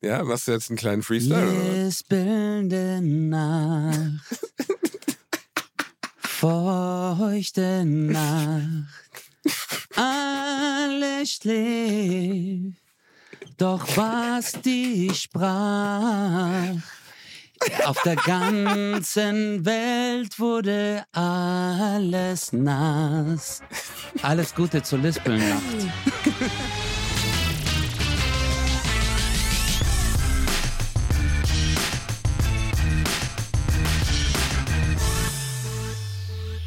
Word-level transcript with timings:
Ja, 0.00 0.22
machst 0.22 0.46
du 0.46 0.52
jetzt 0.52 0.70
einen 0.70 0.76
kleinen 0.78 1.02
Freestyle? 1.02 1.84
Lispelnde 1.84 3.00
Nacht, 3.02 4.40
feuchte 6.20 7.84
Nacht, 7.84 8.62
alles 9.96 11.32
schläft, 11.32 12.78
doch 13.56 13.84
was 13.96 14.52
die 14.64 15.10
sprach. 15.12 16.76
Auf 17.84 18.00
der 18.04 18.14
ganzen 18.14 19.64
Welt 19.64 20.38
wurde 20.38 21.04
alles 21.10 22.52
nass. 22.52 23.62
Alles 24.22 24.54
Gute 24.54 24.84
zur 24.84 25.00
Lispelnacht. 25.00 25.64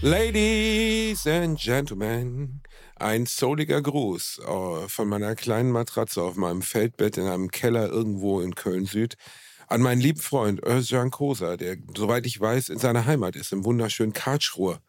Ladies 0.03 1.27
and 1.27 1.59
Gentlemen, 1.59 2.61
ein 2.95 3.27
souliger 3.27 3.83
Gruß 3.83 4.39
äh, 4.39 4.87
von 4.87 5.07
meiner 5.07 5.35
kleinen 5.35 5.71
Matratze 5.71 6.23
auf 6.23 6.37
meinem 6.37 6.63
Feldbett 6.63 7.17
in 7.17 7.27
einem 7.27 7.51
Keller 7.51 7.87
irgendwo 7.87 8.41
in 8.41 8.55
Köln-Süd 8.55 9.15
an 9.67 9.81
meinen 9.81 10.01
lieben 10.01 10.19
Freund 10.19 10.59
Özcan 10.65 11.11
Kosa, 11.11 11.55
der, 11.55 11.77
soweit 11.95 12.25
ich 12.25 12.41
weiß, 12.41 12.69
in 12.69 12.79
seiner 12.79 13.05
Heimat 13.05 13.35
ist, 13.35 13.53
im 13.53 13.63
wunderschönen 13.63 14.11
Karlsruhe. 14.11 14.79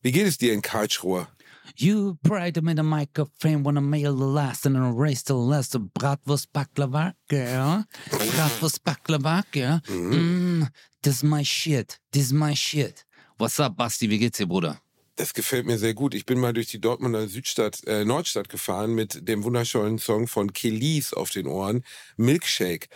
Wie 0.00 0.12
geht 0.12 0.26
es 0.26 0.38
dir 0.38 0.54
in 0.54 0.62
Karlsruhe? 0.62 1.28
You 1.76 2.14
pride 2.22 2.62
me 2.62 2.74
the 2.74 2.82
microphone 2.82 3.64
when 3.66 3.76
I 3.76 3.80
mail 3.80 4.16
the 4.16 4.24
last 4.24 4.66
and 4.66 4.76
erase 4.76 5.24
the 5.26 5.34
last 5.34 5.74
of 5.74 5.82
Bratwurst 5.92 6.52
Baklava, 6.54 7.12
girl. 7.28 7.84
Bratwurst 8.10 8.82
Baklava, 8.82 9.44
girl. 9.52 9.80
Mm, 9.88 10.68
this 11.02 11.16
is 11.16 11.22
my 11.22 11.42
shit. 11.42 11.98
This 12.12 12.24
is 12.24 12.32
my 12.32 12.54
shit. 12.54 13.04
What's 13.36 13.58
up, 13.58 13.76
Basti? 13.76 14.08
Wie 14.08 14.18
geht's 14.18 14.38
dir, 14.38 14.46
Bruder? 14.46 14.80
Das 15.16 15.34
gefällt 15.34 15.66
mir 15.66 15.78
sehr 15.78 15.94
gut. 15.94 16.14
Ich 16.14 16.24
bin 16.24 16.38
mal 16.38 16.52
durch 16.52 16.68
die 16.68 16.80
Dortmunder 16.80 17.26
Südstadt, 17.28 17.84
äh, 17.86 18.04
Nordstadt 18.04 18.48
gefahren 18.48 18.94
mit 18.94 19.26
dem 19.28 19.42
wunderschönen 19.44 19.98
Song 19.98 20.26
von 20.28 20.52
Kelis 20.52 21.12
auf 21.12 21.30
den 21.30 21.46
Ohren, 21.46 21.84
Milkshake. 22.16 22.88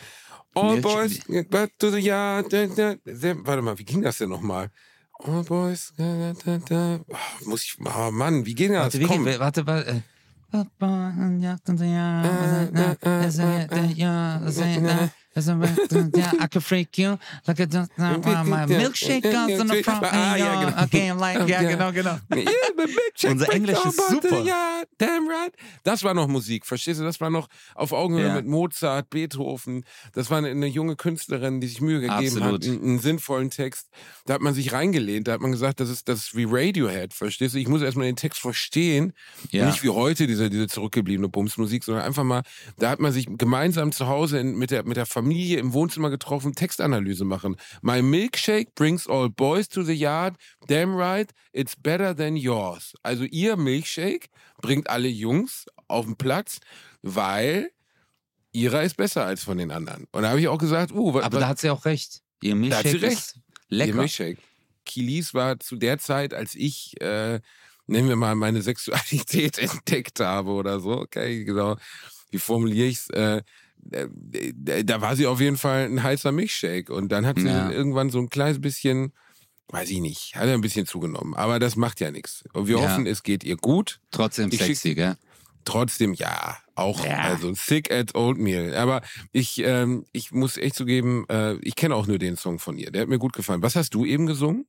All 0.55 0.75
Milkshake. 0.81 1.45
boys, 1.49 1.71
to 1.79 1.91
the 1.91 1.99
yard. 1.99 2.53
Da. 2.53 2.69
Warte 3.45 3.63
mal, 3.63 3.79
wie 3.79 3.85
ging 3.85 4.03
das 4.03 4.19
denn 4.19 4.31
nochmal? 4.31 4.71
All 5.21 5.43
boys, 5.43 5.93
da, 5.97 6.33
da, 6.45 6.59
da. 6.59 7.01
Oh, 7.09 7.17
muss 7.47 7.65
ich, 7.65 7.77
oh 7.85 8.11
Mann, 8.13 8.47
wie 8.47 8.55
ging 8.55 8.73
das? 8.73 8.83
Warte, 8.85 9.01
wie 9.01 9.05
Komm. 9.05 9.25
geht, 9.25 9.41
warte, 9.41 9.67
warte. 9.67 9.91
äh. 9.91 10.01
Ja, 15.47 15.55
ja, 15.55 15.79
ja, 15.91 16.09
ja, 16.17 16.45
I 16.45 16.49
can 16.49 16.61
freak 16.63 16.99
you 16.99 17.17
like 17.47 17.61
a 17.61 18.45
my 18.45 18.67
milkshake 18.67 19.23
comes 19.23 19.61
in 19.61 19.69
the 19.69 19.83
front 19.83 20.03
Ah, 20.03 20.37
ja, 20.37 20.65
genau. 20.65 20.83
Okay, 20.85 21.13
like, 21.13 21.49
ja, 21.49 21.63
genau, 21.63 21.93
genau. 21.93 22.19
Yeah, 22.35 22.51
but 22.77 22.87
Milkshake 22.87 23.33
Unser 23.33 23.53
Englisch 23.53 23.79
ist 23.85 23.97
the 23.97 24.15
super. 24.15 24.43
yard. 24.43 24.89
Damn 24.99 25.29
right. 25.29 25.53
Das 25.85 26.03
war 26.05 26.15
noch 26.15 26.29
Musik, 26.29 26.67
verstehst 26.67 27.01
du? 27.01 27.05
Das 27.05 27.21
war 27.21 27.31
noch 27.31 27.49
auf 27.75 27.93
Augenhöhe 27.93 28.29
Ja. 28.29 28.35
mit 28.35 28.47
Mozart, 28.47 29.11
Beethoven. 29.11 29.85
Das 30.15 30.31
war 30.31 30.39
eine, 30.39 30.67
junge 30.67 30.97
Künstlerin, 30.97 31.61
die 31.61 31.67
sich 31.69 31.81
Mühe 31.81 32.01
gegeben 32.01 32.43
hat, 32.43 32.65
einen, 32.65 32.99
sinnvollen 32.99 33.51
Text. 33.51 33.89
Da 34.27 34.35
hat 34.35 34.41
man 34.41 34.55
sich 34.55 34.73
reingelehnt, 34.73 35.29
da 35.29 35.33
hat 35.33 35.41
man 35.41 35.53
gesagt, 35.53 35.81
das 35.81 35.89
ist, 35.89 36.09
das 36.09 36.19
ist 36.21 36.37
wie 36.37 36.47
Radiohead, 36.49 37.15
verstehst 37.15 37.55
du? 37.55 37.59
Ich 37.59 37.69
muss 37.69 37.83
erstmal 37.83 38.07
den 38.07 38.17
Text 38.17 38.41
verstehen. 38.41 39.13
Ja. 39.51 39.67
Nicht 39.67 39.83
wie 39.83 39.91
heute, 39.91 40.27
diese, 40.27 40.51
diese 40.51 40.67
zurückgebliebene 40.67 41.29
Bumsmusik, 41.29 41.85
sondern 41.85 42.05
einfach 42.05 42.25
mal, 42.25 42.43
da 42.79 42.91
hat 42.91 43.01
man 43.01 43.13
sich 43.13 43.27
gemeinsam 43.31 43.93
zu 43.93 44.07
Hause 44.09 44.43
mit, 44.43 44.71
der, 44.71 44.85
mit 44.85 44.97
der 44.97 45.07
Familie 45.07 45.28
im 45.33 45.73
Wohnzimmer 45.73 46.11
getroffen, 46.11 46.55
Textanalyse 46.55 47.25
machen. 47.25 47.57
My 47.83 48.03
milkshake 48.03 48.75
brings 48.75 49.07
all 49.07 49.29
boys 49.29 49.69
to 49.69 49.83
the 49.83 49.95
yard. 49.95 50.37
Damn 50.67 50.97
right, 50.97 51.33
it's 51.53 51.75
better 51.77 52.15
than 52.15 52.37
yours. 52.37 52.95
Also 53.03 53.25
ihr 53.25 53.57
Milkshake 53.57 54.29
bringt 54.61 54.89
alle 54.91 55.09
Jungs 55.09 55.67
auf 55.89 56.07
den 56.07 56.17
Platz, 56.17 56.61
weil 57.03 57.71
ihrer 58.53 58.83
ist 58.83 58.97
besser 58.97 59.25
als 59.25 59.45
von 59.45 59.59
den 59.59 59.71
anderen. 59.71 60.07
Und 60.13 60.23
da 60.23 60.31
habe 60.31 60.41
ich 60.41 60.49
auch 60.49 60.59
gesagt, 60.59 60.93
uh, 60.93 61.15
was, 61.15 61.25
Aber 61.25 61.41
da 61.41 61.49
hat 61.49 61.59
sie 61.59 61.71
auch 61.71 61.85
recht. 61.85 62.23
Ihr 62.43 62.55
Milchshake 62.55 62.89
sie 62.89 62.97
recht. 62.97 63.19
ist 63.19 63.37
Ihr 63.69 63.79
lecker. 63.79 63.95
Milkshake. 63.95 64.39
Kilis 64.85 65.35
war 65.35 65.61
zu 65.61 65.77
der 65.77 65.99
Zeit, 65.99 66.33
als 66.33 66.55
ich, 66.55 66.99
äh, 67.01 67.41
nennen 67.87 68.09
wir 68.09 68.17
mal, 68.17 68.35
meine 68.35 68.63
Sexualität 68.63 69.59
entdeckt 69.59 70.21
habe 70.21 70.51
oder 70.51 70.81
so. 70.81 70.93
Okay, 70.93 71.45
genau. 71.45 71.77
Wie 72.31 72.39
formuliere 72.39 72.89
ich's? 72.89 73.11
Äh, 73.11 73.39
äh, 73.39 73.43
da 73.81 75.01
war 75.01 75.17
sie 75.17 75.27
auf 75.27 75.41
jeden 75.41 75.57
Fall 75.57 75.85
ein 75.87 76.03
heißer 76.03 76.33
Milchshake. 76.33 76.91
Und 76.93 77.11
dann 77.11 77.27
hat 77.27 77.39
sie 77.39 77.47
Ja. 77.47 77.71
irgendwann 77.71 78.11
so 78.11 78.19
ein 78.19 78.29
kleines 78.29 78.61
bisschen, 78.61 79.13
weiß 79.69 79.91
ich 79.91 80.01
nicht, 80.01 80.35
hat 80.37 80.47
er 80.47 80.55
ein 80.55 80.61
bisschen 80.61 80.87
zugenommen. 80.87 81.35
Aber 81.35 81.59
das 81.59 81.77
macht 81.77 82.01
ja 82.01 82.11
nichts. 82.11 82.45
Und 82.53 82.67
wir 82.69 82.79
Ja. 82.79 82.83
hoffen, 82.91 83.07
es 83.07 83.23
geht 83.23 83.45
ihr 83.45 83.57
gut. 83.57 84.01
Trotzdem 84.11 84.51
Ich 84.53 84.59
sexy, 84.61 84.95
gell? 84.95 85.17
Trotzdem, 85.65 86.15
ja, 86.15 86.57
auch, 86.75 87.05
Ja. 87.05 87.19
also 87.19 87.53
sick 87.53 87.91
at 87.93 88.15
oatmeal. 88.15 88.75
Aber 88.75 89.03
ich, 89.33 89.59
ähm, 89.63 90.05
ich 90.13 90.33
muss 90.33 90.57
echt 90.57 90.77
zugeben, 90.77 91.27
äh, 91.29 91.55
ich 91.57 91.75
kenne 91.77 91.95
auch 91.95 92.07
nur 92.07 92.19
den 92.19 92.37
Song 92.37 92.59
von 92.59 92.79
ihr. 92.79 92.91
Der 92.91 93.03
hat 93.03 93.09
mir 93.09 93.19
gut 93.19 93.35
gefallen. 93.35 93.61
Was 93.63 93.77
hast 93.77 93.93
du 93.95 94.05
eben 94.07 94.27
gesungen? 94.27 94.67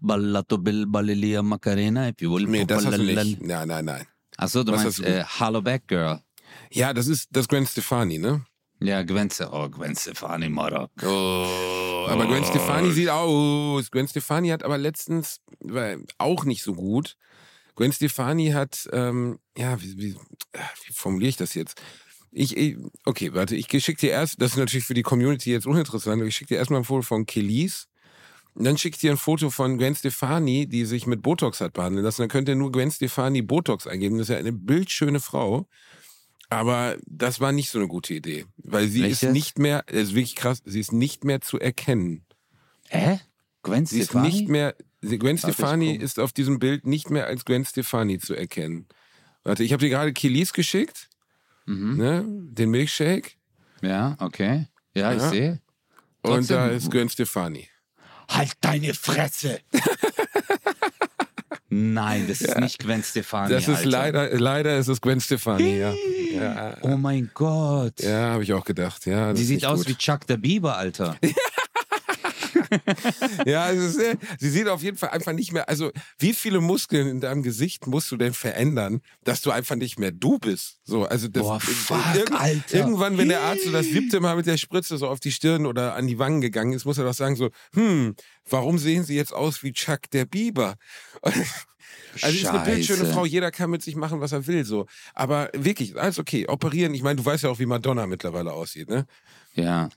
Ballato 0.00 0.58
Bill 0.58 0.86
Ballilia 0.86 1.42
Macarena, 1.42 2.08
if 2.08 2.20
you 2.20 2.32
will. 2.34 2.46
Nee, 2.46 2.64
das 2.66 2.84
hast 2.84 2.98
du 2.98 3.02
nicht. 3.02 3.40
Nein, 3.40 3.68
nein, 3.68 3.84
nein. 3.84 4.06
Achso, 4.36 4.62
du 4.62 4.72
Was 4.72 4.82
meinst 4.84 4.98
hast 4.98 5.08
du? 5.08 5.10
äh, 5.12 5.24
Hollowback 5.24 5.88
Girl. 5.88 6.20
Ja, 6.70 6.92
das 6.92 7.06
ist 7.06 7.28
das 7.30 7.48
Gwen 7.48 7.66
Stefani, 7.66 8.18
ne? 8.18 8.44
Ja, 8.80 9.02
Gwen, 9.02 9.28
oh, 9.50 9.68
Gwen 9.68 9.96
Stefani, 9.96 10.48
Marok. 10.48 10.90
Oh, 11.02 12.06
aber 12.08 12.26
Gwen 12.26 12.44
Stefani 12.44 12.92
sieht 12.92 13.08
aus. 13.08 13.90
Gwen 13.90 14.06
Stefani 14.06 14.50
hat 14.50 14.62
aber 14.62 14.78
letztens 14.78 15.40
auch 16.18 16.44
nicht 16.44 16.62
so 16.62 16.74
gut. 16.74 17.16
Gwen 17.74 17.92
Stefani 17.92 18.50
hat, 18.50 18.88
ähm, 18.92 19.38
ja, 19.56 19.80
wie, 19.82 19.96
wie, 19.98 20.14
wie 20.14 20.92
formuliere 20.92 21.30
ich 21.30 21.36
das 21.36 21.54
jetzt? 21.54 21.80
Ich, 22.30 22.56
ich 22.56 22.76
okay, 23.04 23.34
warte, 23.34 23.56
ich 23.56 23.68
schicke 23.68 24.00
dir 24.00 24.10
erst, 24.10 24.40
das 24.40 24.52
ist 24.52 24.56
natürlich 24.58 24.84
für 24.84 24.94
die 24.94 25.02
Community 25.02 25.50
jetzt 25.50 25.66
uninteressant, 25.66 26.20
aber 26.20 26.28
ich 26.28 26.36
schicke 26.36 26.54
dir 26.54 26.58
erstmal 26.58 26.80
ein 26.80 26.84
Foto 26.84 27.02
von 27.02 27.26
Kelis. 27.26 27.88
Und 28.54 28.64
dann 28.64 28.76
schicke 28.76 28.96
ich 28.96 29.00
dir 29.00 29.12
ein 29.12 29.16
Foto 29.16 29.50
von 29.50 29.78
Gwen 29.78 29.94
Stefani, 29.94 30.66
die 30.66 30.84
sich 30.84 31.06
mit 31.06 31.22
Botox 31.22 31.60
hat 31.60 31.72
behandeln 31.72 32.04
lassen. 32.04 32.22
Dann 32.22 32.28
könnt 32.28 32.48
ihr 32.48 32.56
nur 32.56 32.72
Gwen 32.72 32.90
Stefani 32.90 33.42
Botox 33.42 33.86
eingeben. 33.86 34.18
Das 34.18 34.28
ist 34.28 34.32
ja 34.32 34.38
eine 34.38 34.52
bildschöne 34.52 35.20
Frau. 35.20 35.68
Aber 36.50 36.96
das 37.06 37.40
war 37.40 37.52
nicht 37.52 37.70
so 37.70 37.78
eine 37.78 37.88
gute 37.88 38.14
Idee. 38.14 38.46
Weil 38.56 38.88
sie 38.88 39.02
Welches? 39.02 39.22
ist 39.24 39.32
nicht 39.32 39.58
mehr, 39.58 39.84
das 39.86 39.96
ist 40.04 40.14
wirklich 40.14 40.36
krass, 40.36 40.62
sie 40.64 40.80
ist 40.80 40.92
nicht 40.92 41.24
mehr 41.24 41.40
zu 41.40 41.58
erkennen. 41.58 42.24
Hä? 42.88 43.20
Gwen 43.62 43.84
Sie 43.84 44.02
Stefani? 44.02 44.28
ist 44.28 44.34
nicht 44.34 44.48
mehr, 44.48 44.74
sie- 45.02 45.18
Gwen 45.18 45.34
ich 45.36 45.42
Stefani 45.42 45.94
ist 45.94 46.18
auf 46.18 46.32
diesem 46.32 46.58
Bild 46.58 46.86
nicht 46.86 47.10
mehr 47.10 47.26
als 47.26 47.44
Gwen 47.44 47.64
Stefani 47.66 48.18
zu 48.18 48.34
erkennen. 48.34 48.86
Warte, 49.44 49.62
ich 49.62 49.72
habe 49.72 49.80
dir 49.80 49.90
gerade 49.90 50.12
Kilis 50.14 50.52
geschickt, 50.54 51.08
Mhm. 51.66 51.96
ne? 51.96 52.24
den 52.26 52.70
Milkshake. 52.70 53.32
Ja, 53.82 54.16
okay. 54.20 54.66
Ja, 54.94 55.12
ich 55.12 55.20
Ja. 55.20 55.28
sehe. 55.28 55.60
Und 56.22 56.50
da 56.50 56.68
ist 56.68 56.90
Gwen 56.90 57.08
Stefani. 57.10 57.68
Halt 58.30 58.52
deine 58.62 58.94
Fresse! 58.94 59.60
Nein, 61.70 62.24
das 62.28 62.40
ist 62.40 62.58
nicht 62.58 62.78
Gwen 62.78 63.02
Stefani. 63.02 63.50
Das 63.52 63.68
ist 63.68 63.76
Alter. 63.78 63.88
leider, 63.90 64.38
leider 64.38 64.78
ist 64.78 64.88
es 64.88 65.00
Gwen 65.02 65.20
Stefani, 65.20 65.78
ja. 65.78 65.92
Ja, 66.34 66.76
Oh 66.80 66.96
mein 66.96 67.30
Gott. 67.34 68.00
ja 68.00 68.30
habe 68.32 68.42
ich 68.42 68.52
auch 68.54 68.64
gedacht, 68.64 69.04
ja. 69.06 69.32
Die 69.34 69.44
sieht 69.44 69.66
aus 69.66 69.80
gut. 69.80 69.88
wie 69.88 69.94
Chuck 69.96 70.26
der 70.26 70.38
Bieber, 70.38 70.76
Alter. 70.76 71.16
Ja, 73.46 73.70
es 73.70 73.94
ist, 73.94 73.98
äh, 74.00 74.16
sie 74.38 74.50
sieht 74.50 74.68
auf 74.68 74.82
jeden 74.82 74.96
Fall 74.96 75.10
einfach 75.10 75.32
nicht 75.32 75.52
mehr. 75.52 75.68
Also, 75.68 75.90
wie 76.18 76.32
viele 76.34 76.60
Muskeln 76.60 77.08
in 77.08 77.20
deinem 77.20 77.42
Gesicht 77.42 77.86
musst 77.86 78.10
du 78.10 78.16
denn 78.16 78.32
verändern, 78.34 79.00
dass 79.24 79.40
du 79.42 79.50
einfach 79.50 79.76
nicht 79.76 79.98
mehr 79.98 80.10
du 80.12 80.38
bist? 80.38 80.78
So, 80.84 81.04
also 81.04 81.28
das, 81.28 81.42
Boah, 81.42 81.60
fuck, 81.60 81.98
irgend- 82.14 82.40
Alter. 82.40 82.76
irgendwann, 82.78 83.18
wenn 83.18 83.28
der 83.28 83.42
Arzt 83.42 83.64
so 83.64 83.72
das 83.72 83.86
siebte 83.86 84.20
Mal 84.20 84.36
mit 84.36 84.46
der 84.46 84.56
Spritze 84.56 84.96
so 84.98 85.08
auf 85.08 85.20
die 85.20 85.32
Stirn 85.32 85.66
oder 85.66 85.94
an 85.94 86.06
die 86.06 86.18
Wangen 86.18 86.40
gegangen 86.40 86.72
ist, 86.72 86.84
muss 86.84 86.98
er 86.98 87.04
doch 87.04 87.14
sagen 87.14 87.36
so, 87.36 87.50
hm, 87.74 88.14
warum 88.48 88.78
sehen 88.78 89.04
sie 89.04 89.16
jetzt 89.16 89.32
aus 89.32 89.62
wie 89.62 89.72
Chuck 89.72 90.10
der 90.12 90.24
Bieber? 90.24 90.74
Also 92.20 92.36
sie 92.36 92.42
ist 92.42 92.46
eine 92.48 92.64
bildschöne 92.64 93.00
Scheiße. 93.00 93.12
Frau, 93.12 93.24
jeder 93.26 93.50
kann 93.50 93.70
mit 93.70 93.82
sich 93.82 93.94
machen, 93.94 94.20
was 94.20 94.32
er 94.32 94.46
will, 94.46 94.64
so. 94.64 94.86
Aber 95.14 95.50
wirklich, 95.54 95.96
alles 95.98 96.18
okay, 96.18 96.46
operieren. 96.48 96.92
Ich 96.94 97.02
meine, 97.02 97.16
du 97.16 97.24
weißt 97.24 97.44
ja 97.44 97.50
auch, 97.50 97.58
wie 97.58 97.66
Madonna 97.66 98.06
mittlerweile 98.06 98.52
aussieht, 98.52 98.88
ne? 98.88 99.06
Ja. 99.54 99.88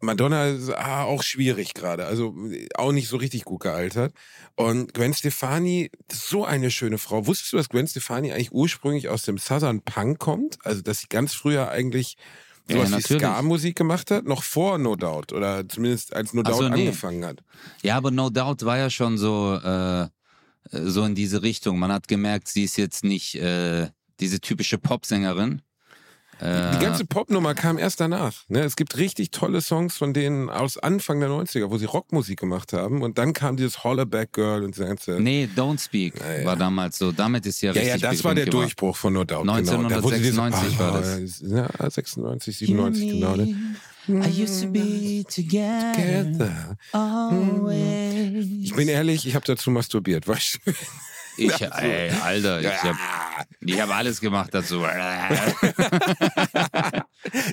Madonna 0.00 0.46
ist 0.46 0.70
ah, 0.70 1.04
auch 1.04 1.22
schwierig 1.22 1.74
gerade, 1.74 2.06
also 2.06 2.34
auch 2.74 2.92
nicht 2.92 3.08
so 3.08 3.16
richtig 3.16 3.44
gut 3.44 3.60
gealtert. 3.60 4.14
Und 4.54 4.94
Gwen 4.94 5.12
Stefani, 5.12 5.90
so 6.10 6.44
eine 6.44 6.70
schöne 6.70 6.98
Frau. 6.98 7.26
Wusstest 7.26 7.52
du, 7.52 7.56
dass 7.56 7.68
Gwen 7.68 7.86
Stefani 7.86 8.32
eigentlich 8.32 8.52
ursprünglich 8.52 9.08
aus 9.08 9.22
dem 9.22 9.38
Southern 9.38 9.82
Punk 9.82 10.18
kommt? 10.18 10.58
Also, 10.64 10.82
dass 10.82 11.00
sie 11.00 11.08
ganz 11.08 11.34
früher 11.34 11.70
eigentlich 11.70 12.16
Ja, 12.68 12.76
sowas 12.76 12.88
wie 12.88 12.92
natürlich. 12.92 13.22
Ska-Musik 13.22 13.76
gemacht 13.76 14.10
hat? 14.10 14.24
Noch 14.24 14.44
vor 14.44 14.78
No 14.78 14.94
Doubt 14.94 15.32
oder 15.32 15.68
zumindest 15.68 16.14
als 16.14 16.32
No 16.32 16.42
Doubt 16.42 16.58
so, 16.58 16.68
nee. 16.68 16.82
angefangen 16.82 17.24
hat. 17.24 17.42
Ja, 17.82 17.96
aber 17.96 18.10
No 18.10 18.30
Doubt 18.30 18.64
war 18.64 18.78
ja 18.78 18.90
schon 18.90 19.18
so, 19.18 19.54
äh, 19.54 20.08
so 20.70 21.04
in 21.04 21.16
diese 21.16 21.42
Richtung. 21.42 21.78
Man 21.78 21.90
hat 21.92 22.06
gemerkt, 22.06 22.48
sie 22.48 22.64
ist 22.64 22.76
jetzt 22.76 23.02
nicht 23.02 23.34
äh, 23.34 23.88
diese 24.20 24.40
typische 24.40 24.78
Popsängerin. 24.78 25.62
Äh, 26.40 26.72
Die 26.72 26.78
ganze 26.84 27.04
Popnummer 27.04 27.54
kam 27.54 27.78
erst 27.78 28.00
danach. 28.00 28.32
Ne? 28.48 28.60
Es 28.62 28.76
gibt 28.76 28.96
richtig 28.96 29.30
tolle 29.30 29.60
Songs 29.60 29.96
von 29.96 30.14
denen 30.14 30.48
aus 30.50 30.78
Anfang 30.78 31.18
der 31.20 31.28
90er, 31.28 31.70
wo 31.70 31.78
sie 31.78 31.84
Rockmusik 31.86 32.38
gemacht 32.38 32.72
haben. 32.72 33.02
Und 33.02 33.18
dann 33.18 33.32
kam 33.32 33.56
dieses 33.56 33.82
Hollaback 33.84 34.32
Girl 34.32 34.62
und 34.62 34.78
das 34.78 34.86
ganze. 34.86 35.12
nee, 35.20 35.48
Don't 35.56 35.82
Speak 35.82 36.14
Ja, 36.20 36.44
war 36.44 36.56
damals 36.56 36.98
so. 36.98 37.10
Damit 37.12 37.44
ist 37.46 37.60
ja 37.60 37.72
ja, 37.72 37.80
richtig 37.80 38.02
ja, 38.02 38.10
das 38.10 38.22
war 38.24 38.34
der 38.34 38.44
geworden. 38.46 38.62
Durchbruch 38.62 38.96
von 38.96 39.12
No 39.14 39.24
Doubt. 39.24 39.42
Genau. 39.46 39.54
Da, 39.88 40.00
dieses- 40.00 40.38
1996 40.38 40.78
war 40.78 40.92
das. 41.00 41.40
Ja, 41.44 41.90
96, 41.90 42.56
97, 42.58 43.08
genau. 43.10 43.36
Ne? 43.36 43.54
I 44.10 44.42
used 44.42 44.62
to 44.62 44.68
be 44.70 45.22
together, 45.28 45.92
Together. 45.94 46.76
always. 46.92 48.46
Ich 48.62 48.74
bin 48.74 48.88
ehrlich, 48.88 49.26
ich 49.26 49.34
habe 49.34 49.44
dazu 49.44 49.70
masturbiert, 49.70 50.26
weißt 50.26 50.60
du? 50.64 50.72
Ich, 51.36 51.60
ey, 51.60 52.10
Alter, 52.22 52.60
ich 52.60 52.64
Ja. 52.66 52.94
Habe 53.38 53.48
ich 53.60 53.80
hab 53.80 53.90
alles 53.90 54.20
gemacht 54.20 54.52
dazu. 54.52 54.82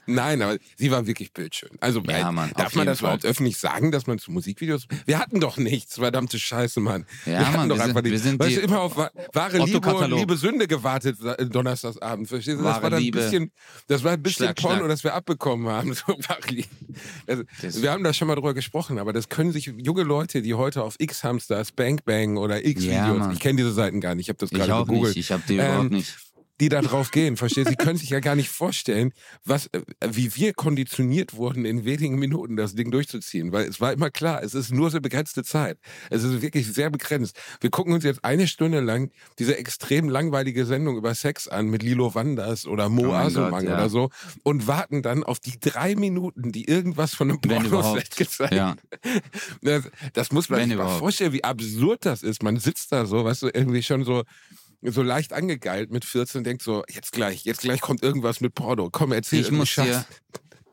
Nein, 0.06 0.42
aber 0.42 0.58
sie 0.78 0.92
war 0.92 1.08
wirklich 1.08 1.34
bildschön. 1.34 1.70
Also 1.80 2.02
Ja, 2.02 2.32
Mann, 2.32 2.52
darf 2.56 2.76
man 2.76 2.86
das 2.86 3.00
überhaupt 3.00 3.26
öffentlich 3.26 3.58
sagen, 3.58 3.92
dass 3.92 4.08
man 4.08 4.20
zu 4.20 4.32
Musikvideos. 4.32 4.88
Wir 5.06 5.20
hatten 5.20 5.40
doch 5.40 5.58
nichts, 5.58 5.96
verdammte 5.96 6.38
Scheiße, 6.40 6.80
Mann. 6.80 7.06
Ja, 7.26 7.32
wir 7.32 7.48
hatten 7.48 7.58
Mann, 7.58 7.70
doch 7.70 7.78
wir 7.78 7.84
einfach 7.84 7.96
sind- 7.96 8.06
wir 8.06 8.12
nicht. 8.12 8.24
sind 8.24 8.40
weißt 8.40 8.56
die 8.58 8.60
immer 8.62 8.82
auf 8.82 8.96
wa- 8.98 9.12
wahre 9.34 9.58
Liebe 9.60 9.94
und 9.96 10.12
liebe 10.12 10.38
Sünde 10.38 10.68
gewartet 10.68 11.18
Donnerstagsabend. 11.40 12.28
Verstehst 12.28 12.60
du? 12.60 12.64
Das 12.64 12.74
Wahre 12.74 12.84
war 12.84 12.90
dann 12.92 13.04
ein 13.04 13.12
bisschen, 13.12 13.52
das 13.88 14.04
war 14.04 14.12
ein 14.14 14.22
bisschen 14.22 14.46
Schlag, 14.46 14.56
Porno, 14.58 14.78
Schlag. 14.78 14.90
das 14.90 15.04
wir 15.04 15.14
abbekommen 15.14 15.68
haben. 15.68 15.96
So, 16.06 16.16
also, 17.28 17.82
wir 17.82 17.92
haben 17.92 18.04
da 18.04 18.14
schon 18.14 18.28
mal 18.28 18.36
drüber 18.36 18.54
gesprochen, 18.54 19.00
aber 19.00 19.14
das 19.14 19.30
können 19.30 19.52
sich 19.52 19.66
junge 19.78 20.04
Leute, 20.04 20.42
die 20.42 20.54
heute 20.54 20.84
auf 20.84 20.96
X-Hamsters, 21.00 21.72
Bang 21.72 22.00
Bang 22.06 22.38
oder 22.38 22.58
Ja, 22.62 22.70
X-Videos, 22.70 23.20
Mann. 23.20 23.32
ich 23.34 23.40
kenne 23.40 23.58
diese 23.58 23.72
Seiten 23.74 24.02
gar 24.02 24.16
nicht, 24.16 24.26
ich 24.26 24.30
habe 24.30 24.38
das 24.40 24.50
gerade 24.50 24.72
gegoogelt 24.86 25.16
nicht, 25.16 25.26
ich 25.26 25.32
habe 25.32 25.44
die 25.48 25.58
Ähm, 25.58 25.66
überhaupt 25.66 25.92
nicht. 25.92 26.16
Die 26.62 26.70
da 26.70 26.82
drauf 26.82 27.12
gehen, 27.12 27.38
verstehst? 27.38 27.70
Sie 27.70 27.76
können 27.76 27.98
sich 27.98 28.10
ja 28.10 28.20
gar 28.20 28.36
nicht 28.36 28.50
vorstellen, 28.50 29.12
was, 29.44 29.68
äh, 29.68 29.82
wie 30.10 30.36
wir 30.36 30.54
konditioniert 30.54 31.34
wurden, 31.36 31.66
in 31.66 31.86
wenigen 31.86 32.18
Minuten 32.18 32.56
das 32.56 32.76
Ding 32.76 32.92
durchzuziehen. 32.92 33.52
Weil 33.52 33.68
es 33.68 33.82
war 33.82 33.92
immer 33.94 34.10
klar, 34.10 34.42
es 34.44 34.54
ist 34.54 34.72
nur 34.72 34.90
so 34.90 35.00
begrenzte 35.02 35.44
Zeit. 35.44 35.78
Es 36.10 36.24
ist 36.24 36.42
wirklich 36.42 36.68
sehr 36.68 36.90
begrenzt. 36.90 37.38
Wir 37.62 37.70
gucken 37.70 37.94
uns 37.94 38.04
jetzt 38.04 38.24
eine 38.24 38.48
Stunde 38.48 38.80
lang 38.80 39.12
diese 39.40 39.58
extrem 39.58 40.10
langweilige 40.10 40.66
Sendung 40.66 40.98
über 40.98 41.14
Sex 41.16 41.48
an 41.48 41.68
mit 41.68 41.84
Lilo 41.84 42.16
Wanders 42.16 42.66
oder 42.68 42.90
Mo 42.90 43.08
Oh 43.10 43.14
Asumang 43.14 43.66
ja. 43.66 43.74
oder 43.76 43.90
so 43.90 44.10
und 44.44 44.68
warten 44.68 45.02
dann 45.02 45.24
auf 45.24 45.40
die 45.40 45.60
drei 45.60 45.96
Minuten, 45.96 46.52
die 46.52 46.66
irgendwas 46.66 47.14
von 47.14 47.30
einem 47.30 47.40
Wenn 47.44 47.52
Porno 47.64 47.68
überhaupt. 47.68 48.16
gezeigt 48.18 48.54
Ja. 48.54 48.76
das, 49.62 49.84
das 50.14 50.32
muss 50.32 50.50
man 50.50 50.60
Wenn 50.60 50.70
sich 50.70 50.78
mal 50.78 50.84
überhaupt. 50.84 51.00
vorstellen, 51.00 51.34
wie 51.34 51.44
absurd 51.44 52.06
das 52.06 52.24
ist. 52.24 52.44
Man 52.44 52.58
sitzt 52.58 52.92
da 52.92 53.06
so, 53.06 53.24
weißt 53.26 53.44
du, 53.44 53.48
irgendwie 53.54 53.84
schon 53.84 54.04
so, 54.04 54.24
so 54.92 55.02
leicht 55.02 55.34
angegeilt 55.34 55.92
mit 55.92 56.06
14 56.06 56.40
und 56.40 56.44
denkt 56.46 56.62
so, 56.64 56.84
jetzt 56.90 57.12
gleich, 57.12 57.44
jetzt 57.46 57.62
gleich 57.62 57.82
kommt 57.82 58.04
irgendwas 58.04 58.42
mit 58.42 58.54
Porno. 58.54 58.90
Komm, 58.92 59.12
erzähl 59.12 59.42
Ich 59.42 59.52
muss 59.52 59.74
dir, 59.76 60.06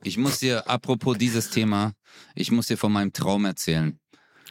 ich 0.03 0.19
muss 0.19 0.39
dir, 0.41 0.69
apropos 0.69 1.17
dieses 1.19 1.51
Thema, 1.51 1.93
ich 2.35 2.51
muss 2.51 2.67
dir 2.67 2.77
von 2.79 2.93
meinem 2.93 3.13
Traum 3.13 3.45
erzählen. 3.45 3.99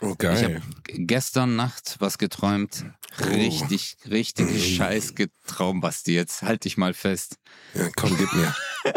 Oh, 0.02 0.16
Ich 0.20 0.26
habe 0.28 0.42
geil. 0.54 0.62
gestern 0.88 1.56
Nacht 1.56 1.98
was 2.00 2.18
geträumt. 2.18 2.86
Oh. 3.20 3.24
Richtig, 3.26 3.98
richtig 4.10 4.76
scheiß 4.78 5.14
getraum, 5.16 5.80
Basti. 5.82 6.14
Jetzt 6.16 6.42
halt 6.42 6.64
dich 6.66 6.78
mal 6.78 6.94
fest. 6.94 7.36
Ja, 7.76 7.90
komm, 7.96 8.18
gib 8.18 8.32
mir. 8.34 8.56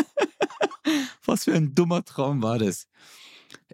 Was 1.27 1.45
für 1.45 1.55
ein 1.55 1.75
dummer 1.75 2.05
Traum 2.05 2.43
war 2.43 2.59
das? 2.59 2.87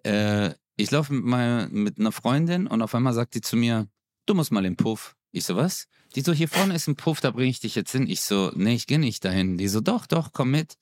Äh, 0.04 0.54
ich 0.76 0.90
laufe 0.90 1.12
mit, 1.12 1.24
meiner- 1.24 1.68
mit 1.68 1.98
einer 1.98 2.12
Freundin 2.12 2.66
und 2.66 2.80
auf 2.82 2.94
einmal 2.94 3.12
sagt 3.12 3.34
die 3.34 3.40
zu 3.40 3.56
mir, 3.56 3.86
du 4.26 4.34
musst 4.34 4.50
mal 4.52 4.62
den 4.62 4.76
Puff. 4.76 5.14
Ich 5.32 5.44
so, 5.44 5.56
was? 5.56 5.86
Die 6.16 6.22
so, 6.22 6.32
hier 6.32 6.48
vorne 6.48 6.74
ist 6.74 6.88
ein 6.88 6.96
Puff, 6.96 7.20
da 7.20 7.30
bringe 7.30 7.50
ich 7.50 7.60
dich 7.60 7.74
jetzt 7.76 7.92
hin. 7.92 8.08
Ich 8.08 8.22
so, 8.22 8.50
nee, 8.54 8.74
ich 8.74 8.86
gehe 8.86 8.98
nicht 8.98 9.24
dahin. 9.24 9.58
Die 9.58 9.68
so, 9.68 9.80
doch, 9.80 10.06
doch, 10.06 10.32
komm 10.32 10.50
mit. 10.50 10.76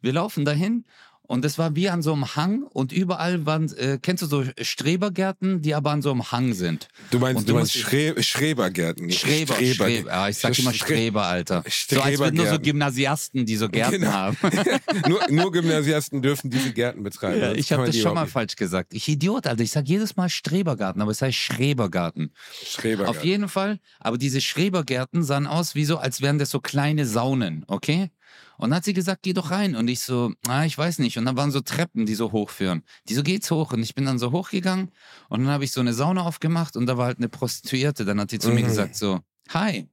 Wir 0.00 0.12
laufen 0.12 0.44
dahin 0.44 0.84
und 1.26 1.44
es 1.44 1.58
war 1.58 1.74
wie 1.74 1.88
an 1.88 2.02
so 2.02 2.12
einem 2.12 2.36
Hang 2.36 2.62
und 2.64 2.92
überall 2.92 3.46
waren, 3.46 3.72
äh, 3.76 3.98
kennst 4.00 4.22
du 4.22 4.26
so 4.26 4.44
Strebergärten, 4.60 5.62
die 5.62 5.74
aber 5.74 5.90
an 5.90 6.02
so 6.02 6.10
einem 6.10 6.30
Hang 6.30 6.52
sind. 6.52 6.88
Du 7.10 7.18
meinst, 7.18 7.40
Und 7.40 7.48
du 7.48 7.52
du 7.52 7.58
meinst 7.58 7.72
Schre 7.76 8.22
Schrebergärten. 8.22 9.10
Schreber, 9.10 9.54
Streber- 9.54 9.74
Schreber. 9.86 10.10
Ja, 10.10 10.28
ich 10.28 10.36
sag 10.38 10.58
immer 10.58 10.70
Stre- 10.72 10.84
Streber, 10.84 11.24
Alter. 11.24 11.64
So 11.68 12.00
als 12.00 12.18
würden 12.18 12.36
nur 12.36 12.46
so. 12.46 12.58
Gymnasiasten, 12.58 13.46
die 13.46 13.56
so 13.56 13.68
Gärten 13.68 14.00
Genau. 14.00 14.12
haben. 14.12 14.36
nur, 15.08 15.20
nur 15.30 15.50
Gymnasiasten 15.52 16.20
dürfen 16.22 16.50
diese 16.50 16.72
Gärten 16.72 17.02
betreiben. 17.02 17.40
Ja, 17.40 17.52
ich 17.52 17.72
habe 17.72 17.86
das 17.86 17.96
schon 17.96 18.14
mal 18.14 18.26
falsch 18.26 18.56
gesagt. 18.56 18.92
Ich 18.94 19.08
Idiot, 19.08 19.46
Alter. 19.46 19.62
Ich 19.62 19.70
sage 19.70 19.88
jedes 19.88 20.16
Mal 20.16 20.28
Strebergarten, 20.28 21.00
aber 21.00 21.10
es 21.10 21.22
heißt 21.22 21.36
Schrebergarten. 21.38 22.32
nicht. 22.60 22.72
Schrebergärten. 22.72 23.16
Auf 23.18 23.24
jeden 23.24 23.48
Fall. 23.48 23.80
Aber 24.00 24.18
diese 24.18 24.40
Schrebergärten 24.40 25.22
sahen 25.22 25.46
aus 25.46 25.74
wie 25.74 25.84
so, 25.84 25.96
als 25.98 26.20
wären 26.20 26.38
das 26.38 26.50
so 26.50 26.60
kleine 26.60 27.06
Saunen, 27.06 27.64
okay? 27.68 28.10
Und 28.56 28.70
dann 28.70 28.76
hat 28.76 28.84
sie 28.84 28.92
gesagt, 28.92 29.22
geh 29.22 29.32
doch 29.32 29.50
rein. 29.50 29.74
Und 29.76 29.88
ich 29.88 30.00
so, 30.00 30.32
ah, 30.46 30.64
ich 30.64 30.76
weiß 30.78 30.98
nicht. 31.00 31.18
Und 31.18 31.24
dann 31.24 31.36
waren 31.36 31.50
so 31.50 31.60
Treppen, 31.60 32.06
die 32.06 32.14
so 32.14 32.32
hochführen. 32.32 32.82
Die 33.08 33.14
so, 33.14 33.22
geht's 33.22 33.50
hoch. 33.50 33.72
Und 33.72 33.82
ich 33.82 33.94
bin 33.94 34.04
dann 34.04 34.18
so 34.18 34.30
hochgegangen. 34.32 34.90
Und 35.28 35.40
dann 35.40 35.48
habe 35.50 35.64
ich 35.64 35.72
so 35.72 35.80
eine 35.80 35.92
Sauna 35.92 36.22
aufgemacht 36.22 36.76
und 36.76 36.86
da 36.86 36.96
war 36.96 37.06
halt 37.06 37.18
eine 37.18 37.28
Prostituierte. 37.28 38.04
Dann 38.04 38.20
hat 38.20 38.30
die 38.32 38.38
zu 38.38 38.50
mir 38.50 38.62
Mhm. 38.62 38.66
gesagt 38.66 38.96
so, 38.96 39.20
hi. 39.50 39.88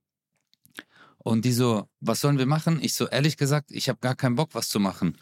Und 1.18 1.46
die 1.46 1.54
so, 1.54 1.88
was 2.00 2.22
sollen 2.22 2.38
wir 2.40 2.48
machen? 2.48 2.80
Ich 2.82 2.94
so, 2.96 3.08
ehrlich 3.08 3.38
gesagt, 3.38 3.72
ich 3.72 3.90
habe 3.90 4.00
gar 4.00 4.16
keinen 4.16 4.36
Bock, 4.36 4.50
was 4.54 4.70
zu 4.70 4.80
machen. 4.80 5.18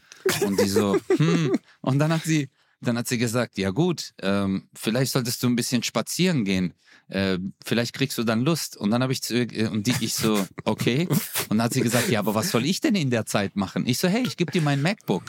Und 0.45 0.59
die 0.59 0.67
so, 0.69 0.97
hm. 1.17 1.51
Und 1.81 1.99
dann 1.99 2.11
hat 2.13 2.23
sie, 2.23 2.49
dann 2.81 2.97
hat 2.97 3.07
sie 3.07 3.17
gesagt, 3.17 3.57
ja 3.57 3.71
gut, 3.71 4.13
ähm, 4.21 4.69
vielleicht 4.73 5.11
solltest 5.11 5.43
du 5.43 5.47
ein 5.47 5.55
bisschen 5.57 5.83
spazieren 5.83 6.45
gehen. 6.45 6.73
Äh, 7.09 7.39
vielleicht 7.65 7.93
kriegst 7.93 8.17
du 8.17 8.23
dann 8.23 8.41
Lust. 8.41 8.77
Und 8.77 8.91
dann 8.91 9.01
habe 9.01 9.13
ich 9.13 9.21
zu 9.21 9.35
äh, 9.35 9.67
und 9.67 9.87
die, 9.87 9.95
ich 9.99 10.13
so, 10.13 10.45
okay. 10.63 11.07
Und 11.09 11.57
dann 11.57 11.63
hat 11.63 11.73
sie 11.73 11.81
gesagt, 11.81 12.09
ja, 12.09 12.19
aber 12.19 12.35
was 12.35 12.51
soll 12.51 12.65
ich 12.65 12.81
denn 12.81 12.95
in 12.95 13.09
der 13.09 13.25
Zeit 13.25 13.55
machen? 13.55 13.85
Ich 13.87 13.97
so, 13.97 14.07
hey, 14.07 14.23
ich 14.25 14.37
gebe 14.37 14.51
dir 14.51 14.61
mein 14.61 14.81
MacBook. 14.81 15.23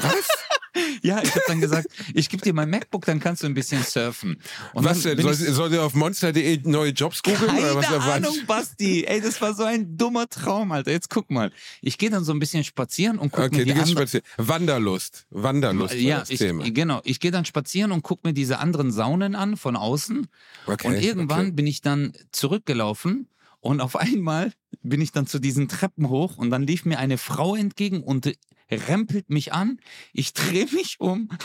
Was? 0.00 0.28
Ja, 1.02 1.22
ich 1.22 1.30
habe 1.30 1.42
dann 1.48 1.60
gesagt, 1.60 1.88
ich 2.14 2.28
gebe 2.28 2.42
dir 2.42 2.54
mein 2.54 2.70
MacBook, 2.70 3.04
dann 3.04 3.20
kannst 3.20 3.42
du 3.42 3.46
ein 3.46 3.54
bisschen 3.54 3.82
surfen. 3.82 4.38
Und 4.72 4.84
Was 4.84 5.02
denn? 5.02 5.20
Soll, 5.20 5.34
soll 5.34 5.70
der 5.70 5.82
auf 5.82 5.94
monster.de 5.94 6.60
neue 6.64 6.90
Jobs 6.90 7.22
googeln? 7.22 7.46
keine 7.46 7.74
oder 7.74 7.98
was? 7.98 8.08
Ahnung, 8.08 8.36
Basti. 8.46 9.04
Ey, 9.04 9.20
das 9.20 9.40
war 9.40 9.54
so 9.54 9.64
ein 9.64 9.96
dummer 9.96 10.28
Traum, 10.28 10.72
Alter. 10.72 10.92
Jetzt 10.92 11.10
guck 11.10 11.30
mal. 11.30 11.52
Ich 11.82 11.98
gehe 11.98 12.10
dann 12.10 12.24
so 12.24 12.32
ein 12.32 12.38
bisschen 12.38 12.64
spazieren 12.64 13.18
und 13.18 13.32
guck 13.32 13.44
Okay, 13.44 13.58
mir 13.58 13.58
du 13.58 13.64
die 13.66 13.74
gehst 13.74 13.88
anderen... 13.88 14.08
spazieren. 14.08 14.26
Wanderlust. 14.38 15.26
Wanderlust 15.30 15.94
Ja, 15.94 16.20
das 16.20 16.30
ich, 16.30 16.38
Thema. 16.38 16.68
genau. 16.70 17.00
Ich 17.04 17.20
gehe 17.20 17.30
dann 17.30 17.44
spazieren 17.44 17.92
und 17.92 18.02
guck 18.02 18.24
mir 18.24 18.32
diese 18.32 18.58
anderen 18.58 18.90
Saunen 18.90 19.34
an 19.34 19.56
von 19.56 19.76
außen. 19.76 20.26
Okay, 20.66 20.88
und 20.88 20.94
irgendwann 20.94 21.40
okay. 21.46 21.52
bin 21.52 21.66
ich 21.66 21.82
dann 21.82 22.12
zurückgelaufen 22.32 23.28
und 23.64 23.80
auf 23.80 23.96
einmal 23.96 24.52
bin 24.82 25.00
ich 25.00 25.10
dann 25.10 25.26
zu 25.26 25.38
diesen 25.38 25.68
Treppen 25.68 26.10
hoch 26.10 26.36
und 26.36 26.50
dann 26.50 26.66
lief 26.66 26.84
mir 26.84 26.98
eine 26.98 27.16
Frau 27.16 27.56
entgegen 27.56 28.02
und 28.02 28.30
rempelt 28.70 29.30
mich 29.30 29.54
an. 29.54 29.80
Ich 30.12 30.34
drehe 30.34 30.66
mich 30.66 31.00
um. 31.00 31.30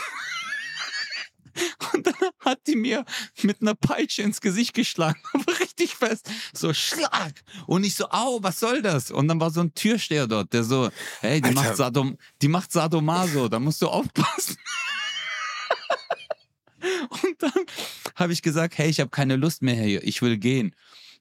Und 1.93 2.05
dann 2.05 2.13
hat 2.39 2.60
die 2.67 2.77
mir 2.77 3.03
mit 3.41 3.62
einer 3.62 3.75
Peitsche 3.75 4.22
ins 4.22 4.39
Gesicht 4.39 4.74
geschlagen, 4.74 5.20
aber 5.34 5.60
richtig 5.60 5.96
fest. 5.96 6.29
So 6.53 6.74
Schlag. 6.74 7.41
Und 7.67 7.86
ich 7.86 7.96
so, 7.96 8.10
au, 8.12 8.39
was 8.41 8.60
soll 8.60 8.82
das? 8.82 9.12
Und 9.12 9.27
dann 9.27 9.41
war 9.41 9.51
so 9.51 9.62
ein 9.62 9.74
Türsteher 9.74 10.27
dort, 10.27 10.53
der 10.53 10.63
so, 10.63 10.89
hey, 11.20 11.41
die 11.41 11.50
Alter. 11.50 11.62
macht, 11.62 11.75
Sadom, 11.75 12.17
die 12.41 12.48
macht 12.48 12.72
Sadomaso, 12.72 13.50
da 13.50 13.60
musst 13.60 13.82
du 13.82 13.88
aufpassen. 13.88 14.55
Und 17.10 17.36
dann 17.39 17.65
habe 18.15 18.32
ich 18.32 18.41
gesagt, 18.41 18.77
hey, 18.77 18.89
ich 18.89 19.01
habe 19.01 19.10
keine 19.10 19.36
Lust 19.36 19.62
mehr 19.62 19.75
hier, 19.75 20.01
ich 20.03 20.22
will 20.22 20.38
gehen. 20.38 20.74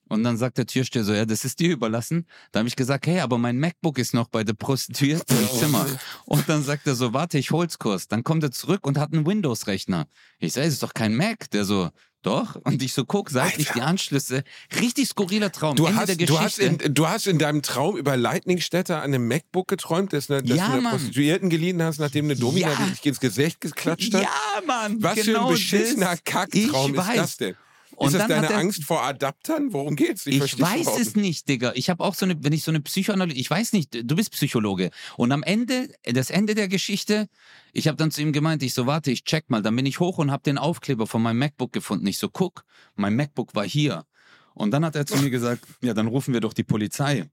Und 0.09 0.23
dann 0.23 0.37
sagt 0.37 0.57
der 0.57 0.65
Türsteher 0.65 1.03
so, 1.03 1.13
ja, 1.13 1.25
das 1.25 1.45
ist 1.45 1.59
dir 1.59 1.69
überlassen. 1.71 2.25
Da 2.51 2.59
habe 2.59 2.67
ich 2.67 2.75
gesagt, 2.75 3.07
hey, 3.07 3.19
aber 3.21 3.37
mein 3.37 3.57
MacBook 3.59 3.97
ist 3.99 4.13
noch 4.13 4.27
bei 4.27 4.43
der 4.43 4.53
Prostituierten 4.53 5.37
im 5.39 5.47
Zimmer. 5.59 5.85
Und 6.25 6.49
dann 6.49 6.63
sagt 6.63 6.85
er 6.87 6.95
so, 6.95 7.13
warte, 7.13 7.37
ich 7.37 7.51
hol's 7.51 7.79
kurz. 7.79 8.07
Dann 8.07 8.23
kommt 8.23 8.43
er 8.43 8.51
zurück 8.51 8.85
und 8.87 8.97
hat 8.97 9.13
einen 9.13 9.25
Windows-Rechner. 9.25 10.07
Ich 10.39 10.53
sage, 10.53 10.67
es 10.67 10.73
ist 10.73 10.83
doch 10.83 10.93
kein 10.93 11.15
Mac. 11.15 11.49
Der 11.51 11.63
so, 11.63 11.89
doch. 12.21 12.55
Und 12.65 12.81
ich 12.83 12.93
so 12.93 13.05
guck, 13.05 13.29
seitlich 13.29 13.67
Alter. 13.69 13.79
die 13.79 13.85
Anschlüsse. 13.85 14.43
Richtig 14.81 15.07
skurriler 15.07 15.51
Traum. 15.51 15.75
Du 15.75 15.85
Ende 15.85 15.99
hast, 15.99 16.07
der 16.07 16.15
du, 16.27 16.39
hast 16.39 16.57
Geschichte. 16.57 16.85
in, 16.85 16.93
du 16.93 17.07
hast 17.07 17.27
in 17.27 17.37
deinem 17.39 17.61
Traum 17.61 17.95
über 17.95 18.17
Lightning-Städter 18.17 18.97
an 18.97 19.13
einem 19.13 19.27
MacBook 19.27 19.67
geträumt, 19.67 20.11
das, 20.11 20.29
eine, 20.29 20.43
das 20.43 20.57
Ja, 20.57 20.67
du 20.69 20.73
einer. 20.79 20.89
Prostituierten 20.89 21.49
geliehen 21.49 21.81
hast, 21.83 21.99
nachdem 21.99 22.25
eine 22.25 22.35
Domina 22.35 22.71
Ja. 22.71 22.85
dich 22.87 23.05
ins 23.05 23.19
Gesicht 23.19 23.61
geklatscht 23.61 24.13
hat? 24.13 24.23
ja, 24.23 24.61
Mann. 24.67 25.01
Was 25.01 25.19
für 25.19 25.25
genau 25.25 25.47
ein 25.47 25.53
beschissener 25.53 26.07
das. 26.11 26.23
Kacktraum 26.25 26.91
Ich 26.93 26.97
ist 26.99 27.07
weiß. 27.07 27.15
das 27.15 27.37
denn? 27.37 27.55
Und 27.99 28.07
ist 28.13 28.19
das 28.19 28.27
deine 28.27 28.47
er- 28.47 28.57
Angst 28.57 28.83
vor 28.83 29.03
Adaptern? 29.03 29.73
Worum 29.73 29.95
geht's? 29.95 30.25
Ich, 30.25 30.37
versteh's 30.37 30.61
weiß 30.61 30.81
überhaupt 30.81 31.01
es 31.01 31.15
nicht, 31.15 31.49
Digga. 31.49 31.73
Ich 31.75 31.89
habe 31.89 32.03
auch 32.03 32.15
so 32.15 32.25
eine, 32.25 32.41
wenn 32.43 32.53
ich 32.53 32.63
so 32.63 32.71
eine 32.71 32.79
Psychoanalyse, 32.79 33.37
ich 33.37 33.49
weiß 33.49 33.73
nicht, 33.73 33.93
du 34.03 34.15
bist 34.15 34.31
Psychologe. 34.31 34.89
Und 35.17 35.31
am 35.31 35.43
Ende, 35.43 35.89
das 36.03 36.29
Ende 36.29 36.55
der 36.55 36.67
Geschichte, 36.67 37.27
ich 37.73 37.87
habe 37.87 37.97
dann 37.97 38.11
zu 38.11 38.21
ihm 38.21 38.31
gemeint, 38.31 38.63
ich 38.63 38.73
so, 38.73 38.85
warte, 38.87 39.11
ich 39.11 39.23
check 39.25 39.49
mal. 39.49 39.61
Dann 39.61 39.75
bin 39.75 39.85
ich 39.85 39.99
hoch 39.99 40.17
und 40.17 40.31
habe 40.31 40.43
den 40.43 40.57
Aufkleber 40.57 41.07
von 41.07 41.21
meinem 41.21 41.39
MacBook 41.39 41.73
gefunden. 41.73 42.07
Ich 42.07 42.17
so, 42.17 42.29
guck, 42.29 42.63
mein 42.95 43.15
MacBook 43.15 43.53
war 43.55 43.65
hier. 43.65 44.05
Und 44.53 44.71
dann 44.71 44.83
hat 44.85 44.95
er 44.95 45.05
zu 45.05 45.17
mir 45.17 45.29
gesagt, 45.29 45.63
ja, 45.81 45.93
dann 45.93 46.07
rufen 46.07 46.33
wir 46.33 46.41
doch 46.41 46.53
die 46.53 46.63
Polizei. 46.63 47.29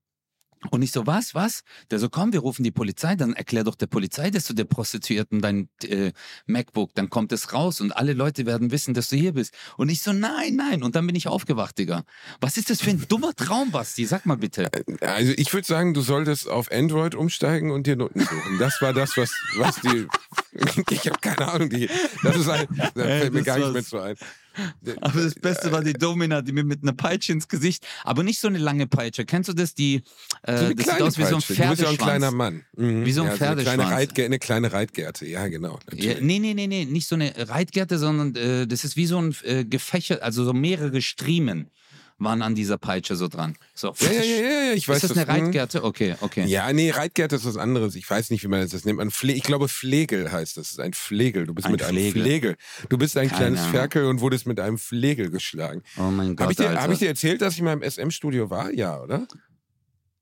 Und 0.71 0.83
ich 0.83 0.93
so, 0.93 1.07
was, 1.07 1.35
was? 1.35 1.63
Der 1.91 1.99
so, 1.99 2.09
komm, 2.09 2.33
wir 2.33 2.41
rufen 2.41 2.65
die 2.65 2.71
Polizei, 2.71 3.15
dann 3.15 3.35
erklär 3.35 3.65
doch 3.65 3.75
der 3.75 3.87
Polizei, 3.87 4.31
dass 4.31 4.47
du 4.47 4.55
der 4.55 4.65
Prostituierten 4.65 5.41
dein 5.41 5.69
äh, 5.85 6.13
MacBook, 6.47 6.95
dann 6.95 7.11
kommt 7.11 7.33
es 7.33 7.53
raus 7.53 7.81
und 7.81 7.93
alle 7.93 8.15
Leute 8.15 8.47
werden 8.47 8.71
wissen, 8.71 8.95
dass 8.95 9.09
du 9.09 9.17
hier 9.17 9.33
bist. 9.33 9.55
Und 9.77 9.89
ich 9.89 10.03
so, 10.03 10.13
nein, 10.13 10.57
nein. 10.57 10.83
Und 10.83 10.97
dann 10.97 11.07
bin 11.07 11.15
ich 11.15 11.29
aufgewacht, 11.29 11.79
Digga. 11.79 12.05
Was 12.41 12.57
ist 12.57 12.71
das 12.71 12.81
für 12.81 12.91
ein 12.91 13.05
dummer 13.09 13.35
Traum, 13.35 13.71
Basti? 13.71 14.07
Sag 14.07 14.27
mal 14.27 14.37
bitte. 14.37 14.71
Also 15.01 15.33
ich 15.37 15.53
würde 15.53 15.67
sagen, 15.67 15.95
du 15.95 16.01
solltest 16.01 16.49
auf 16.49 16.73
Android 16.73 17.15
umsteigen 17.15 17.71
und 17.71 17.87
dir 17.87 17.97
Noten 17.97 18.21
suchen. 18.21 18.59
Das 18.59 18.81
war 18.81 18.93
das, 18.93 19.17
was, 19.17 19.31
was 19.57 19.77
die. 19.81 20.07
ich 20.91 21.07
habe 21.07 21.19
keine 21.21 21.49
Ahnung, 21.49 21.71
die. 21.71 21.89
Das 22.23 22.37
ist 22.37 22.49
ein, 22.49 22.67
da 22.95 23.03
Ey, 23.03 23.21
fällt 23.21 23.33
mir 23.33 23.43
das 23.43 23.47
gar 23.47 23.59
nicht 23.59 23.73
mehr 23.73 23.83
so 23.83 23.99
ein. 23.99 24.17
Aber 25.01 25.23
das 25.23 25.35
Beste 25.35 25.73
war 25.73 25.83
die 25.83 25.93
Domina, 25.93 26.43
die 26.43 26.53
mir 26.53 26.65
mit 26.65 26.83
einer 26.83 26.93
Peitsche 26.93 27.33
ins 27.33 27.49
Gesicht, 27.49 27.87
aber 28.05 28.23
nicht 28.23 28.41
so 28.41 28.49
eine 28.49 28.59
lange 28.59 28.87
Peitsche. 28.87 29.25
Kennst 29.25 29.49
du 29.49 29.53
das? 29.53 29.75
Die, 29.75 30.03
äh, 30.43 30.57
So 30.57 30.65
eine 30.65 30.75
das 30.75 30.87
sieht 30.87 30.95
kleine 30.95 31.05
aus 31.05 31.19
wie 31.19 31.25
so 31.25 31.37
ein 31.37 31.43
Peitsche. 31.43 31.47
Du 31.47 31.47
bist 31.47 31.59
ja 31.59 31.65
Pferdeschwanz. 31.67 31.91
ein 31.91 31.99
kleiner 31.99 32.31
Mann. 32.31 32.65
Mhm. 32.77 33.05
Wie 33.05 33.13
so 33.13 33.23
ein 33.23 33.27
ja, 33.27 33.31
eine, 33.31 33.39
kleine 33.39 33.63
Pferdeschwanz. 33.63 33.93
Reitgerte, 33.93 34.27
eine 34.27 34.39
kleine 34.39 34.73
Reitgerte, 34.73 35.27
ja 35.27 35.47
genau. 35.49 35.79
Ja, 35.93 36.15
nee, 36.21 36.39
nee, 36.39 36.55
nee, 36.55 36.67
nee, 36.67 36.85
nicht 36.85 37.07
so 37.07 37.15
eine 37.15 37.33
Reitgerte, 37.37 37.99
sondern 37.99 38.35
äh, 38.37 38.67
das 38.67 38.85
ist 38.85 38.97
wie 38.97 39.07
so 39.07 39.19
ein 39.19 39.35
äh, 39.45 39.65
Gefächer, 39.65 40.23
also 40.23 40.45
so 40.45 40.53
mehrere 40.53 41.03
Striemen 41.03 41.71
waren 42.19 42.41
an 42.43 42.55
dieser 42.55 42.79
Peitsche 42.79 43.15
so 43.17 43.29
dran. 43.29 43.57
So. 43.75 43.93
Ja, 43.99 44.11
ja, 44.11 44.23
ja, 44.23 44.65
ja, 44.69 44.73
ich 44.73 44.89
weiß 44.89 45.05
ist 45.05 45.11
das 45.17 45.19
eine. 45.19 45.29
Reitgerte? 45.29 45.85
Okay, 45.85 46.17
okay. 46.21 46.47
Ja, 46.47 46.73
nee, 46.73 46.91
Reitgerte 46.91 47.37
ist 47.37 47.45
was 47.45 47.57
anderes. 47.57 47.95
Ich 47.95 48.09
weiß 48.09 48.31
nicht, 48.31 48.43
wie 48.43 48.49
man 48.49 48.67
das, 48.67 48.85
nennt. 48.85 48.97
Man 48.99 49.11
Fle 49.11 49.33
ich 49.35 49.43
glaube, 49.43 49.69
Flegel 49.69 50.33
heißt 50.33 50.57
das. 50.57 50.69
Das 50.69 50.73
ist 50.73 50.81
ein 50.81 50.95
Flegel. 50.95 51.47
Du 51.47 51.55
bist 51.55 51.67
Ein 51.67 51.73
mit 51.73 51.83
einem 51.83 51.97
Flegel. 51.99 52.23
Flegel. 52.23 52.57
Du 52.89 52.97
bist 52.99 53.17
ein 53.19 53.29
Keine 53.29 53.55
kleines. 53.57 53.67
Ferkel 53.67 54.07
und 54.07 54.21
wurdest 54.21 54.47
mit 54.47 54.59
einem 54.61 54.79
Flegel 54.79 55.31
geschlagen. 55.31 55.83
Oh 55.99 56.03
mein 56.11 56.37
Gott, 56.37 56.45
Habe 56.45 56.53
ich, 56.53 56.57
dir- 56.59 56.81
hab 56.81 56.91
ich 56.91 56.99
dir 56.99 57.09
erzählt, 57.09 57.43
dass 57.43 57.55
ich 57.55 57.63
mal 57.63 57.75
im 57.75 57.83
SM-Studio 57.83 58.49
war? 58.49 58.73
Ja, 58.73 59.01
oder? 59.01 59.27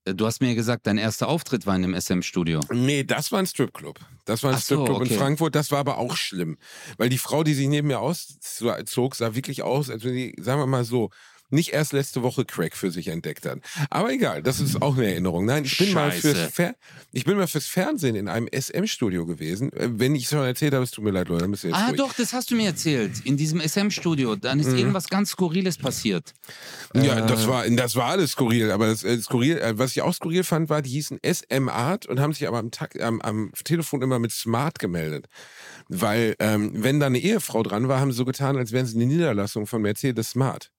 Äh, 0.05 0.15
Du 0.15 0.27
hast 0.27 0.41
mir 0.43 0.55
gesagt, 0.55 0.87
dein 0.87 0.99
erster 0.99 1.29
Auftritt 1.29 1.65
war 1.67 1.77
in 1.77 1.83
dem 1.83 1.95
SM-Studio. 1.99 2.61
Nee, 2.73 3.05
das 3.05 3.33
war 3.33 3.39
ein 3.39 3.47
Stripclub. 3.47 3.99
Das 4.27 4.43
war 4.43 4.51
ein 4.51 4.57
Ach 4.57 4.61
so, 4.61 4.75
Stripclub 4.75 5.01
okay. 5.03 5.13
in 5.13 5.19
Frankfurt. 5.19 5.55
Das 5.55 5.71
war 5.71 5.79
aber 5.79 5.97
auch 5.99 6.17
schlimm. 6.17 6.59
Weil 6.99 7.09
die 7.09 7.19
Frau, 7.19 7.43
die 7.45 7.55
sich 7.55 7.69
neben 7.69 7.89
mir 7.89 8.01
auszog, 8.01 9.15
sah 9.15 9.35
wirklich 9.35 9.63
aus, 9.63 9.91
als 9.91 10.05
wenn 10.05 10.15
die, 10.15 10.35
sagen 10.41 10.61
wir 10.61 10.67
mal 10.67 10.85
so, 10.85 11.11
nicht 11.55 11.73
erst 11.73 11.93
letzte 11.93 12.23
Woche 12.23 12.45
Crack 12.45 12.77
für 12.77 12.91
sich 12.91 13.09
entdeckt 13.09 13.47
hat. 13.47 13.59
Aber 13.91 14.13
egal, 14.13 14.43
das 14.43 14.61
ist 14.61 14.83
auch 14.83 14.97
eine 14.97 15.07
Erinnerung. 15.11 15.47
Nein, 15.47 15.65
ich 15.65 15.79
bin 15.79 15.93
mal 15.93 16.11
fürs 16.13 16.39
Fer 16.53 16.75
ich 17.13 17.25
bin 17.25 17.37
mal 17.37 17.47
fürs 17.47 17.67
Fernsehen 17.67 18.17
in 18.17 18.27
einem 18.29 18.49
SM-Studio 18.53 19.25
gewesen. 19.25 19.73
Äh, 19.73 19.89
Wenn 19.93 20.15
ich 20.17 20.25
es 20.25 20.31
schon 20.31 20.41
erzählt 20.45 20.75
habe, 20.75 20.83
es 20.85 20.91
tut 20.91 21.05
mir 21.05 21.13
leid, 21.13 21.29
Leute, 21.29 21.43
dann 21.43 21.51
müsst 21.51 21.65
ihr 21.65 21.71
jetzt 21.71 21.79
Ah, 21.79 21.87
durch. 21.89 21.99
doch, 21.99 22.13
das 22.15 22.33
hast 22.33 22.51
du 22.51 22.57
mir 22.57 22.67
erzählt. 22.67 23.21
In 23.25 23.37
diesem 23.37 23.61
SM-Studio. 23.61 24.35
Dann 24.37 24.59
ist 24.59 24.73
irgendwas 24.73 25.09
ganz 25.09 25.31
Skurriles 25.31 25.79
passiert. 25.79 26.33
Ja, 26.95 27.19
Äh. 27.21 27.27
das 27.27 27.47
war, 27.47 27.69
das 27.69 27.95
war 27.97 28.07
alles 28.07 28.33
skurril. 28.33 28.71
Aber 28.73 28.87
das, 28.89 29.05
äh, 29.05 29.21
skurril, 29.23 29.59
äh, 29.59 29.79
was 29.79 29.93
ich 29.93 30.03
auch 30.03 30.13
skurril 30.13 30.43
fand, 30.45 30.69
war, 30.69 30.83
die 30.83 30.91
hießen 30.91 31.21
SM 31.23 31.69
Art 31.69 32.07
und 32.07 32.19
haben 32.21 32.33
sich 32.33 32.49
aber 32.49 32.59
am, 32.59 32.71
Tag, 32.73 33.01
am, 33.01 33.21
am 33.21 33.53
Telefon 33.65 34.03
immer 34.03 34.19
mit 34.19 34.33
Smart 34.33 34.79
gemeldet. 34.81 35.27
Weil, 35.89 36.35
ähm, 36.41 36.73
wenn 36.75 36.99
da 36.99 37.07
eine 37.07 37.19
Ehefrau 37.19 37.63
dran 37.63 37.89
war, 37.89 38.01
haben 38.01 38.11
sie 38.11 38.17
so 38.19 38.25
getan, 38.25 38.57
als 38.57 38.73
wären 38.73 38.87
sie 38.87 38.97
eine 38.97 39.07
Niederlassung 39.07 39.67
von 39.67 39.83
Mercedes 39.83 40.31
Smart. 40.31 40.71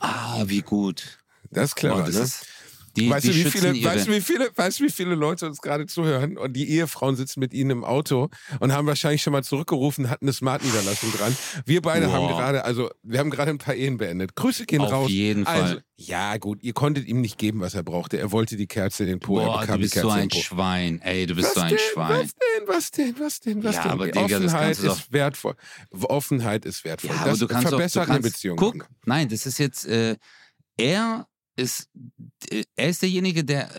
Ah, 0.00 0.42
wie 0.46 0.62
gut. 0.62 1.18
Das 1.50 1.70
ist 1.70 1.76
clever, 1.76 1.96
Boah, 1.96 2.06
das 2.06 2.14
ne? 2.14 2.20
ist, 2.22 2.46
die, 2.96 3.10
weißt, 3.10 3.26
die 3.26 3.30
du, 3.30 3.34
wie 3.36 3.50
viele, 3.50 3.72
ihre... 3.72 3.90
weißt, 3.94 4.06
du, 4.08 4.12
wie 4.12 4.20
viele, 4.20 4.50
weißt 4.54 4.80
du, 4.80 4.84
wie 4.84 4.90
viele 4.90 5.14
Leute 5.14 5.46
uns 5.46 5.60
gerade 5.60 5.86
zuhören 5.86 6.36
und 6.36 6.52
die 6.54 6.68
Ehefrauen 6.70 7.16
sitzen 7.16 7.40
mit 7.40 7.52
ihnen 7.54 7.70
im 7.70 7.84
Auto 7.84 8.28
und 8.60 8.72
haben 8.72 8.86
wahrscheinlich 8.86 9.22
schon 9.22 9.32
mal 9.32 9.44
zurückgerufen, 9.44 10.10
hatten 10.10 10.26
eine 10.26 10.32
Smart-Niederlassung 10.32 11.12
dran. 11.12 11.36
Wir 11.64 11.82
beide 11.82 12.12
haben 12.12 12.28
Boah. 12.28 12.38
gerade, 12.38 12.64
also 12.64 12.90
wir 13.02 13.18
haben 13.18 13.30
gerade 13.30 13.50
ein 13.50 13.58
paar 13.58 13.74
Ehen 13.74 13.96
beendet. 13.98 14.34
Grüße 14.34 14.66
gehen 14.66 14.80
Auf 14.80 14.92
raus. 14.92 15.10
jeden 15.10 15.44
Fall. 15.44 15.62
Also, 15.62 15.76
ja, 15.98 16.36
gut, 16.36 16.62
ihr 16.62 16.74
konntet 16.74 17.06
ihm 17.06 17.20
nicht 17.22 17.38
geben, 17.38 17.60
was 17.60 17.74
er 17.74 17.82
brauchte. 17.82 18.18
Er 18.18 18.30
wollte 18.30 18.56
die 18.56 18.66
Kerze 18.66 19.04
in 19.04 19.08
den 19.08 19.20
Po, 19.20 19.38
er 19.38 19.46
Boah, 19.46 19.60
bekam 19.60 19.76
du 19.76 19.82
bist 19.82 19.94
die 19.94 20.00
Kerze 20.00 20.08
so 20.10 20.14
in 20.16 20.22
ein. 20.22 20.30
Schwein. 20.30 21.00
Ey, 21.02 21.26
du 21.26 21.34
bist 21.34 21.48
Was 21.48 21.54
so 21.54 21.60
ein 21.60 21.68
denn, 21.70 21.78
Schwein. 21.78 22.08
Was 22.10 22.34
denn, 22.34 22.68
was 22.68 22.90
denn, 22.90 23.14
was 23.18 23.40
denn, 23.40 23.64
was 23.64 23.74
Ja, 23.76 23.82
denn? 23.82 23.90
aber 23.92 24.06
Die 24.06 24.12
Digga, 24.12 24.36
Offenheit 24.36 24.78
du 24.82 24.90
ist 24.90 25.12
wertvoll. 25.12 25.54
Offenheit 26.02 26.64
ist 26.66 26.84
wertvoll. 26.84 27.10
Ja, 27.14 27.20
aber 27.22 27.30
das 27.30 27.38
du 27.38 27.46
kannst 27.46 27.64
doch, 27.64 27.70
du 27.70 27.76
verbessert 27.76 28.06
kannst, 28.06 28.10
eine 28.24 28.30
Beziehung. 28.30 28.56
Guck, 28.58 28.88
nein, 29.06 29.28
das 29.28 29.46
ist 29.46 29.58
jetzt, 29.58 29.86
äh, 29.86 30.16
er 30.76 31.26
ist, 31.56 31.88
äh, 32.50 32.64
er 32.76 32.88
ist 32.90 33.02
derjenige, 33.02 33.44
der 33.44 33.70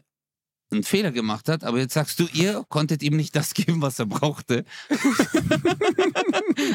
einen 0.69 0.83
Fehler 0.83 1.11
gemacht 1.13 1.47
hat, 1.47 1.63
aber 1.63 1.79
jetzt 1.79 1.93
sagst 1.93 2.19
du, 2.19 2.27
ihr 2.33 2.65
konntet 2.67 3.01
ihm 3.01 3.15
nicht 3.15 3.35
das 3.35 3.53
geben, 3.53 3.81
was 3.81 3.99
er 3.99 4.05
brauchte. 4.05 4.65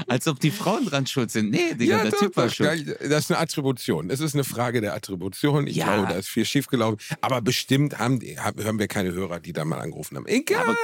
Als 0.06 0.26
ob 0.28 0.40
die 0.40 0.50
Frauen 0.50 0.87
dran 0.87 1.06
schuld 1.06 1.30
sind. 1.30 1.50
Nee, 1.50 1.75
Digga, 1.75 2.02
der 2.02 2.11
doch, 2.12 2.18
Typ 2.18 2.37
war 2.37 2.47
doch, 2.47 2.54
schuld. 2.54 2.97
Das 3.00 3.25
ist 3.25 3.30
eine 3.30 3.38
Attribution. 3.40 4.11
Es 4.11 4.21
ist 4.21 4.35
eine 4.35 4.44
Frage 4.44 4.80
der 4.80 4.94
Attribution. 4.94 5.66
Ich 5.66 5.76
Ja. 5.76 5.92
glaube, 5.94 6.09
da 6.12 6.18
ist 6.18 6.28
viel 6.28 6.44
schiefgelaufen. 6.44 6.99
Aber 7.21 7.40
bestimmt 7.42 7.99
haben, 7.99 8.21
haben, 8.38 8.78
wir 8.78 8.88
keine 8.88 9.12
Hörer, 9.12 9.40
die 9.40 9.52
da 9.52 9.64
mal 9.64 9.78
angerufen 9.80 10.16
haben. 10.16 10.26
Egal. 10.26 10.62
Aber 10.62 10.76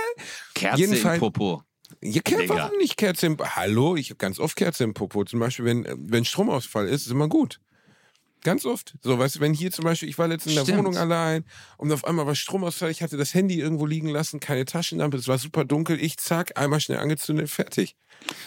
Kerze 0.55 0.81
Jedenfalls- 0.81 1.15
im 1.15 1.21
Popo. 1.21 1.63
Ja, 2.03 2.21
Ker 2.21 2.39
Digga. 2.39 2.55
warum 2.55 2.77
nicht 2.79 2.97
Kerze 2.99 3.27
im 3.27 3.39
Hallo, 3.39 3.97
ich 3.97 4.11
habe 4.11 4.19
ganz 4.19 4.39
oft 4.39 4.57
Kerze 4.57 4.85
im 4.85 4.93
Popo. 4.93 5.25
Zum 5.25 5.41
Beispiel, 5.41 5.65
wenn, 5.65 5.87
wenn 6.11 6.25
Stromausfall 6.27 6.87
ist, 6.87 7.07
ist 7.07 7.13
immer 7.13 7.29
gut. 7.29 7.61
Ganz 8.45 8.65
oft. 8.65 8.95
So, 9.03 9.19
weißt 9.19 9.37
du, 9.37 9.41
wenn 9.41 9.53
hier 9.53 9.71
zum 9.73 9.85
Beispiel, 9.85 10.09
ich 10.09 10.17
war 10.19 10.29
letztens 10.29 10.53
in 10.53 10.57
der 10.59 10.65
Stimmt. 10.65 10.79
Wohnung 10.79 10.97
allein 10.97 11.45
und 11.77 11.91
auf 11.93 12.05
einmal 12.05 12.27
war 12.27 12.35
Stromausfall, 12.35 12.91
ich 12.91 13.03
hatte 13.03 13.17
das 13.17 13.35
Handy 13.35 13.59
irgendwo 13.61 13.85
liegen 13.87 14.09
lassen, 14.09 14.39
keine 14.41 14.65
Taschenlampe, 14.65 15.17
es 15.17 15.27
war 15.29 15.39
super 15.39 15.65
dunkel, 15.65 16.01
ich 16.01 16.19
zack, 16.19 16.57
einmal 16.59 16.81
schnell 16.81 16.99
angezündet, 16.99 17.51
fertig. 17.51 17.97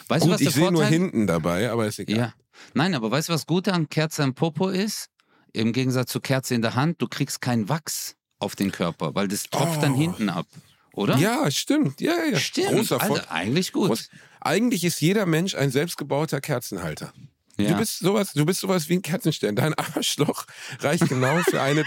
Weißt 0.08 0.24
du, 0.26 0.30
Gut, 0.30 0.36
was 0.36 0.42
ich 0.42 0.52
sehe 0.52 0.72
nur 0.72 0.86
hinten 0.86 1.28
dabei, 1.28 1.70
aber 1.72 1.88
ist 1.88 2.00
egal. 2.00 2.18
Ja. 2.18 2.34
Nein, 2.74 2.96
aber 2.96 3.12
weißt 3.12 3.30
du, 3.30 3.34
was 3.34 3.46
Gute 3.46 3.74
an 3.74 3.90
Kerze 3.90 4.24
im 4.24 4.34
Popo 4.34 4.70
ist? 4.70 5.10
Im 5.54 5.74
Gegensatz 5.74 6.12
zu 6.12 6.22
Kerze 6.22 6.56
in 6.56 6.62
der 6.62 6.76
Hand, 6.76 7.02
du 7.02 7.08
kriegst 7.08 7.42
keinen 7.42 7.68
Wachs 7.68 8.16
auf 8.40 8.56
den 8.56 8.72
Körper, 8.72 9.14
weil 9.16 9.28
das 9.28 9.44
tropft 9.44 9.84
dann 9.84 9.94
Oh. 9.94 9.98
hinten 9.98 10.30
ab. 10.30 10.48
Oder? 10.94 11.18
Ja, 11.18 11.50
stimmt. 11.52 12.00
Ja, 12.02 12.14
ja. 12.32 12.38
Stimmt. 12.40 12.70
Großer 12.70 13.02
Alter, 13.02 13.32
eigentlich 13.32 13.72
gut. 13.72 13.92
Groß- 13.92 14.10
Eigentlich 14.42 14.84
ist 14.84 15.00
jeder 15.02 15.26
Mensch 15.26 15.56
ein 15.56 15.70
selbstgebauter 15.72 16.42
Kerzenhalter. 16.42 17.14
Ja. 17.58 17.72
Du 17.72 17.78
bist 17.78 18.00
sowas, 18.00 18.34
du 18.34 18.46
bist 18.46 18.60
sowas 18.62 18.90
wie 18.90 18.96
ein 18.96 19.02
Kerzenstern. 19.02 19.56
Dein 19.56 19.74
Arschloch 19.74 20.46
reicht 20.80 21.08
genau 21.08 21.38
für 21.40 21.62
eine. 21.62 21.84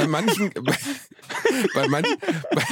Bei 0.00 0.06
manchen, 0.06 0.50
bei, 0.64 0.74
bei, 1.74 1.88
manchen, 1.88 2.16
bei, 2.54 2.62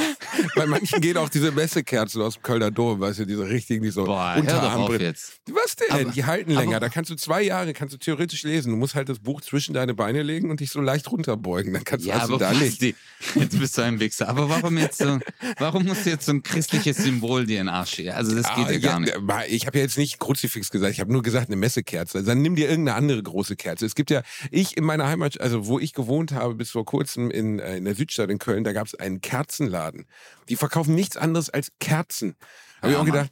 bei 0.57 0.67
manchen 0.67 1.01
gehen 1.01 1.17
auch 1.17 1.29
diese 1.29 1.53
Messekerzen 1.53 2.23
aus 2.23 2.35
dem 2.35 2.43
Kölner 2.43 2.71
Dom, 2.71 3.01
weißt 3.01 3.21
du, 3.21 3.27
diese 3.27 3.49
richtigen, 3.49 3.83
die 3.83 3.91
so 3.91 4.05
Boah, 4.05 4.37
Unterarmbrillen. 4.39 5.01
jetzt. 5.03 5.41
Was 5.51 5.77
denn? 5.77 5.91
Aber- 5.91 6.11
die 6.13 6.25
halten 6.25 6.51
länger. 6.53 6.77
aber- 6.77 6.81
da 6.81 6.89
kannst 6.89 7.11
du 7.11 7.15
zwei 7.17 7.43
Jahre, 7.43 7.73
kannst 7.73 7.95
du 7.95 7.99
theoretisch 7.99 8.43
lesen. 8.43 8.71
Du 8.71 8.77
musst 8.77 8.95
halt 8.95 9.09
das 9.09 9.19
Buch 9.19 9.41
zwischen 9.41 9.75
deine 9.75 9.95
Beine 9.95 10.23
legen 10.23 10.51
und 10.51 10.61
dich 10.61 10.71
so 10.71 10.81
leicht 10.81 11.11
runterbeugen. 11.11 11.73
Dann 11.73 11.85
kannst 11.85 12.05
du 12.05 12.11
Ja, 12.11 12.19
also 12.19 12.35
aber 12.35 12.45
da 12.47 12.53
nicht. 12.53 12.81
Jetzt 12.83 13.59
bist 13.59 13.77
du 13.79 13.83
ein 13.83 14.01
Wichser. 14.01 14.29
Aber 14.29 14.49
warum 14.49 14.79
jetzt 14.79 14.99
so, 14.99 15.19
warum 15.59 15.85
musst 15.85 16.07
du 16.07 16.11
jetzt 16.11 16.27
so 16.27 16.33
ein 16.33 16.43
christliches 16.43 16.97
Symbol 16.99 17.47
dir 17.47 17.61
in 17.61 17.67
den 17.67 17.75
Arsch 17.75 17.95
schieben? 17.95 18.13
Also 18.13 18.35
das 18.35 18.47
geht 18.55 18.67
Ah, 18.67 18.71
ja 18.73 18.79
gar 18.79 19.01
nicht. 19.01 19.15
Ich 19.49 19.67
habe 19.67 19.79
ja 19.79 19.85
jetzt 19.85 19.99
nicht 19.99 20.19
Kruzifix 20.19 20.71
gesagt, 20.71 20.93
ich 20.93 21.01
habe 21.01 21.13
nur 21.13 21.23
gesagt 21.23 21.49
eine 21.49 21.57
Messekerze. 21.57 22.19
Also 22.19 22.29
dann 22.29 22.43
nimm 22.43 22.55
dir 22.57 22.69
irgendeine 22.69 22.97
andere 22.97 23.23
große 23.23 23.57
Kerze. 23.57 23.87
Es 23.87 23.95
gibt 23.95 24.11
ja, 24.11 24.23
ich 24.51 24.77
in 24.77 24.85
meiner 24.85 25.07
Heimat, 25.07 25.41
also 25.41 25.67
wo 25.67 25.79
ich 25.79 25.93
gewohnt 25.93 26.33
habe 26.33 26.55
bis 26.55 26.71
vor 26.71 26.85
kurzem 26.85 27.18
in, 27.31 27.59
äh, 27.59 27.77
in 27.77 27.85
der 27.85 27.95
Südstadt 27.95 28.31
in 28.31 28.39
Köln, 28.39 28.65
da 28.65 28.73
gab 28.73 28.87
es 28.87 28.95
einen 28.95 29.21
Kerzenladen. 29.21 30.07
Die 30.49 30.57
verkaufen 30.57 30.95
nichts 30.95 31.17
anderes 31.17 31.51
als 31.51 31.73
Kerzen. 31.81 32.37
Habe 32.81 32.89
ich 32.89 32.93
Ja, 32.93 32.99
auch 33.01 33.05
Mann. 33.05 33.13
gedacht, 33.13 33.31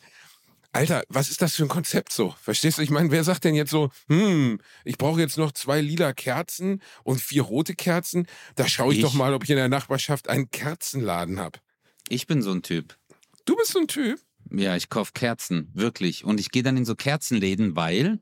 Alter, 0.72 1.04
was 1.08 1.30
ist 1.30 1.40
das 1.40 1.54
für 1.54 1.62
ein 1.62 1.68
Konzept 1.68 2.12
so? 2.12 2.34
Verstehst 2.42 2.76
du? 2.76 2.82
Ich 2.82 2.90
meine, 2.90 3.10
wer 3.10 3.24
sagt 3.24 3.44
denn 3.44 3.54
jetzt 3.54 3.70
so, 3.70 3.90
hm, 4.08 4.58
ich 4.84 4.98
brauche 4.98 5.20
jetzt 5.20 5.38
noch 5.38 5.52
zwei 5.52 5.80
lila 5.80 6.12
Kerzen 6.12 6.82
und 7.02 7.18
vier 7.20 7.42
rote 7.42 7.74
Kerzen? 7.74 8.26
Da 8.56 8.68
schaue 8.68 8.92
ich, 8.92 8.98
Ich? 8.98 9.04
doch 9.04 9.14
mal, 9.14 9.32
ob 9.32 9.44
ich 9.44 9.50
in 9.50 9.56
der 9.56 9.70
Nachbarschaft 9.70 10.28
einen 10.28 10.50
Kerzenladen 10.50 11.40
habe. 11.40 11.60
Ich 12.08 12.26
bin 12.26 12.42
so 12.42 12.52
ein 12.52 12.62
Typ. 12.62 12.98
Du 13.46 13.56
bist 13.56 13.72
so 13.72 13.78
ein 13.78 13.88
Typ. 13.88 14.20
Ja, 14.50 14.76
ich 14.76 14.90
kauf 14.90 15.14
Kerzen, 15.14 15.70
wirklich. 15.72 16.24
Und 16.24 16.38
ich 16.40 16.50
gehe 16.50 16.62
dann 16.62 16.76
in 16.76 16.84
so 16.84 16.94
Kerzenläden, 16.94 17.74
weil 17.74 18.20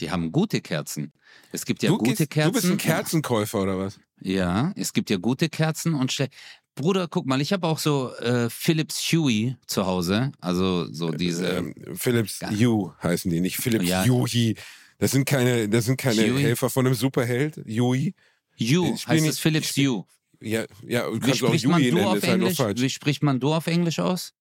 die 0.00 0.10
haben 0.10 0.30
gute 0.30 0.60
Kerzen. 0.60 1.12
Es 1.52 1.64
gibt 1.64 1.82
ja 1.82 1.88
du, 1.88 1.98
gute 1.98 2.10
gehst- 2.16 2.30
Kerzen. 2.30 2.52
du 2.52 2.60
bist 2.60 2.70
ein 2.70 2.76
Kerzenkäufer 2.78 3.62
oder 3.62 3.78
was? 3.78 3.98
Ja, 4.20 4.72
es 4.76 4.92
gibt 4.92 5.10
ja 5.10 5.16
gute 5.16 5.48
Kerzen 5.48 5.94
und 5.94 6.12
schle 6.12 6.28
Bruder, 6.76 7.06
guck 7.06 7.24
mal, 7.26 7.40
ich 7.40 7.52
habe 7.52 7.66
auch 7.68 7.78
so 7.78 8.12
äh, 8.16 8.50
Philips 8.50 8.98
Huey 9.12 9.56
zu 9.66 9.86
Hause. 9.86 10.32
Also 10.40 10.92
so 10.92 11.10
diese. 11.12 11.46
ähm, 11.46 11.74
Philips 11.94 12.40
Ja. 12.40 12.50
Hue 12.50 12.96
heißen 13.00 13.30
die, 13.30 13.40
nicht 13.40 13.58
Philips 13.58 13.86
Ja. 13.86 14.04
Huey. 14.04 14.56
Das 14.98 15.12
sind 15.12 15.24
keine, 15.24 15.68
das 15.68 15.84
sind 15.84 15.98
keine 15.98 16.22
Huey? 16.22 16.42
Helfer 16.42 16.68
von 16.70 16.84
einem 16.86 16.94
Superheld. 16.96 17.58
Huey. 17.58 18.14
Hue 18.58 18.92
heißt 18.92 19.08
nicht- 19.08 19.26
es 19.26 19.38
Philips 19.38 19.76
Hue. 19.76 20.04
Ja, 20.40 20.64
ja, 20.82 21.06
du 21.06 21.14
Wie 21.14 21.20
kannst 21.20 21.42
auch 21.44 21.48
spricht 21.48 21.66
man 21.68 21.80
Huey 21.80 21.90
du 21.90 21.96
nennen, 21.96 22.08
auf 22.08 22.16
ist 22.16 22.22
halt 22.26 22.38
nur 22.38 22.48
Englisch? 22.48 22.56
falsch. 22.58 22.80
Wie 22.80 22.90
spricht 22.90 23.22
man 23.22 23.38
du 23.40 23.54
auf 23.54 23.66
Englisch 23.68 23.98
aus? 24.00 24.34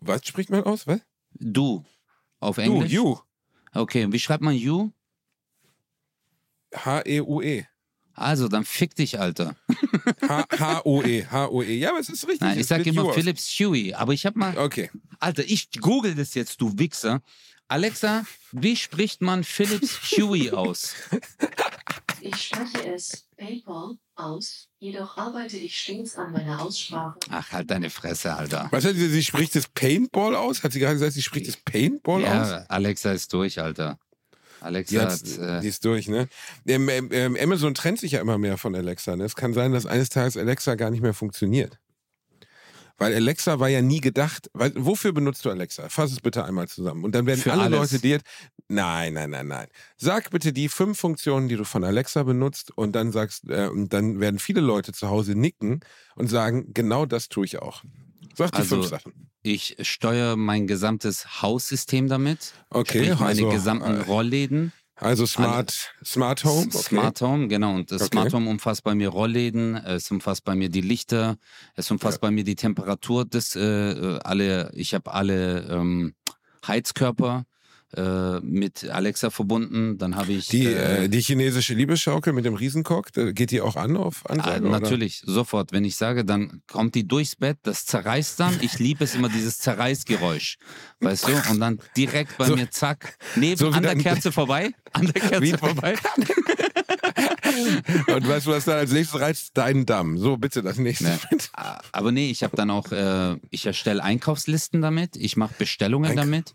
Was 0.00 0.26
spricht 0.26 0.50
man 0.50 0.62
aus? 0.64 0.86
Was? 0.86 1.00
Du 1.32 1.84
auf 2.40 2.56
Du, 2.56 2.62
Englisch? 2.62 2.92
Hue. 2.98 3.18
Okay, 3.72 4.04
und 4.04 4.12
wie 4.12 4.18
schreibt 4.18 4.42
man 4.42 4.54
You? 4.54 4.90
H-E-U-E. 6.74 7.64
Also, 8.20 8.48
dann 8.48 8.64
fick 8.64 8.94
dich, 8.94 9.18
Alter. 9.20 9.54
H- 10.28 10.46
H-O-E. 10.58 11.26
H-O-E. 11.30 11.78
Ja, 11.78 11.90
aber 11.90 12.00
es 12.00 12.08
ist 12.08 12.24
richtig. 12.24 12.40
Nein, 12.42 12.58
ich 12.58 12.66
sag 12.66 12.84
immer 12.86 13.04
aus- 13.04 13.14
Philips 13.14 13.46
Huey, 13.60 13.94
aber 13.94 14.12
ich 14.12 14.26
hab 14.26 14.36
mal. 14.36 14.56
Okay. 14.58 14.90
Alter, 15.20 15.44
ich 15.46 15.70
google 15.80 16.14
das 16.14 16.34
jetzt, 16.34 16.60
du 16.60 16.72
Wichser. 16.78 17.20
Alexa, 17.68 18.24
wie 18.52 18.76
spricht 18.76 19.20
man 19.20 19.44
Philips 19.44 19.98
Huey 20.16 20.50
aus? 20.52 20.94
Ich 22.20 22.36
spreche 22.46 22.94
es. 22.94 23.24
PayPal 23.36 23.96
aus, 24.16 24.66
jedoch 24.80 25.16
arbeite 25.16 25.56
ich 25.56 25.78
stets 25.78 26.16
an 26.16 26.32
meiner 26.32 26.60
Aussprache. 26.60 27.16
Ach, 27.30 27.52
halt 27.52 27.70
deine 27.70 27.88
Fresse, 27.90 28.34
Alter. 28.34 28.66
Was 28.72 28.84
hat 28.84 28.94
sie, 28.96 29.08
sie 29.08 29.22
spricht 29.22 29.54
das 29.54 29.68
Paintball 29.68 30.34
aus? 30.34 30.64
Hat 30.64 30.72
sie 30.72 30.80
gerade 30.80 30.94
gesagt, 30.94 31.12
sie 31.12 31.22
spricht 31.22 31.46
das 31.46 31.56
Paintball 31.58 32.24
aus? 32.24 32.48
Ja, 32.50 32.64
Alexa 32.68 33.12
ist 33.12 33.32
durch, 33.32 33.60
Alter. 33.60 33.98
Alexa 34.60 34.92
Die, 34.92 35.00
hat, 35.00 35.38
äh, 35.38 35.60
die 35.60 35.68
ist 35.68 35.84
durch, 35.84 36.08
ne? 36.08 36.28
Ähm, 36.66 36.88
ähm, 36.88 37.08
ähm, 37.12 37.36
Amazon 37.40 37.74
trennt 37.74 38.00
sich 38.00 38.12
ja 38.12 38.20
immer 38.20 38.38
mehr 38.38 38.58
von 38.58 38.74
Alexa. 38.74 39.16
Ne? 39.16 39.24
Es 39.24 39.36
kann 39.36 39.54
sein, 39.54 39.72
dass 39.72 39.86
eines 39.86 40.08
Tages 40.08 40.36
Alexa 40.36 40.74
gar 40.74 40.90
nicht 40.90 41.02
mehr 41.02 41.14
funktioniert. 41.14 41.78
Weil 42.98 43.14
Alexa 43.14 43.60
war 43.60 43.68
ja 43.68 43.80
nie 43.80 44.00
gedacht. 44.00 44.50
Weil, 44.52 44.72
wofür 44.74 45.12
benutzt 45.12 45.44
du 45.44 45.50
Alexa? 45.50 45.88
Fass 45.88 46.10
es 46.10 46.20
bitte 46.20 46.44
einmal 46.44 46.66
zusammen. 46.66 47.04
Und 47.04 47.14
dann 47.14 47.26
werden 47.26 47.40
Für 47.40 47.52
alle 47.52 47.64
alles. 47.64 47.92
Leute 47.92 47.98
dir. 48.00 48.20
Nein, 48.66 49.14
nein, 49.14 49.30
nein, 49.30 49.46
nein. 49.46 49.68
Sag 49.96 50.30
bitte 50.30 50.52
die 50.52 50.68
fünf 50.68 50.98
Funktionen, 50.98 51.48
die 51.48 51.56
du 51.56 51.64
von 51.64 51.84
Alexa 51.84 52.24
benutzt, 52.24 52.76
und 52.76 52.92
dann 52.92 53.12
sagst, 53.12 53.48
äh, 53.48 53.68
und 53.68 53.92
dann 53.92 54.20
werden 54.20 54.38
viele 54.40 54.60
Leute 54.60 54.92
zu 54.92 55.08
Hause 55.08 55.36
nicken 55.36 55.80
und 56.16 56.26
sagen, 56.26 56.74
genau 56.74 57.06
das 57.06 57.28
tue 57.28 57.46
ich 57.46 57.60
auch. 57.60 57.82
Sag 58.38 58.52
die 58.52 58.58
Also, 58.58 58.76
fünf 58.76 58.88
Sachen. 58.88 59.30
ich 59.42 59.76
steuere 59.80 60.36
mein 60.36 60.66
gesamtes 60.66 61.42
Haussystem 61.42 62.08
damit. 62.08 62.52
Okay, 62.70 63.04
Sprich, 63.04 63.18
meine 63.20 63.28
also, 63.28 63.48
gesamten 63.50 63.96
äh, 63.96 64.02
Rollläden. 64.02 64.72
Also 64.94 65.26
Smart, 65.26 65.92
Smart 66.04 66.44
Home. 66.44 66.66
Okay. 66.66 66.78
Smart 66.78 67.20
Home, 67.20 67.46
genau. 67.48 67.74
Und 67.74 67.90
das 67.92 68.02
Okay. 68.02 68.10
Smart 68.12 68.32
Home 68.34 68.48
umfasst 68.50 68.82
bei 68.84 68.94
mir 68.94 69.10
Rollläden, 69.10 69.76
es 69.76 70.10
umfasst 70.10 70.44
bei 70.44 70.54
mir 70.56 70.68
die 70.70 70.80
Lichter, 70.80 71.36
es 71.74 71.90
umfasst 71.90 72.20
bei 72.20 72.30
mir 72.32 72.42
die 72.44 72.56
Temperatur 72.56 73.24
des, 73.24 73.54
äh, 73.54 73.60
äh, 73.60 74.18
alle, 74.24 74.70
ich 74.74 74.94
habe 74.94 75.12
alle 75.12 75.68
ähm, 75.70 76.14
Heizkörper 76.66 77.44
mit 78.42 78.88
Alexa 78.90 79.30
verbunden. 79.30 79.96
Dann 79.98 80.14
habe 80.16 80.32
ich 80.32 80.48
Die, 80.48 80.66
äh, 80.66 81.04
äh, 81.04 81.08
die 81.08 81.20
chinesische 81.20 81.72
Liebesschaukel 81.74 82.32
mit 82.34 82.44
dem 82.44 82.54
Riesenkock, 82.54 83.12
geht 83.12 83.50
die 83.50 83.60
auch 83.62 83.76
an 83.76 83.96
auf 83.96 84.24
Ah, 84.26 84.32
Ansage? 84.34 84.66
oder? 84.68 84.80
natürlich, 84.80 85.22
sofort. 85.24 85.72
Wenn 85.72 85.84
ich 85.84 85.96
sage, 85.96 86.24
dann 86.24 86.60
kommt 86.66 86.94
die 86.94 87.08
durchs 87.08 87.36
Bett, 87.36 87.56
das 87.62 87.86
zerreißt 87.86 88.38
dann. 88.40 88.58
Ich 88.60 88.78
liebe 88.78 89.04
es 89.04 89.14
immer, 89.14 89.28
dieses 89.30 89.58
Zerreißgeräusch. 89.58 90.58
Weißt 91.00 91.28
du? 91.28 91.32
Und 91.50 91.60
dann 91.60 91.78
direkt 91.96 92.36
bei 92.36 92.46
So- 92.46 92.56
mir, 92.56 92.70
zack, 92.70 93.16
neben 93.36 93.56
so 93.56 93.68
an 93.70 93.82
der 93.82 93.96
Kerze 93.96 94.32
vorbei. 94.32 94.70
An 94.92 95.06
der 95.06 95.22
Kerze 95.22 95.56
vorbei. 95.58 95.94
Und 98.14 98.28
weißt 98.28 98.46
du, 98.46 98.50
was 98.50 98.64
dann 98.66 98.78
als 98.78 98.92
nächstes 98.92 99.20
reizt? 99.20 99.50
Deinen 99.56 99.86
Damm. 99.86 100.18
So, 100.18 100.36
bitte 100.36 100.62
das 100.62 100.78
nächste. 100.78 101.04
Ne. 101.04 101.18
Ah, 101.54 101.80
Aber 101.92 102.12
nee, 102.12 102.30
ich 102.30 102.42
habe 102.42 102.56
dann 102.56 102.70
auch, 102.70 102.90
äh, 102.92 103.36
ich 103.50 103.66
erstelle 103.66 104.02
Einkaufslisten 104.02 104.80
damit, 104.82 105.16
ich 105.16 105.36
mache 105.36 105.54
Bestellungen 105.58 106.10
Eink- 106.12 106.16
damit. 106.16 106.54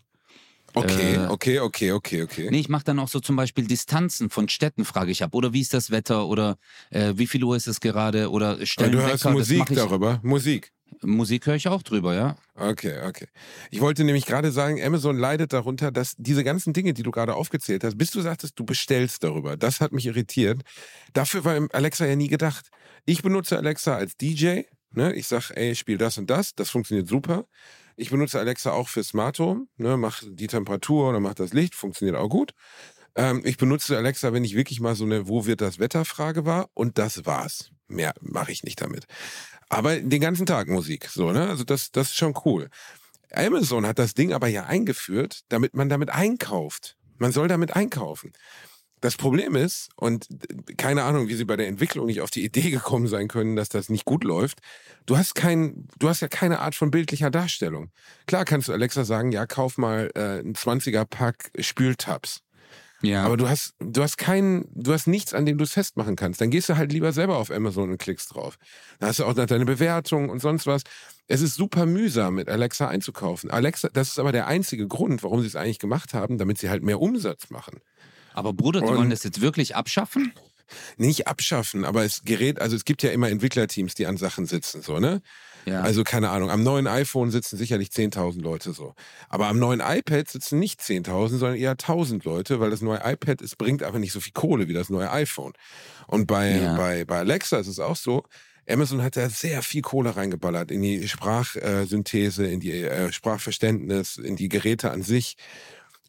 Okay, 0.74 1.14
Äh, 1.14 1.26
okay, 1.28 1.60
okay, 1.60 1.92
okay, 1.92 2.22
okay. 2.22 2.48
Nee, 2.50 2.60
ich 2.60 2.68
mache 2.68 2.84
dann 2.84 2.98
auch 2.98 3.08
so 3.08 3.20
zum 3.20 3.36
Beispiel 3.36 3.66
Distanzen 3.66 4.28
von 4.28 4.48
Städten, 4.48 4.84
frage 4.84 5.10
ich 5.12 5.22
ab. 5.22 5.34
Oder 5.34 5.52
wie 5.52 5.60
ist 5.60 5.72
das 5.72 5.90
Wetter? 5.90 6.26
Oder 6.26 6.56
äh, 6.90 7.12
wie 7.16 7.26
viel 7.26 7.44
Uhr 7.44 7.56
ist 7.56 7.68
es 7.68 7.80
gerade? 7.80 8.30
Oder 8.30 8.52
Aber 8.52 8.66
stellen 8.66 8.92
du 8.92 8.98
Wecker, 8.98 9.10
hörst 9.10 9.24
das 9.24 9.32
Musik 9.32 9.66
darüber. 9.74 10.20
Musik. 10.22 10.72
Musik 11.02 11.46
höre 11.46 11.54
ich 11.56 11.68
auch 11.68 11.82
drüber, 11.82 12.14
ja. 12.14 12.36
Okay, 12.54 13.00
okay. 13.06 13.26
Ich 13.70 13.80
wollte 13.80 14.04
nämlich 14.04 14.26
gerade 14.26 14.52
sagen, 14.52 14.82
Amazon 14.82 15.16
leidet 15.16 15.52
darunter, 15.52 15.90
dass 15.90 16.14
diese 16.16 16.44
ganzen 16.44 16.72
Dinge, 16.72 16.94
die 16.94 17.02
du 17.02 17.10
gerade 17.10 17.34
aufgezählt 17.34 17.84
hast, 17.84 17.98
bis 17.98 18.10
du 18.10 18.20
sagtest, 18.20 18.58
du 18.58 18.64
bestellst 18.64 19.24
darüber. 19.24 19.56
Das 19.56 19.80
hat 19.80 19.92
mich 19.92 20.06
irritiert. 20.06 20.62
Dafür 21.12 21.44
war 21.44 21.68
Alexa 21.72 22.06
ja 22.06 22.16
nie 22.16 22.28
gedacht. 22.28 22.68
Ich 23.06 23.22
benutze 23.22 23.56
Alexa 23.56 23.96
als 23.96 24.16
DJ. 24.16 24.62
Ne? 24.92 25.12
Ich 25.14 25.26
sag, 25.26 25.50
ey, 25.50 25.74
spiel 25.74 25.98
das 25.98 26.16
und 26.18 26.30
das. 26.30 26.54
Das 26.54 26.70
funktioniert 26.70 27.08
super. 27.08 27.46
Ich 27.96 28.10
benutze 28.10 28.38
Alexa 28.38 28.72
auch 28.72 28.88
für 28.88 29.04
Smart 29.04 29.38
Home. 29.38 29.66
Ne? 29.76 29.96
Mach 29.96 30.22
die 30.26 30.46
Temperatur 30.46 31.10
oder 31.10 31.20
mach 31.20 31.34
das 31.34 31.52
Licht. 31.52 31.74
Funktioniert 31.74 32.16
auch 32.16 32.28
gut. 32.28 32.52
Ähm, 33.16 33.42
ich 33.44 33.56
benutze 33.56 33.96
Alexa, 33.96 34.32
wenn 34.32 34.44
ich 34.44 34.54
wirklich 34.54 34.80
mal 34.80 34.94
so 34.94 35.04
eine 35.04 35.28
Wo 35.28 35.46
wird 35.46 35.60
das 35.60 35.78
Wetter 35.78 36.04
Frage 36.04 36.44
war. 36.44 36.70
Und 36.74 36.98
das 36.98 37.26
war's. 37.26 37.70
Mehr 37.86 38.14
mache 38.20 38.52
ich 38.52 38.64
nicht 38.64 38.80
damit. 38.80 39.06
Aber 39.68 39.96
den 39.96 40.20
ganzen 40.20 40.46
Tag 40.46 40.68
Musik. 40.68 41.08
So, 41.08 41.32
ne? 41.32 41.48
Also 41.48 41.64
das, 41.64 41.92
das 41.92 42.08
ist 42.08 42.16
schon 42.16 42.34
cool. 42.44 42.68
Amazon 43.32 43.86
hat 43.86 43.98
das 43.98 44.14
Ding 44.14 44.32
aber 44.32 44.48
ja 44.48 44.64
eingeführt, 44.64 45.40
damit 45.48 45.74
man 45.74 45.88
damit 45.88 46.10
einkauft. 46.10 46.96
Man 47.18 47.32
soll 47.32 47.48
damit 47.48 47.74
einkaufen. 47.74 48.32
Das 49.04 49.18
Problem 49.18 49.54
ist, 49.54 49.90
und 49.96 50.28
keine 50.78 51.02
Ahnung, 51.02 51.28
wie 51.28 51.34
sie 51.34 51.44
bei 51.44 51.56
der 51.56 51.68
Entwicklung 51.68 52.06
nicht 52.06 52.22
auf 52.22 52.30
die 52.30 52.42
Idee 52.42 52.70
gekommen 52.70 53.06
sein 53.06 53.28
können, 53.28 53.54
dass 53.54 53.68
das 53.68 53.90
nicht 53.90 54.06
gut 54.06 54.24
läuft, 54.24 54.60
du 55.04 55.18
hast 55.18 55.34
kein, 55.34 55.88
du 55.98 56.08
hast 56.08 56.22
ja 56.22 56.28
keine 56.28 56.60
Art 56.60 56.74
von 56.74 56.90
bildlicher 56.90 57.30
Darstellung. 57.30 57.90
Klar 58.26 58.46
kannst 58.46 58.68
du 58.68 58.72
Alexa 58.72 59.04
sagen, 59.04 59.30
ja, 59.30 59.44
kauf 59.44 59.76
mal 59.76 60.10
äh, 60.14 60.40
ein 60.40 60.54
20er 60.54 61.04
Pack 61.04 61.50
Spültabs. 61.58 62.40
Ja. 63.02 63.24
Aber 63.24 63.36
du 63.36 63.46
hast, 63.46 63.74
du 63.78 64.02
hast 64.02 64.16
keinen, 64.16 64.70
du 64.74 64.94
hast 64.94 65.06
nichts, 65.06 65.34
an 65.34 65.44
dem 65.44 65.58
du 65.58 65.64
es 65.64 65.72
festmachen 65.72 66.16
kannst. 66.16 66.40
Dann 66.40 66.48
gehst 66.48 66.70
du 66.70 66.78
halt 66.78 66.90
lieber 66.90 67.12
selber 67.12 67.36
auf 67.36 67.50
Amazon 67.50 67.90
und 67.90 67.98
klickst 67.98 68.34
drauf. 68.34 68.56
Dann 69.00 69.10
hast 69.10 69.18
du 69.18 69.26
auch 69.26 69.36
noch 69.36 69.44
deine 69.44 69.66
Bewertung 69.66 70.30
und 70.30 70.40
sonst 70.40 70.66
was. 70.66 70.80
Es 71.26 71.42
ist 71.42 71.56
super 71.56 71.84
mühsam, 71.84 72.36
mit 72.36 72.48
Alexa 72.48 72.88
einzukaufen. 72.88 73.50
Alexa, 73.50 73.90
das 73.92 74.08
ist 74.08 74.18
aber 74.18 74.32
der 74.32 74.46
einzige 74.46 74.88
Grund, 74.88 75.22
warum 75.22 75.42
sie 75.42 75.46
es 75.46 75.56
eigentlich 75.56 75.78
gemacht 75.78 76.14
haben, 76.14 76.38
damit 76.38 76.56
sie 76.56 76.70
halt 76.70 76.82
mehr 76.82 77.02
Umsatz 77.02 77.50
machen. 77.50 77.80
Aber 78.34 78.52
Bruder, 78.52 78.80
die 78.80 78.86
Und- 78.86 78.96
wollen 78.98 79.10
das 79.10 79.22
jetzt 79.24 79.40
wirklich 79.40 79.74
abschaffen? 79.76 80.32
Nicht 80.96 81.26
abschaffen, 81.28 81.84
aber 81.84 82.04
es 82.04 82.22
gerät, 82.24 82.60
also 82.60 82.74
es 82.74 82.84
gibt 82.84 83.02
ja 83.02 83.10
immer 83.10 83.28
Entwicklerteams, 83.28 83.94
die 83.94 84.06
an 84.06 84.16
Sachen 84.16 84.46
sitzen, 84.46 84.80
so, 84.82 84.98
ne? 84.98 85.20
Ja. 85.66 85.80
Also 85.82 86.04
keine 86.04 86.28
Ahnung, 86.30 86.50
am 86.50 86.62
neuen 86.62 86.86
iPhone 86.86 87.30
sitzen 87.30 87.56
sicherlich 87.56 87.88
10.000 87.90 88.42
Leute 88.42 88.72
so. 88.72 88.94
Aber 89.30 89.46
am 89.48 89.58
neuen 89.58 89.80
iPad 89.80 90.28
sitzen 90.28 90.58
nicht 90.58 90.80
10.000, 90.82 91.38
sondern 91.38 91.58
eher 91.58 91.74
1.000 91.76 92.24
Leute, 92.24 92.60
weil 92.60 92.70
das 92.70 92.80
neue 92.82 93.00
iPad, 93.04 93.40
es 93.40 93.56
bringt 93.56 93.82
einfach 93.82 93.98
nicht 93.98 94.12
so 94.12 94.20
viel 94.20 94.32
Kohle 94.32 94.68
wie 94.68 94.74
das 94.74 94.90
neue 94.90 95.10
iPhone. 95.10 95.52
Und 96.06 96.26
bei, 96.26 96.50
Ja. 96.58 96.76
bei, 96.76 97.04
bei 97.04 97.18
Alexa 97.18 97.58
ist 97.58 97.66
es 97.68 97.78
auch 97.78 97.96
so, 97.96 98.24
Amazon 98.68 99.02
hat 99.02 99.16
da 99.16 99.28
sehr 99.30 99.62
viel 99.62 99.82
Kohle 99.82 100.16
reingeballert 100.16 100.70
in 100.70 100.80
die 100.82 101.06
Sprachsynthese, 101.08 102.46
in 102.46 102.60
die 102.60 102.82
äh, 102.82 103.12
Sprachverständnis, 103.12 104.16
in 104.16 104.36
die 104.36 104.48
Geräte 104.48 104.90
an 104.90 105.02
sich. 105.02 105.36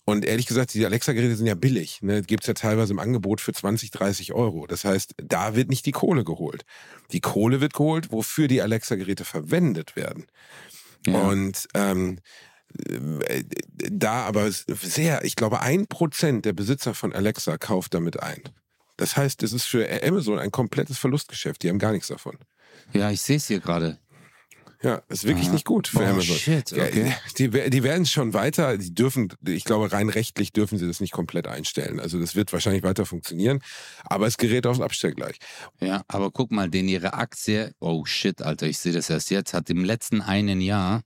Und 0.08 0.24
ehrlich 0.24 0.46
gesagt, 0.46 0.74
die 0.76 0.86
Alexa-Geräte 0.86 1.36
sind 1.36 1.48
ja 1.48 1.56
billig. 1.56 2.02
Ne? 2.04 2.22
Gibt's 2.22 2.46
ja 2.46 2.54
teilweise 2.54 2.94
im 2.94 3.00
Angebot 3.00 3.42
für 3.42 3.54
20, 3.54 3.90
30 3.90 4.34
Euro. 4.34 4.68
Das 4.68 4.86
heißt, 4.86 5.16
da 5.18 5.56
wird 5.56 5.70
nicht 5.70 5.86
die 5.88 5.92
Kohle 5.92 6.24
geholt. 6.24 6.64
Die 7.12 7.22
Kohle 7.22 7.60
wird 7.60 7.74
geholt, 7.74 8.12
wofür 8.12 8.48
die 8.48 8.62
Alexa-Geräte 8.62 9.26
verwendet 9.26 9.96
werden. 9.96 10.28
Ja. 11.08 11.22
Und 11.22 11.68
ähm, 11.74 12.20
äh, 12.88 13.44
da 13.92 14.24
aber 14.26 14.52
sehr, 14.52 15.24
ich 15.24 15.36
glaube, 15.36 15.62
ein 15.62 15.88
Prozent 15.88 16.46
der 16.46 16.54
Besitzer 16.54 16.94
von 16.94 17.12
Alexa 17.14 17.58
kauft 17.58 17.96
damit 17.96 18.22
ein. 18.22 18.44
Das 18.98 19.18
heißt, 19.18 19.42
es 19.44 19.54
ist 19.54 19.66
für 19.66 19.88
Amazon 20.04 20.40
ein 20.40 20.52
komplettes 20.52 21.00
Verlustgeschäft. 21.00 21.64
Die 21.64 21.70
haben 21.70 21.80
gar 21.80 21.92
nichts 21.92 22.08
davon. 22.08 22.38
ja, 22.94 23.10
ich 23.10 23.22
sehe 23.22 23.38
es 23.38 23.48
hier 23.48 23.60
gerade. 23.60 23.98
Ja, 24.86 25.02
ist 25.10 25.24
wirklich 25.24 25.48
Aha. 25.48 25.54
nicht 25.54 25.66
gut 25.66 25.88
für 25.88 26.02
Oh, 26.02 26.06
Amazon. 26.06 26.36
shit, 26.38 26.72
okay. 26.72 27.16
Die, 27.40 27.50
die 27.50 27.82
werden 27.84 28.04
es 28.04 28.12
schon 28.12 28.36
weiter, 28.36 28.78
die 28.78 28.94
dürfen, 28.94 29.34
ich 29.44 29.64
glaube, 29.64 29.92
rein 29.92 30.10
rechtlich 30.10 30.54
dürfen 30.54 30.78
sie 30.78 30.86
das 30.86 31.00
nicht 31.00 31.12
komplett 31.12 31.48
einstellen. 31.48 32.00
Also 32.00 32.20
das 32.20 32.36
wird 32.36 32.54
wahrscheinlich 32.54 32.84
weiter 32.84 33.08
funktionieren, 33.08 33.64
aber 34.04 34.28
es 34.28 34.38
gerät 34.38 34.68
aufs 34.68 34.82
Abstellgleich. 34.82 35.40
Ja, 35.80 36.04
aber 36.08 36.30
guck 36.30 36.52
mal, 36.52 36.70
denn 36.70 36.88
ihre 36.88 37.16
Aktie, 37.16 37.74
oh 37.80 38.06
shit, 38.06 38.44
Alter, 38.44 38.68
ich 38.68 38.78
sehe 38.78 38.94
das 38.94 39.10
erst 39.10 39.32
jetzt, 39.32 39.56
hat 39.56 39.72
im 39.72 39.84
letzten 39.84 40.22
einen 40.22 40.62
Jahr, 40.62 41.02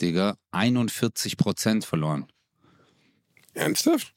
Digga, 0.00 0.36
41 0.50 1.36
Prozent 1.36 1.84
verloren. 1.84 2.26
Ernsthaft? 3.54 4.12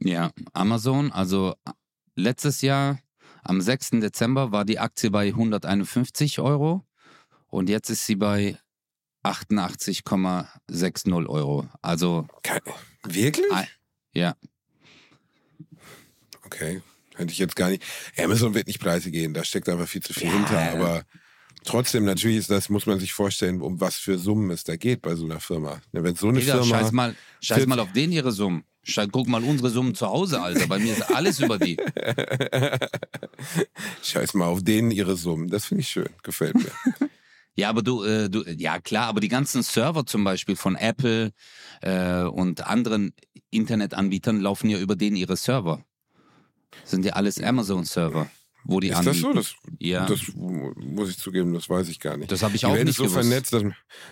Ja, 0.00 0.30
Amazon, 0.54 1.12
also 1.12 1.54
letztes 2.14 2.62
Jahr 2.62 2.98
am 3.42 3.60
6. 3.60 3.90
Dezember 4.00 4.52
war 4.52 4.64
die 4.64 4.78
Aktie 4.78 5.10
bei 5.10 5.26
151 5.28 6.40
Euro 6.40 6.82
und 7.48 7.68
jetzt 7.68 7.90
ist 7.90 8.06
sie 8.06 8.16
bei 8.16 8.56
88,60 9.24 11.28
Euro. 11.28 11.68
Also, 11.82 12.26
Wirklich? 13.04 13.52
Ah. 13.52 13.64
ja, 14.14 14.34
Okay, 16.44 16.80
hätte 17.16 17.32
ich 17.32 17.38
jetzt 17.38 17.56
gar 17.56 17.70
nicht. 17.70 17.82
Amazon 18.16 18.54
wird 18.54 18.68
nicht 18.68 18.78
pleite 18.78 19.10
gehen, 19.10 19.34
da 19.34 19.42
steckt 19.42 19.68
einfach 19.68 19.88
viel 19.88 20.02
zu 20.02 20.14
viel 20.14 20.28
Ja. 20.28 20.32
hinter, 20.32 20.70
aber 20.72 21.02
trotzdem, 21.64 22.04
natürlich 22.04 22.36
ist 22.36 22.50
das, 22.50 22.68
muss 22.68 22.86
man 22.86 23.00
sich 23.00 23.12
vorstellen, 23.12 23.60
um 23.62 23.80
was 23.80 23.96
für 23.96 24.16
Summen 24.16 24.52
es 24.52 24.62
da 24.62 24.76
geht 24.76 25.02
bei 25.02 25.16
so 25.16 25.24
einer 25.24 25.40
Firma. 25.40 25.80
Ne, 25.90 26.04
Wenn 26.04 26.14
so 26.14 26.28
eine 26.28 26.38
Digga, 26.38 26.62
Firma. 26.62 26.78
scheiß 26.78 26.92
mal, 26.92 27.16
scheiß 27.40 27.56
40 27.56 27.68
mal 27.68 27.80
auf 27.80 27.90
den 27.92 28.12
ihre 28.12 28.30
Summen. 28.30 28.62
Scheiß, 28.84 29.08
guck 29.10 29.26
mal 29.26 29.42
unsere 29.42 29.70
Summen 29.70 29.96
zu 29.96 30.06
Hause, 30.06 30.40
Alter. 30.40 30.68
Bei 30.68 30.78
mir 30.78 30.92
ist 30.92 31.10
alles 31.12 31.40
über 31.40 31.58
die. 31.58 31.76
Scheiß 34.02 34.34
mal 34.34 34.46
auf 34.46 34.62
denen 34.62 34.92
ihre 34.92 35.16
Summen. 35.16 35.48
Das 35.48 35.64
finde 35.66 35.80
ich 35.80 35.88
schön. 35.88 36.10
Gefällt 36.22 36.54
mir. 36.54 36.70
Ja, 37.56 37.70
aber 37.70 37.82
du, 37.82 38.04
äh, 38.04 38.28
du, 38.28 38.42
ja 38.42 38.78
klar, 38.80 39.08
aber 39.08 39.20
die 39.20 39.28
ganzen 39.28 39.62
Server 39.62 40.04
zum 40.04 40.24
Beispiel 40.24 40.56
von 40.56 40.76
Apple 40.76 41.32
äh, 41.80 42.22
und 42.22 42.66
anderen 42.66 43.14
Internetanbietern 43.50 44.40
laufen 44.40 44.68
ja 44.68 44.78
über 44.78 44.94
denen 44.94 45.16
ihre 45.16 45.36
Server. 45.36 45.82
Sind 46.84 47.04
ja 47.06 47.14
alles 47.14 47.42
Amazon-Server. 47.42 48.30
Wo 48.68 48.80
die 48.80 48.88
Ist 48.88 48.96
anbieten. 48.96 49.14
das 49.14 49.20
so? 49.20 49.32
Das, 49.32 49.54
ja, 49.78 50.06
das 50.06 50.20
muss 50.34 51.08
ich 51.10 51.18
zugeben, 51.18 51.54
das 51.54 51.68
weiß 51.68 51.88
ich 51.88 52.00
gar 52.00 52.16
nicht. 52.16 52.32
das 52.32 52.42
habe 52.42 52.54
ich 52.54 52.60
die 52.60 52.66
auch 52.66 52.74
Welt 52.74 52.84
nicht 52.84 52.90
ist 52.90 52.96
so 52.96 53.04
gewusst. 53.04 53.20
vernetzt, 53.28 53.52
dass, 53.52 53.62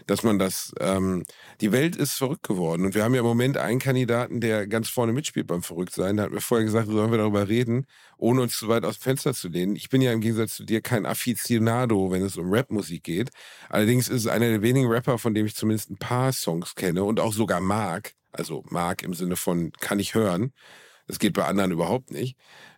dass 0.06 0.22
man 0.22 0.38
das. 0.38 0.72
Ähm, 0.80 1.24
die 1.60 1.72
Welt 1.72 1.96
ist 1.96 2.12
verrückt 2.14 2.44
geworden. 2.46 2.84
Und 2.84 2.94
wir 2.94 3.02
haben 3.02 3.14
ja 3.14 3.20
im 3.20 3.26
Moment 3.26 3.56
einen 3.56 3.80
Kandidaten, 3.80 4.40
der 4.40 4.66
ganz 4.66 4.88
vorne 4.88 5.12
mitspielt 5.12 5.46
beim 5.46 5.62
Verrücktsein. 5.62 6.16
Da 6.16 6.24
hat 6.24 6.30
mir 6.30 6.40
vorher 6.40 6.64
gesagt, 6.64 6.86
sollen 6.88 7.10
wir 7.10 7.18
darüber 7.18 7.48
reden, 7.48 7.86
ohne 8.16 8.42
uns 8.42 8.56
zu 8.56 8.68
weit 8.68 8.84
aus 8.84 8.98
dem 8.98 9.02
Fenster 9.02 9.34
zu 9.34 9.48
lehnen. 9.48 9.74
Ich 9.76 9.88
bin 9.88 10.00
ja 10.02 10.12
im 10.12 10.20
Gegensatz 10.20 10.54
zu 10.54 10.64
dir 10.64 10.80
kein 10.80 11.04
Aficionado, 11.06 12.10
wenn 12.10 12.22
es 12.22 12.36
um 12.36 12.52
Rapmusik 12.52 13.02
geht. 13.02 13.30
Allerdings 13.68 14.08
ist 14.08 14.22
es 14.22 14.26
einer 14.28 14.48
der 14.48 14.62
wenigen 14.62 14.88
Rapper, 14.88 15.18
von 15.18 15.34
dem 15.34 15.46
ich 15.46 15.54
zumindest 15.56 15.90
ein 15.90 15.96
paar 15.98 16.32
Songs 16.32 16.74
kenne 16.74 17.02
und 17.04 17.18
auch 17.20 17.32
sogar 17.32 17.60
mag. 17.60 18.12
Also 18.30 18.62
mag 18.68 19.02
im 19.02 19.14
Sinne 19.14 19.36
von 19.36 19.72
kann 19.80 19.98
ich 19.98 20.14
hören. 20.14 20.52
Das 21.06 21.18
geht 21.18 21.34
bei 21.34 21.44
anderen 21.44 21.70
überhaupt 21.72 22.10
nicht. 22.10 22.36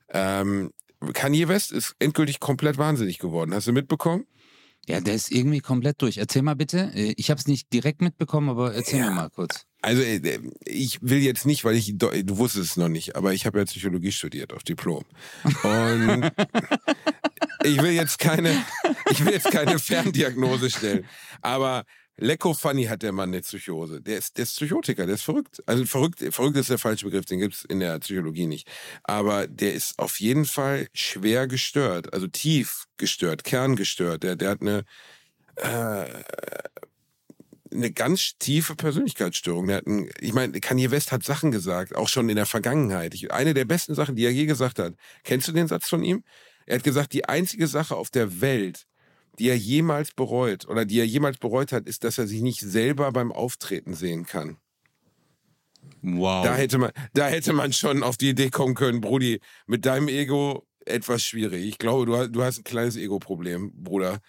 Ähm, 0.09 0.73
Kanye 1.13 1.49
West 1.49 1.73
ist 1.73 1.95
endgültig 1.99 2.41
komplett 2.41 2.79
wahnsinnig 2.79 3.19
geworden. 3.19 3.55
Hast 3.55 3.67
du 3.67 3.73
mitbekommen? 3.73 4.27
Ja, 4.89 5.01
der 5.01 5.15
ist 5.15 5.33
irgendwie 5.33 5.59
komplett 5.61 6.01
durch. 6.01 6.17
Erzähl 6.19 6.43
mal 6.43 6.55
bitte. 6.55 6.93
Äh, 6.95 7.15
Ich 7.17 7.31
habe 7.31 7.41
es 7.41 7.49
nicht 7.49 7.73
direkt 7.73 8.01
mitbekommen, 8.03 8.49
aber 8.49 8.73
erzähl 8.75 9.01
Ja. 9.01 9.07
mir 9.11 9.15
mal 9.17 9.31
kurz. 9.31 9.63
Also 9.83 10.01
äh, 10.03 10.41
ich 10.65 10.99
will 11.03 11.19
jetzt 11.19 11.45
nicht, 11.45 11.65
weil 11.65 11.75
ich, 11.77 11.97
du 11.99 12.11
wusstest 12.39 12.71
es 12.71 12.77
noch 12.77 12.89
nicht, 12.89 13.17
aber 13.17 13.33
ich 13.35 13.47
habe 13.47 13.59
ja 13.59 13.65
Psychologie 13.65 14.13
studiert 14.13 14.53
auf 14.53 14.63
Diplom. 14.63 15.05
Und 15.63 16.31
ich 17.65 17.83
will 17.83 17.93
jetzt 17.93 18.19
keine, 18.19 18.65
ich 19.11 19.25
will 19.25 19.33
jetzt 19.33 19.51
keine 19.51 19.79
Ferndiagnose 19.79 20.71
stellen. 20.71 21.05
Aber 21.43 21.85
Lecko 22.19 22.55
Funny 22.55 22.85
hat 22.85 23.03
der 23.03 23.13
Mann 23.13 23.31
eine 23.31 23.43
Psychose. 23.43 24.01
Der 24.01 24.17
ist, 24.17 24.39
der 24.39 24.45
ist 24.45 24.57
Psychotiker, 24.57 25.05
der 25.05 25.17
ist 25.17 25.23
verrückt. 25.23 25.63
Also 25.67 25.85
verrückt, 25.85 26.25
verrückt 26.31 26.57
ist 26.57 26.71
der 26.71 26.79
falsche 26.79 27.05
Begriff, 27.05 27.27
den 27.27 27.41
gibt's 27.41 27.65
in 27.65 27.81
der 27.81 27.99
Psychologie 27.99 28.47
nicht. 28.47 28.69
Aber 29.05 29.47
der 29.47 29.75
ist 29.75 29.99
auf 29.99 30.19
jeden 30.19 30.47
Fall 30.47 30.89
schwer 30.95 31.47
gestört, 31.47 32.13
also 32.15 32.27
tief 32.27 32.87
gestört, 32.97 33.45
kerngestört. 33.45 34.23
Der, 34.23 34.37
der 34.37 34.51
hat 34.51 34.63
eine, 34.63 34.85
äh, 35.57 36.07
eine 37.71 37.91
ganz 37.93 38.39
tiefe 38.39 38.77
Persönlichkeitsstörung. 38.77 39.67
Der 39.67 39.77
hat 39.77 39.87
ein, 39.87 40.09
ich 40.19 40.33
meine, 40.33 40.59
Kanye 40.61 40.91
West 40.91 41.13
hat 41.13 41.23
Sachen 41.23 41.51
gesagt, 41.51 41.95
auch 41.95 42.09
schon 42.09 42.31
in 42.31 42.37
der 42.37 42.47
Vergangenheit. 42.47 43.13
Ich, 43.13 43.31
eine 43.31 43.53
der 43.53 43.67
besten 43.67 43.95
Sachen, 43.95 44.17
die 44.17 44.25
er 44.25 44.33
je 44.33 44.47
gesagt 44.47 44.79
hat. 44.79 44.95
Kennst 45.23 45.49
du 45.49 45.53
den 45.53 45.69
Satz 45.69 45.87
von 45.87 46.03
ihm? 46.03 46.25
Er 46.65 46.77
hat 46.77 46.85
gesagt, 46.85 47.13
die 47.13 47.27
einzige 47.29 47.67
Sache 47.67 47.95
auf 47.95 48.09
der 48.09 48.41
Welt, 48.41 48.87
die 49.39 49.49
er 49.49 49.57
jemals 49.57 50.13
bereut 50.13 50.67
oder 50.69 50.85
die 50.85 50.99
er 50.99 51.07
jemals 51.07 51.39
bereut 51.39 51.73
hat, 51.73 51.87
ist, 51.87 52.05
dass 52.05 52.19
er 52.19 52.27
sich 52.27 52.43
nicht 52.43 52.61
selber 52.61 53.13
beim 53.13 53.33
Auftreten 53.33 53.95
sehen 53.95 54.27
kann. 54.27 54.59
Wow. 56.03 56.45
Da 56.45 56.55
hätte 56.55 56.79
man, 56.79 56.91
da 57.15 57.27
hätte 57.29 57.53
man 57.53 57.73
schon 57.73 58.03
auf 58.03 58.17
die 58.17 58.31
Idee 58.31 58.51
kommen 58.51 58.75
können, 58.75 59.01
Brudi, 59.01 59.41
mit 59.67 59.87
deinem 59.87 60.09
Ego 60.09 60.67
etwas 60.85 61.23
schwierig. 61.23 61.67
Ich 61.67 61.79
glaube, 61.79 62.07
du 62.07 62.17
hast, 62.17 62.31
du 62.33 62.43
hast 62.43 62.59
ein 62.59 62.65
kleines 62.65 62.97
Ego-Problem, 62.97 63.73
Bruder. 63.75 64.21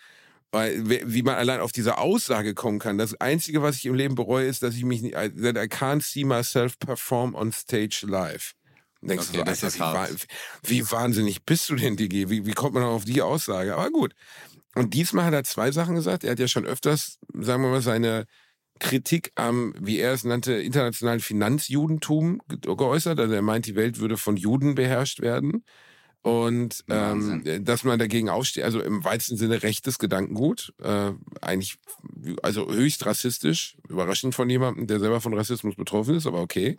Weil, 0.52 0.89
we- 0.89 1.02
wie 1.06 1.24
man 1.24 1.36
allein 1.36 1.60
auf 1.60 1.74
diese 1.74 1.98
Aussage 1.98 2.54
kommen 2.54 2.80
kann. 2.80 2.98
Das 2.98 3.13
Einzige, 3.20 3.62
was 3.62 3.76
ich 3.78 3.86
im 3.86 3.96
Leben 3.96 4.15
bereue, 4.15 4.48
ist, 4.48 4.63
dass 4.63 4.76
ich 4.76 4.86
mich 4.86 5.02
nicht, 5.02 5.13
that 5.13 5.58
I 5.58 5.67
can't 5.67 6.02
see 6.02 6.24
myself 6.24 6.80
perform 6.80 7.36
on 7.36 7.52
stage 7.52 8.06
live. 8.08 8.54
Und 9.02 9.10
denkst 9.10 9.28
Okay, 9.30 9.43
du, 9.43 9.56
so, 9.56 9.67
Alter, 9.67 10.15
wie, 10.63 10.80
wie 10.80 10.91
wahnsinnig 10.91 11.43
bist 11.46 11.70
du 11.70 11.76
denn, 11.76 11.98
Digi? 11.98 12.30
Wie, 12.30 12.46
wie 12.46 12.54
kommt 12.54 12.74
man 12.76 12.84
auf 12.84 13.04
die 13.06 13.22
Aussage? 13.22 13.76
Aber 13.76 13.91
gut. 13.91 14.13
Und 14.78 14.94
diesmal 14.94 15.26
hat 15.26 15.34
er 15.34 15.44
zwei 15.44 15.72
Sachen 15.72 15.96
gesagt. 15.96 16.24
Er 16.24 16.32
hat 16.32 16.40
ja 16.40 16.48
schon 16.48 16.66
öfters, 16.66 17.20
sagen 17.34 17.63
wir 17.63 17.70
mal, 17.70 17.82
seine 17.82 18.26
Kritik 18.80 19.32
am, 19.36 19.74
wie 19.80 19.98
er 19.98 20.13
es 20.13 20.24
nannte, 20.24 20.54
internationalen 20.54 21.20
Finanzjudentum 21.20 22.42
ge 22.48 22.60
geäußert. 22.76 23.20
Also 23.20 23.34
er 23.34 23.42
meint, 23.42 23.66
die 23.66 23.76
Welt 23.76 24.00
würde 24.00 24.18
von 24.18 24.38
Juden 24.38 24.76
beherrscht 24.76 25.22
werden. 25.22 25.63
Und 26.22 26.84
ähm, 26.90 27.44
dass 27.63 27.86
man 27.86 28.00
dagegen 28.00 28.30
aufsteht, 28.30 28.66
also 28.66 28.82
im 28.82 29.04
weitesten 29.04 29.38
Sinne 29.38 29.63
rechtes 29.63 29.98
Gedankengut, 29.98 30.74
äh, 30.84 31.13
eigentlich, 31.42 31.78
also 32.44 32.70
höchst 32.70 33.06
rassistisch, 33.06 33.78
überraschend 33.88 34.36
von 34.36 34.50
jemandem, 34.50 34.88
der 34.88 35.00
selber 35.00 35.22
von 35.22 35.34
Rassismus 35.34 35.76
betroffen 35.76 36.16
ist, 36.16 36.28
aber 36.28 36.42
okay. 36.42 36.78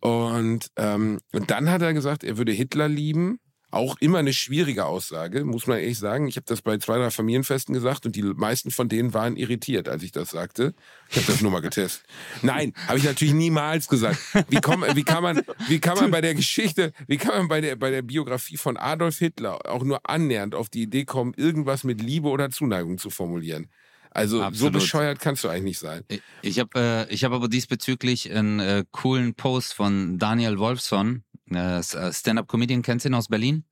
Und, 0.00 0.70
ähm, 0.76 1.18
und 1.32 1.50
dann 1.50 1.70
hat 1.70 1.82
er 1.82 1.92
gesagt, 1.92 2.22
er 2.22 2.38
würde 2.38 2.52
Hitler 2.52 2.88
lieben. 2.88 3.40
Auch 3.70 3.96
immer 4.00 4.18
eine 4.18 4.32
schwierige 4.32 4.86
Aussage, 4.86 5.44
muss 5.44 5.66
man 5.66 5.78
ehrlich 5.78 5.98
sagen. 5.98 6.26
Ich 6.26 6.36
habe 6.36 6.46
das 6.46 6.62
bei 6.62 6.78
zwei, 6.78 6.96
drei 6.96 7.10
Familienfesten 7.10 7.74
gesagt 7.74 8.06
und 8.06 8.16
die 8.16 8.22
meisten 8.22 8.70
von 8.70 8.88
denen 8.88 9.12
waren 9.12 9.36
irritiert, 9.36 9.88
als 9.90 10.02
ich 10.02 10.10
das 10.10 10.30
sagte. 10.30 10.74
Ich 11.10 11.16
habe 11.16 11.26
das 11.26 11.42
nur 11.42 11.50
mal 11.52 11.60
getestet. 11.60 12.06
Nein, 12.40 12.72
habe 12.86 12.98
ich 12.98 13.04
natürlich 13.04 13.34
niemals 13.34 13.86
gesagt. 13.88 14.18
Wie, 14.48 14.56
komm, 14.62 14.84
wie, 14.94 15.04
kann 15.04 15.22
man, 15.22 15.42
wie 15.68 15.80
kann 15.80 15.98
man 15.98 16.10
bei 16.10 16.22
der 16.22 16.34
Geschichte, 16.34 16.92
wie 17.06 17.18
kann 17.18 17.36
man 17.36 17.48
bei 17.48 17.60
der, 17.60 17.76
bei 17.76 17.90
der 17.90 18.00
Biografie 18.02 18.56
von 18.56 18.78
Adolf 18.78 19.18
Hitler 19.18 19.58
auch 19.70 19.84
nur 19.84 20.00
annähernd 20.08 20.54
auf 20.54 20.70
die 20.70 20.82
Idee 20.82 21.04
kommen, 21.04 21.34
irgendwas 21.36 21.84
mit 21.84 22.00
Liebe 22.00 22.28
oder 22.28 22.48
Zuneigung 22.50 22.96
zu 22.96 23.10
formulieren? 23.10 23.68
Also 24.10 24.38
so 24.38 24.42
Absolut. 24.44 24.72
bescheuert 24.72 25.20
kannst 25.20 25.44
du 25.44 25.48
eigentlich 25.48 25.64
nicht 25.64 25.78
sein. 25.78 26.02
Ich- 26.08 26.22
Ich 26.40 26.58
habe 26.58 27.06
äh, 27.08 27.12
ich 27.14 27.24
hab 27.24 27.32
aber 27.32 27.48
diesbezüglich 27.48 28.32
einen 28.32 28.58
äh, 28.58 28.84
coolen 28.90 29.34
Post 29.34 29.74
von 29.74 30.16
Daniel 30.18 30.58
Wolfson, 30.58 31.22
äh, 31.54 31.82
Stand-Up-Comedian, 31.82 32.82
kennst 32.82 33.04
du 33.04 33.10
ihn 33.10 33.14
aus 33.14 33.28
Berlin? 33.28 33.64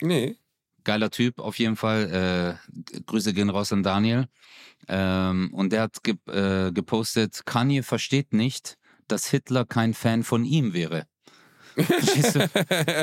Nee. 0.00 0.36
Geiler 0.84 1.10
Typ, 1.10 1.38
auf 1.38 1.58
jeden 1.58 1.76
Fall. 1.76 2.58
Äh, 2.92 3.00
Grüße 3.06 3.32
gehen 3.34 3.50
raus 3.50 3.72
an 3.72 3.82
Daniel. 3.82 4.26
Ähm, 4.88 5.50
und 5.52 5.72
der 5.72 5.82
hat 5.82 6.02
ge 6.02 6.16
äh, 6.26 6.72
gepostet, 6.72 7.46
Kanye 7.46 7.82
versteht 7.82 8.32
nicht, 8.32 8.78
dass 9.06 9.26
Hitler 9.26 9.64
kein 9.64 9.94
Fan 9.94 10.24
von 10.24 10.44
ihm 10.44 10.72
wäre. 10.74 11.06
Verstehst 11.76 12.34
du? 12.34 12.48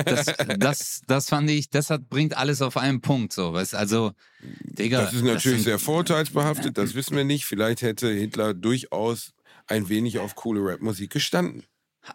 Das, 0.05 0.25
das, 0.57 1.01
das 1.07 1.29
fand 1.29 1.49
ich, 1.49 1.69
das 1.69 1.89
hat, 1.89 2.09
bringt 2.09 2.37
alles 2.37 2.61
auf 2.61 2.77
einen 2.77 3.01
Punkt. 3.01 3.33
So, 3.33 3.53
weißt? 3.53 3.73
Also, 3.75 4.11
Digga. 4.41 5.01
Das 5.01 5.13
ist 5.13 5.23
natürlich 5.23 5.59
sind- 5.59 5.63
sehr 5.63 5.79
vorurteilsbehaftet, 5.79 6.77
das 6.77 6.93
wissen 6.95 7.15
wir 7.15 7.23
nicht. 7.23 7.45
Vielleicht 7.45 7.81
hätte 7.81 8.09
Hitler 8.11 8.53
durchaus 8.53 9.33
ein 9.67 9.87
wenig 9.89 10.19
auf 10.19 10.35
coole 10.35 10.61
Rapmusik 10.61 11.11
gestanden. 11.11 11.63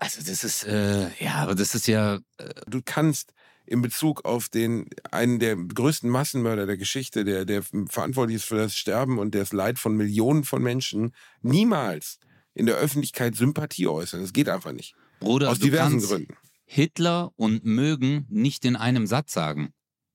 Also, 0.01 0.23
das 0.27 0.45
ist, 0.45 0.65
äh, 0.65 1.09
ja, 1.23 1.35
aber 1.35 1.55
das 1.55 1.75
ist 1.75 1.87
ja, 1.87 2.19
Du 2.67 2.81
kannst 2.85 3.33
in 3.67 3.83
Bezug 3.83 4.25
auf 4.25 4.49
den 4.49 4.89
einen 5.11 5.39
der 5.39 5.57
größten 5.57 6.11
Massenmörder 6.11 6.67
der 6.67 6.77
Geschichte, 6.77 7.25
der, 7.25 7.45
der 7.45 7.63
verantwortlich 7.89 8.37
ist 8.37 8.45
für 8.45 8.57
das 8.57 8.77
Sterben 8.77 9.19
und 9.19 9.35
das 9.35 9.53
Leid 9.53 9.79
von 9.79 9.97
Millionen 9.97 10.45
von 10.45 10.63
Menschen, 10.63 11.15
niemals 11.41 12.19
in 12.53 12.67
der 12.67 12.77
Öffentlichkeit 12.77 13.35
Sympathie 13.37 13.87
äußern. 13.87 14.21
Das 14.21 14.33
geht 14.33 14.49
einfach 14.49 14.73
nicht. 14.73 14.95
Bruder, 15.21 15.51
Aus 15.51 15.59
diversen 15.59 16.01
Gründen. 16.01 16.37
Hitler 16.67 17.33
und 17.37 17.65
mögen 17.65 18.27
nicht 18.29 18.65
in 18.65 18.77
einem 18.77 19.07
Satz 19.07 19.33
sagen. 19.33 19.73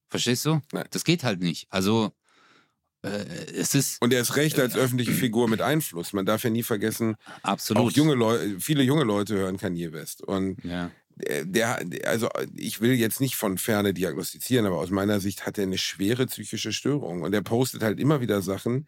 Verstehst 0.09 0.45
du? 0.45 0.61
Nein. 0.71 0.85
Das 0.91 1.03
geht 1.03 1.23
halt 1.23 1.39
nicht. 1.39 1.67
Also, 1.69 2.05
äh, 2.05 2.11
es 3.01 3.75
ist 3.75 4.01
Und 4.01 4.13
er 4.13 4.21
ist 4.21 4.35
recht 4.35 4.59
als 4.59 4.75
öffentliche 4.75 5.13
Figur 5.13 5.47
mit 5.47 5.61
Einfluss. 5.61 6.13
Man 6.13 6.25
darf 6.25 6.43
ja 6.43 6.49
nie 6.49 6.63
vergessen, 6.63 7.15
absolut. 7.43 7.83
auch 7.83 7.91
junge 7.91 8.13
Leute, 8.13 8.59
viele 8.59 8.83
junge 8.83 9.03
Leute 9.03 9.35
hören 9.35 9.57
Kanye 9.57 9.93
West. 9.93 10.21
Und 10.21 10.63
ja. 10.63 10.91
der, 11.15 11.83
der, 11.83 12.09
also 12.09 12.29
ich 12.55 12.81
will 12.81 12.93
jetzt 12.93 13.21
nicht 13.21 13.35
von 13.35 13.57
ferne 13.57 13.93
diagnostizieren, 13.93 14.65
aber 14.65 14.77
aus 14.77 14.89
meiner 14.89 15.19
Sicht 15.21 15.45
hat 15.45 15.57
er 15.57 15.63
eine 15.63 15.77
schwere 15.77 16.25
psychische 16.25 16.73
Störung. 16.73 17.21
Und 17.21 17.33
er 17.33 17.41
postet 17.41 17.83
halt 17.83 17.99
immer 17.99 18.19
wieder 18.19 18.41
Sachen, 18.41 18.85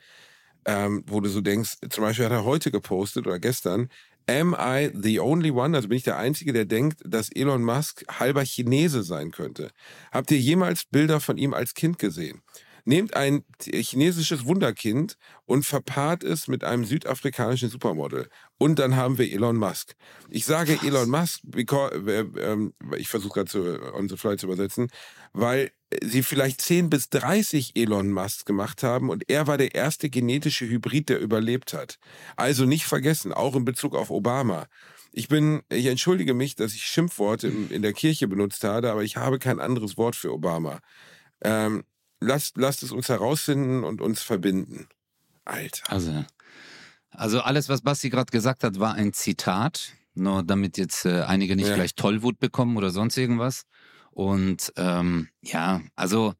ähm, 0.65 1.03
wo 1.07 1.21
du 1.21 1.29
so 1.29 1.41
denkst, 1.41 1.77
zum 1.89 2.03
Beispiel 2.03 2.25
hat 2.25 2.33
er 2.33 2.43
heute 2.43 2.69
gepostet 2.69 3.25
oder 3.25 3.39
gestern, 3.39 3.89
Am 4.27 4.55
I 4.57 4.91
the 4.93 5.19
only 5.19 5.49
one? 5.49 5.75
Also 5.75 5.87
bin 5.87 5.97
ich 5.97 6.03
der 6.03 6.17
Einzige, 6.17 6.53
der 6.53 6.65
denkt, 6.65 7.01
dass 7.03 7.29
Elon 7.31 7.63
Musk 7.63 8.05
halber 8.19 8.43
Chinese 8.43 9.01
sein 9.01 9.31
könnte. 9.31 9.71
Habt 10.11 10.29
ihr 10.29 10.37
jemals 10.37 10.85
Bilder 10.85 11.19
von 11.19 11.37
ihm 11.37 11.55
als 11.55 11.73
Kind 11.73 11.97
gesehen? 11.97 12.41
Nehmt 12.85 13.15
ein 13.15 13.43
chinesisches 13.61 14.45
Wunderkind 14.45 15.17
und 15.45 15.65
verpaart 15.65 16.23
es 16.23 16.47
mit 16.47 16.63
einem 16.63 16.85
südafrikanischen 16.85 17.69
Supermodel. 17.69 18.29
Und 18.57 18.79
dann 18.79 18.95
haben 18.95 19.17
wir 19.17 19.31
Elon 19.31 19.57
Musk. 19.57 19.95
Ich 20.29 20.45
sage 20.45 20.79
Elon 20.83 21.09
Musk, 21.09 21.41
because, 21.43 21.93
äh, 22.07 22.25
ähm, 22.39 22.73
ich 22.97 23.07
versuche 23.07 23.33
gerade 23.33 23.49
zu, 23.49 23.93
on 23.93 24.09
the 24.09 24.17
fly 24.17 24.37
zu 24.37 24.47
übersetzen, 24.47 24.89
weil 25.33 25.71
sie 26.03 26.23
vielleicht 26.23 26.61
10 26.61 26.89
bis 26.89 27.09
30 27.09 27.75
Elon 27.75 28.11
Musk 28.11 28.45
gemacht 28.45 28.83
haben 28.83 29.09
und 29.09 29.29
er 29.29 29.47
war 29.47 29.57
der 29.57 29.75
erste 29.75 30.09
genetische 30.09 30.67
Hybrid, 30.67 31.09
der 31.09 31.19
überlebt 31.19 31.73
hat. 31.73 31.99
Also 32.35 32.65
nicht 32.65 32.85
vergessen, 32.85 33.33
auch 33.33 33.55
in 33.55 33.65
Bezug 33.65 33.95
auf 33.95 34.09
Obama. 34.09 34.67
Ich 35.11 35.27
bin, 35.27 35.61
ich 35.69 35.87
entschuldige 35.87 36.33
mich, 36.33 36.55
dass 36.55 36.73
ich 36.73 36.85
Schimpfworte 36.85 37.49
in, 37.49 37.69
in 37.69 37.81
der 37.81 37.93
Kirche 37.93 38.27
benutzt 38.27 38.63
habe, 38.63 38.91
aber 38.91 39.03
ich 39.03 39.17
habe 39.17 39.39
kein 39.39 39.59
anderes 39.59 39.97
Wort 39.97 40.15
für 40.15 40.31
Obama. 40.31 40.79
Ähm, 41.43 41.83
lasst, 42.21 42.55
lasst 42.57 42.83
es 42.83 42.91
uns 42.91 43.09
herausfinden 43.09 43.83
und 43.83 43.99
uns 43.99 44.21
verbinden. 44.21 44.87
Alter. 45.43 45.91
Also, 45.91 46.25
also 47.09 47.41
alles, 47.41 47.67
was 47.67 47.81
Basti 47.81 48.09
gerade 48.09 48.31
gesagt 48.31 48.63
hat, 48.63 48.79
war 48.79 48.93
ein 48.93 49.11
Zitat. 49.11 49.93
Nur 50.13 50.43
damit 50.43 50.77
jetzt 50.77 51.05
äh, 51.05 51.21
einige 51.21 51.55
nicht 51.55 51.69
Ja. 51.69 51.75
gleich 51.75 51.95
Tollwut 51.95 52.39
bekommen 52.39 52.77
oder 52.77 52.89
sonst 52.91 53.17
irgendwas. 53.17 53.63
Und 54.11 54.71
ähm, 54.75 55.29
ja, 55.41 55.81
also 55.95 56.33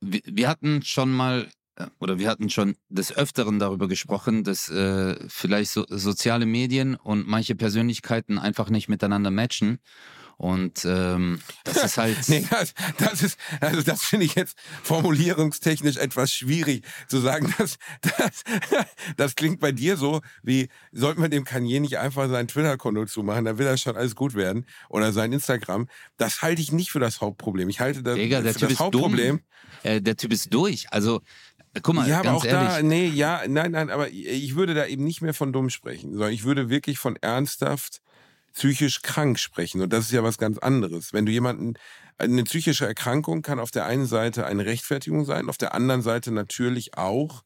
wir, 0.00 0.20
wir 0.24 0.48
hatten 0.48 0.82
schon 0.82 1.12
mal 1.12 1.48
äh, 1.76 1.86
oder 1.98 2.18
wir 2.18 2.28
hatten 2.28 2.48
schon 2.48 2.76
des 2.88 3.14
Öfteren 3.16 3.58
darüber 3.58 3.88
gesprochen, 3.88 4.44
dass 4.44 4.68
äh, 4.68 5.16
vielleicht 5.28 5.72
so, 5.72 5.84
soziale 5.88 6.46
Medien 6.46 6.94
und 6.94 7.26
manche 7.26 7.56
Persönlichkeiten 7.56 8.38
einfach 8.38 8.70
nicht 8.70 8.88
miteinander 8.88 9.30
matchen. 9.32 9.78
Und 10.42 10.84
ähm, 10.84 11.40
das 11.62 11.84
ist 11.84 11.98
halt. 11.98 12.18
Nee, 12.28 12.44
das, 12.50 12.74
das 12.98 13.22
ist, 13.22 13.38
also 13.60 13.80
das 13.80 14.02
finde 14.02 14.26
ich 14.26 14.34
jetzt 14.34 14.58
formulierungstechnisch 14.82 15.96
etwas 15.98 16.32
schwierig 16.32 16.84
zu 17.06 17.20
sagen. 17.20 17.54
Das, 17.58 17.78
das, 18.00 18.42
das 19.16 19.36
klingt 19.36 19.60
bei 19.60 19.70
dir 19.70 19.96
so, 19.96 20.20
wie 20.42 20.68
sollte 20.90 21.20
man 21.20 21.30
dem 21.30 21.44
Kanye 21.44 21.78
nicht 21.78 21.98
einfach 21.98 22.28
sein 22.28 22.48
Twitter-Konto 22.48 23.04
zumachen, 23.06 23.44
dann 23.44 23.58
will 23.58 23.66
das 23.66 23.82
schon 23.82 23.96
alles 23.96 24.16
gut 24.16 24.34
werden. 24.34 24.66
Oder 24.88 25.12
sein 25.12 25.32
Instagram. 25.32 25.88
Das 26.16 26.42
halte 26.42 26.60
ich 26.60 26.72
nicht 26.72 26.90
für 26.90 26.98
das 26.98 27.20
Hauptproblem. 27.20 27.68
Ich 27.68 27.78
halte 27.78 28.02
das 28.02 28.16
Digga, 28.16 28.40
der 28.40 28.52
für 28.52 28.58
Typ 28.58 28.68
das 28.68 28.72
ist 28.74 28.80
Hauptproblem. 28.80 29.36
dumm. 29.36 29.90
Äh, 29.92 30.00
der 30.00 30.16
Typ 30.16 30.32
ist 30.32 30.52
durch. 30.52 30.86
Also, 30.90 31.20
äh, 31.74 31.80
guck 31.82 31.94
mal, 31.94 32.08
Ja, 32.08 32.18
aber 32.18 32.32
auch 32.32 32.44
ehrlich. 32.44 32.68
da, 32.68 32.82
nee, 32.82 33.06
ja, 33.06 33.42
nein, 33.46 33.70
nein, 33.70 33.90
aber 33.90 34.10
ich 34.10 34.56
würde 34.56 34.74
da 34.74 34.86
eben 34.86 35.04
nicht 35.04 35.22
mehr 35.22 35.34
von 35.34 35.52
dumm 35.52 35.70
sprechen, 35.70 36.10
sondern 36.12 36.32
ich 36.32 36.42
würde 36.42 36.68
wirklich 36.68 36.98
von 36.98 37.14
ernsthaft 37.20 38.00
psychisch 38.52 39.02
krank 39.02 39.38
sprechen. 39.38 39.80
Und 39.80 39.92
das 39.92 40.06
ist 40.06 40.12
ja 40.12 40.22
was 40.22 40.38
ganz 40.38 40.58
anderes. 40.58 41.12
Wenn 41.12 41.26
du 41.26 41.32
jemanden, 41.32 41.74
eine 42.18 42.44
psychische 42.44 42.86
Erkrankung 42.86 43.42
kann 43.42 43.58
auf 43.58 43.70
der 43.70 43.86
einen 43.86 44.06
Seite 44.06 44.46
eine 44.46 44.64
Rechtfertigung 44.64 45.24
sein, 45.24 45.48
auf 45.48 45.58
der 45.58 45.74
anderen 45.74 46.02
Seite 46.02 46.30
natürlich 46.30 46.96
auch 46.96 47.42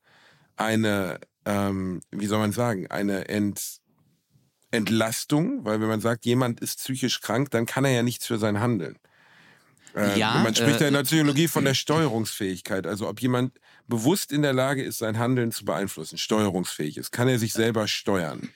eine, 0.56 1.20
ähm, 1.44 2.00
wie 2.10 2.26
soll 2.26 2.38
man 2.38 2.52
sagen, 2.52 2.86
eine 2.88 3.28
Ent, 3.28 3.78
Entlastung, 4.70 5.64
weil 5.64 5.80
wenn 5.80 5.88
man 5.88 6.00
sagt, 6.00 6.26
jemand 6.26 6.60
ist 6.60 6.78
psychisch 6.78 7.20
krank, 7.20 7.50
dann 7.50 7.66
kann 7.66 7.84
er 7.84 7.92
ja 7.92 8.02
nichts 8.02 8.26
für 8.26 8.38
sein 8.38 8.60
Handeln. 8.60 8.98
Äh, 9.96 10.18
Ja, 10.18 10.40
man 10.42 10.54
spricht 10.54 10.80
äh, 10.80 10.82
ja 10.82 10.88
in 10.88 10.94
der 10.94 11.02
Psychologie 11.04 11.48
von 11.48 11.64
der 11.64 11.74
Steuerungsfähigkeit. 11.74 12.86
Also 12.86 13.08
ob 13.08 13.20
jemand 13.20 13.58
bewusst 13.88 14.32
in 14.32 14.42
der 14.42 14.52
Lage 14.52 14.82
ist, 14.82 14.98
sein 14.98 15.18
Handeln 15.18 15.52
zu 15.52 15.64
beeinflussen, 15.64 16.18
steuerungsfähig 16.18 16.96
ist, 16.98 17.12
kann 17.12 17.28
er 17.28 17.38
sich 17.38 17.52
selber 17.52 17.88
steuern. 17.88 18.50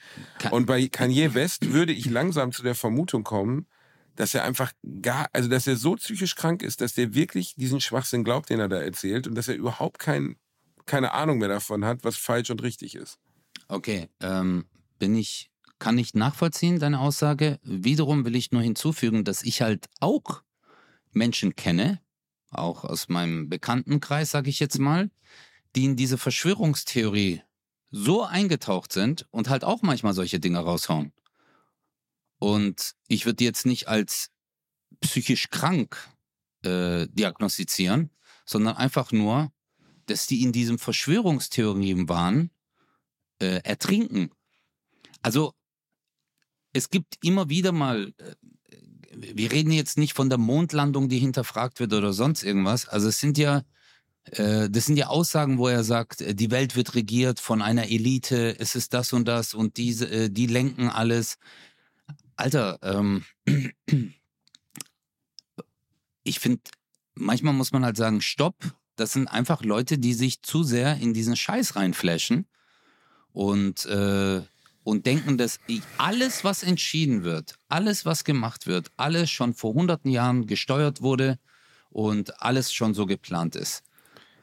Und 0.51 0.65
bei 0.65 0.87
Kanye 0.87 1.33
West 1.33 1.73
würde 1.73 1.93
ich 1.93 2.05
langsam 2.09 2.51
zu 2.51 2.63
der 2.63 2.75
Vermutung 2.75 3.23
kommen, 3.23 3.65
dass 4.15 4.35
er 4.35 4.43
einfach 4.43 4.71
gar, 5.01 5.29
also 5.33 5.49
dass 5.49 5.67
er 5.67 5.77
so 5.77 5.95
psychisch 5.95 6.35
krank 6.35 6.61
ist, 6.63 6.81
dass 6.81 6.93
der 6.93 7.13
wirklich 7.15 7.55
diesen 7.55 7.81
Schwachsinn 7.81 8.23
glaubt, 8.23 8.49
den 8.49 8.59
er 8.59 8.67
da 8.67 8.81
erzählt 8.81 9.25
und 9.25 9.35
dass 9.35 9.47
er 9.47 9.55
überhaupt 9.55 9.99
kein, 9.99 10.35
keine 10.85 11.13
Ahnung 11.13 11.39
mehr 11.39 11.47
davon 11.47 11.85
hat, 11.85 12.03
was 12.03 12.17
falsch 12.17 12.49
und 12.49 12.61
richtig 12.61 12.95
ist. 12.95 13.17
Okay, 13.67 14.09
ähm, 14.19 14.65
bin 14.99 15.15
ich, 15.15 15.49
kann 15.79 15.97
ich 15.97 16.13
nachvollziehen, 16.13 16.77
deine 16.77 16.99
Aussage. 16.99 17.57
Wiederum 17.63 18.25
will 18.25 18.35
ich 18.35 18.51
nur 18.51 18.61
hinzufügen, 18.61 19.23
dass 19.23 19.43
ich 19.43 19.61
halt 19.61 19.87
auch 20.01 20.43
Menschen 21.13 21.55
kenne, 21.55 22.01
auch 22.49 22.83
aus 22.83 23.09
meinem 23.09 23.49
Bekanntenkreis, 23.49 24.31
sage 24.31 24.49
ich 24.49 24.59
jetzt 24.59 24.79
mal, 24.79 25.09
die 25.75 25.85
in 25.85 25.95
diese 25.95 26.17
Verschwörungstheorie 26.17 27.41
so 27.91 28.23
eingetaucht 28.23 28.91
sind 28.91 29.27
und 29.31 29.49
halt 29.49 29.63
auch 29.63 29.81
manchmal 29.81 30.13
solche 30.13 30.39
Dinge 30.39 30.59
raushauen. 30.59 31.13
Und 32.39 32.95
ich 33.07 33.25
würde 33.25 33.43
jetzt 33.43 33.65
nicht 33.65 33.87
als 33.87 34.31
psychisch 35.01 35.49
krank 35.49 36.09
äh, 36.63 37.07
diagnostizieren, 37.07 38.09
sondern 38.45 38.77
einfach 38.77 39.11
nur, 39.11 39.51
dass 40.07 40.27
die 40.27 40.41
in 40.41 40.51
diesem 40.51 40.79
Verschwörungstheorien 40.79 42.09
waren, 42.09 42.51
äh, 43.39 43.61
ertrinken. 43.63 44.31
Also 45.21 45.53
es 46.73 46.89
gibt 46.89 47.23
immer 47.23 47.49
wieder 47.49 47.71
mal, 47.71 48.13
äh, 48.17 48.35
wir 49.21 49.51
reden 49.51 49.71
jetzt 49.71 49.97
nicht 49.97 50.13
von 50.13 50.29
der 50.29 50.37
Mondlandung, 50.37 51.09
die 51.09 51.19
hinterfragt 51.19 51.79
wird 51.79 51.93
oder 51.93 52.13
sonst 52.13 52.43
irgendwas. 52.43 52.87
Also 52.87 53.09
es 53.09 53.19
sind 53.19 53.37
ja, 53.37 53.63
äh, 54.25 54.69
das 54.69 54.85
sind 54.85 54.97
ja 54.97 55.07
Aussagen, 55.07 55.57
wo 55.57 55.67
er 55.67 55.83
sagt, 55.83 56.21
äh, 56.21 56.35
die 56.35 56.51
Welt 56.51 56.75
wird 56.75 56.95
regiert 56.95 57.39
von 57.39 57.61
einer 57.61 57.89
Elite, 57.89 58.59
es 58.59 58.75
ist 58.75 58.93
das 58.93 59.13
und 59.13 59.27
das 59.27 59.53
und 59.53 59.77
diese, 59.77 60.09
äh, 60.09 60.29
die 60.29 60.47
lenken 60.47 60.89
alles. 60.89 61.37
Alter, 62.35 62.79
ähm, 62.81 63.23
ich 66.23 66.39
finde, 66.39 66.61
manchmal 67.15 67.53
muss 67.53 67.71
man 67.71 67.85
halt 67.85 67.97
sagen, 67.97 68.21
stopp. 68.21 68.55
Das 68.95 69.13
sind 69.13 69.27
einfach 69.27 69.63
Leute, 69.63 69.97
die 69.97 70.13
sich 70.13 70.41
zu 70.41 70.63
sehr 70.63 70.97
in 70.97 71.13
diesen 71.13 71.35
Scheiß 71.35 71.75
reinflashen 71.75 72.45
und, 73.31 73.85
äh, 73.85 74.41
und 74.83 75.05
denken, 75.05 75.37
dass 75.37 75.59
alles, 75.97 76.43
was 76.43 76.63
entschieden 76.63 77.23
wird, 77.23 77.55
alles, 77.69 78.05
was 78.05 78.23
gemacht 78.23 78.67
wird, 78.67 78.91
alles 78.97 79.29
schon 79.29 79.53
vor 79.53 79.73
hunderten 79.73 80.09
Jahren 80.09 80.47
gesteuert 80.47 81.01
wurde 81.01 81.37
und 81.89 82.41
alles 82.41 82.73
schon 82.73 82.93
so 82.93 83.05
geplant 83.05 83.55
ist. 83.55 83.83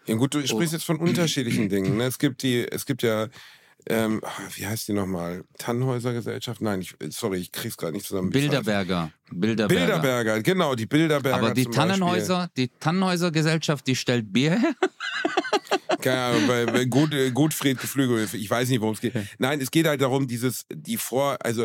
Ja 0.06 0.14
gut, 0.14 0.34
du 0.34 0.46
sprichst 0.46 0.72
jetzt 0.72 0.84
von 0.84 0.96
unterschiedlichen 0.96 1.68
Dingen. 1.68 1.98
Ne? 1.98 2.04
Es 2.04 2.18
gibt 2.18 2.42
die, 2.42 2.66
es 2.66 2.86
gibt 2.86 3.02
ja, 3.02 3.28
ähm, 3.88 4.20
ah, 4.22 4.30
wie 4.54 4.66
heißt 4.66 4.88
die 4.88 4.92
nochmal? 4.92 5.44
Tannhäuser 5.58 6.12
Gesellschaft? 6.12 6.60
Nein, 6.60 6.80
ich, 6.82 6.94
sorry, 7.10 7.38
ich 7.38 7.52
krieg's 7.52 7.76
gerade 7.76 7.94
nicht 7.94 8.06
zusammen. 8.06 8.30
Bilderberger. 8.30 9.10
Bilderberger. 9.30 9.68
Bilderberger, 9.86 10.42
genau, 10.42 10.74
die 10.74 10.86
Bilderberger. 10.86 11.36
Aber 11.38 11.54
die 11.54 11.64
zum 11.64 11.72
Beispiel. 11.72 11.88
Tannenhäuser, 11.88 12.50
die 12.56 12.68
Tannenhäuser 12.68 13.30
Gesellschaft, 13.30 13.86
die 13.86 13.96
stellt 13.96 14.32
Bier 14.32 14.58
her. 14.58 14.74
Keine 16.00 16.20
Ahnung, 16.20 16.46
bei, 16.46 16.66
bei 16.66 16.84
Gut, 16.84 17.12
äh, 17.12 17.30
Gutfried 17.30 17.80
Geflügelhilfe, 17.80 18.36
ich 18.36 18.48
weiß 18.48 18.68
nicht, 18.68 18.80
worum 18.80 18.94
es 18.94 19.00
geht. 19.00 19.14
Nein, 19.38 19.60
es 19.60 19.70
geht 19.70 19.86
halt 19.86 20.00
darum, 20.00 20.26
dieses, 20.28 20.64
die 20.72 20.96
vor, 20.96 21.36
also 21.40 21.64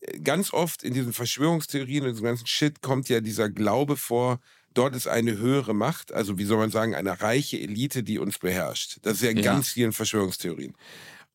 äh, 0.00 0.18
ganz 0.20 0.52
oft 0.52 0.82
in 0.82 0.94
diesen 0.94 1.12
Verschwörungstheorien 1.12 2.04
und 2.04 2.10
diesem 2.12 2.24
ganzen 2.24 2.46
Shit 2.46 2.82
kommt 2.82 3.08
ja 3.08 3.20
dieser 3.20 3.48
Glaube 3.50 3.96
vor, 3.96 4.40
dort 4.74 4.96
ist 4.96 5.06
eine 5.06 5.36
höhere 5.38 5.74
Macht, 5.74 6.12
also 6.12 6.38
wie 6.38 6.44
soll 6.44 6.58
man 6.58 6.70
sagen, 6.70 6.94
eine 6.94 7.20
reiche 7.20 7.58
Elite, 7.58 8.02
die 8.02 8.18
uns 8.18 8.38
beherrscht. 8.38 8.98
Das 9.02 9.14
ist 9.14 9.22
ja 9.22 9.30
in 9.30 9.38
Ja. 9.38 9.52
ganz 9.52 9.68
vielen 9.68 9.92
Verschwörungstheorien. 9.92 10.74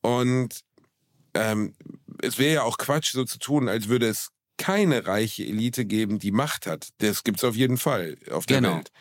Und 0.04 0.62
ähm, 1.34 1.74
es 2.22 2.38
wäre 2.38 2.54
ja 2.54 2.64
auch 2.64 2.78
Quatsch, 2.78 3.14
so 3.14 3.24
zu 3.26 3.40
tun, 3.40 3.68
als 3.68 3.88
würde 3.88 4.08
es 4.08 4.30
keine 4.58 5.08
reiche 5.08 5.44
Elite 5.44 5.86
geben, 5.86 6.20
die 6.20 6.32
Macht 6.32 6.68
hat. 6.68 6.90
Das 7.00 7.24
gibt's 7.24 7.44
auf 7.44 7.56
jeden 7.56 7.78
Fall 7.78 8.18
auf 8.30 8.46
der 8.46 8.62
Genau. 8.62 8.76
Welt. 8.76 8.92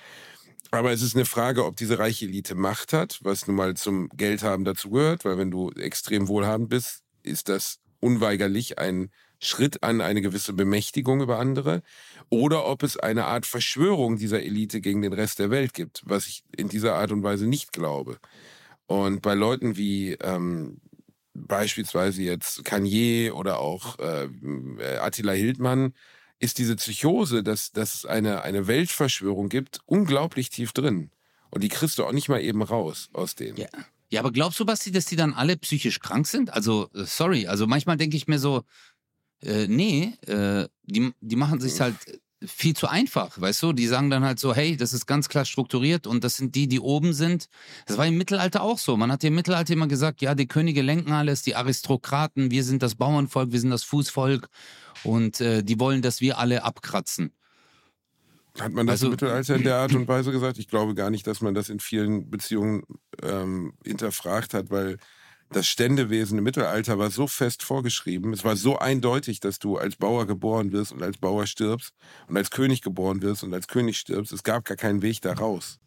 Aber 0.71 0.91
es 0.93 1.03
ist 1.03 1.15
eine 1.15 1.27
Frage, 1.27 1.67
ob 1.67 1.77
diese 1.77 1.99
reiche 1.99 2.25
Elite 2.25 2.55
Macht 2.55 2.95
hat, 2.95 3.19
was 3.23 3.47
nun 3.47 3.57
mal 3.57 3.75
zum 3.75 4.09
Geldhaben 4.17 4.65
dazu 4.65 4.89
gehört, 4.89 5.27
weil 5.27 5.37
wenn 5.37 5.51
du 5.51 5.71
extrem 5.73 6.29
wohlhabend 6.29 6.71
bist, 6.71 7.03
ist 7.23 7.51
das 7.51 7.79
unweigerlich 8.01 8.79
ein 8.79 9.11
Schritt 9.39 9.83
an 9.83 10.01
eine 10.01 10.23
gewisse 10.23 10.55
Bemächtigung 10.55 11.21
über 11.21 11.39
andere. 11.39 11.83
Oder 12.31 12.65
ob 12.65 12.83
es 12.85 12.97
eine 12.97 13.27
Art 13.27 13.45
Verschwörung 13.45 14.17
dieser 14.17 14.43
Elite 14.43 14.81
gegen 14.81 15.03
den 15.03 15.13
Rest 15.13 15.41
der 15.41 15.51
Welt 15.51 15.75
gibt, 15.75 16.03
was 16.07 16.27
ich 16.27 16.43
in 16.57 16.69
dieser 16.69 16.95
Art 16.95 17.13
und 17.13 17.23
Weise 17.23 17.47
nicht 17.47 17.73
glaube. 17.73 18.19
Und 18.87 19.21
bei 19.21 19.35
Leuten 19.35 19.77
wie 19.77 20.13
ähm, 20.15 20.81
beispielsweise 21.35 22.23
jetzt 22.23 22.65
Kanye 22.65 23.31
oder 23.31 23.59
auch 23.59 23.99
äh, 23.99 24.25
äh, 24.79 24.99
Attila 24.99 25.33
Hildmann, 25.33 25.95
ist 26.39 26.59
diese 26.59 26.77
Psychose, 26.77 27.43
dass, 27.43 27.73
dass 27.73 27.95
es 27.95 28.07
eine, 28.07 28.43
eine 28.43 28.67
Weltverschwörung 28.67 29.49
gibt, 29.49 29.81
unglaublich 29.87 30.51
tief 30.51 30.73
drin. 30.73 31.11
Und 31.51 31.63
die 31.63 31.69
kriegst 31.69 31.99
du 31.99 32.05
auch 32.05 32.13
nicht 32.13 32.29
mal 32.29 32.41
eben 32.41 32.63
raus 32.63 33.11
aus 33.13 33.35
denen. 33.35 33.57
Ja. 33.57 33.69
Ja, 34.13 34.21
aber 34.21 34.31
glaubst 34.31 34.61
du, 34.61 34.67
Basti, 34.67 34.93
dass 34.93 35.07
die 35.07 35.17
dann 35.17 35.33
alle 35.33 35.57
psychisch 35.57 35.99
krank 35.99 36.27
sind? 36.27 36.53
Also, 36.53 36.91
äh, 36.93 37.05
sorry, 37.05 37.47
also 37.47 37.67
manchmal 37.67 37.97
denke 37.97 38.15
ich 38.15 38.29
mir 38.29 38.39
so, 38.39 38.63
äh, 39.41 39.67
nee, 39.69 40.13
äh, 40.27 40.69
die, 40.83 41.15
die 41.23 41.37
machen 41.37 41.61
sich 41.61 41.81
halt 41.81 41.97
viel 42.47 42.75
zu 42.75 42.89
einfach, 42.89 43.41
weißt 43.41 43.63
du? 43.63 43.73
Die 43.73 43.87
sagen 43.87 44.11
dann 44.11 44.25
halt 44.25 44.39
so, 44.39 44.55
hey, 44.55 44.77
das 44.77 44.93
ist 44.93 45.07
ganz 45.07 45.29
klar 45.29 45.45
strukturiert 45.45 46.07
und 46.07 46.25
das 46.25 46.37
sind 46.37 46.55
die, 46.55 46.69
die 46.69 46.81
oben 46.81 47.13
sind. 47.13 47.49
Das 47.87 47.99
war 47.99 48.07
im 48.07 48.17
Mittelalter 48.19 48.63
auch 48.63 48.79
so. 48.79 48.97
Man 48.97 49.11
hat 49.13 49.23
im 49.25 49.35
Mittelalter 49.35 49.73
immer 49.73 49.89
gesagt, 49.89 50.21
ja, 50.23 50.35
die 50.35 50.49
Könige 50.49 50.83
lenken 50.83 51.13
alles, 51.13 51.43
die 51.43 51.55
Aristokraten, 51.55 52.51
wir 52.51 52.65
sind 52.65 52.83
das 52.83 52.95
Bauernvolk, 52.95 53.53
wir 53.53 53.61
sind 53.61 53.71
das 53.71 53.85
Fußvolk 53.85 54.49
und 55.05 55.41
äh, 55.41 55.63
die 55.63 55.79
wollen, 55.81 56.03
dass 56.03 56.21
wir 56.21 56.39
alle 56.39 56.65
abkratzen. 56.65 57.33
Hat 58.61 58.73
man 58.73 58.87
das 58.87 58.95
Also- 58.95 59.07
im 59.07 59.11
Mittelalter 59.13 59.57
in 59.57 59.63
der 59.63 59.77
Art 59.77 59.95
und 59.95 60.07
Weise 60.09 60.31
gesagt? 60.31 60.59
Ich 60.59 60.69
glaube 60.69 60.95
gar 60.95 61.11
nicht, 61.11 61.27
dass 61.27 61.41
man 61.41 61.55
das 61.55 61.69
in 61.71 61.81
vielen 61.81 62.29
Beziehungen 62.31 62.83
ähm, 63.23 63.73
hinterfragt 63.85 64.53
hat, 64.53 64.71
weil 64.71 64.99
das 65.53 65.67
Ständewesen 65.67 66.39
im 66.39 66.45
Mittelalter 66.45 66.99
war 66.99 67.11
so 67.11 67.27
fest 67.27 67.63
vorgeschrieben. 67.63 68.33
Es 68.33 68.45
war 68.45 68.57
so 68.57 68.79
eindeutig, 68.79 69.41
dass 69.41 69.59
du 69.59 69.77
als 69.77 69.97
Bauer 69.97 70.27
geboren 70.27 70.73
wirst 70.73 70.93
und 70.93 71.03
als 71.03 71.19
Bauer 71.19 71.47
stirbst 71.47 71.93
und 72.29 72.37
als 72.37 72.51
König 72.51 72.81
geboren 72.81 73.23
wirst 73.23 73.45
und 73.45 73.53
als 73.55 73.69
König 73.69 73.99
stirbst. 73.99 74.33
Es 74.33 74.43
gab 74.43 74.65
gar 74.65 74.77
keinen 74.77 75.03
Weg 75.03 75.21
da 75.23 75.35
raus. 75.35 75.79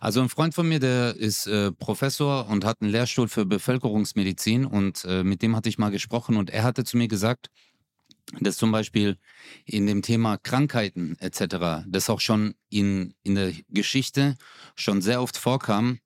Also 0.00 0.20
ein 0.20 0.28
Freund 0.28 0.54
von 0.54 0.68
mir, 0.68 0.78
der 0.78 1.16
ist 1.16 1.46
äh, 1.46 1.72
Professor 1.72 2.48
und 2.48 2.64
hat 2.64 2.80
einen 2.80 2.90
Lehrstuhl 2.90 3.28
für 3.28 3.44
Bevölkerungsmedizin 3.44 4.64
und 4.64 5.04
äh, 5.04 5.24
mit 5.24 5.42
dem 5.42 5.56
hatte 5.56 5.68
ich 5.68 5.78
mal 5.78 5.90
gesprochen 5.90 6.36
und 6.36 6.50
er 6.50 6.62
hatte 6.62 6.84
zu 6.84 6.96
mir 6.96 7.08
gesagt, 7.08 7.48
dass 8.40 8.56
zum 8.56 8.70
Beispiel 8.70 9.16
in 9.64 9.86
dem 9.86 10.02
Thema 10.02 10.36
Krankheiten 10.36 11.16
etc., 11.18 11.86
das 11.86 12.10
auch 12.10 12.20
schon 12.20 12.54
in, 12.68 13.14
in 13.22 13.34
der 13.34 13.52
Geschichte 13.70 14.36
schon 14.76 15.00
sehr 15.00 15.22
oft 15.22 15.36
vorkam, 15.36 15.98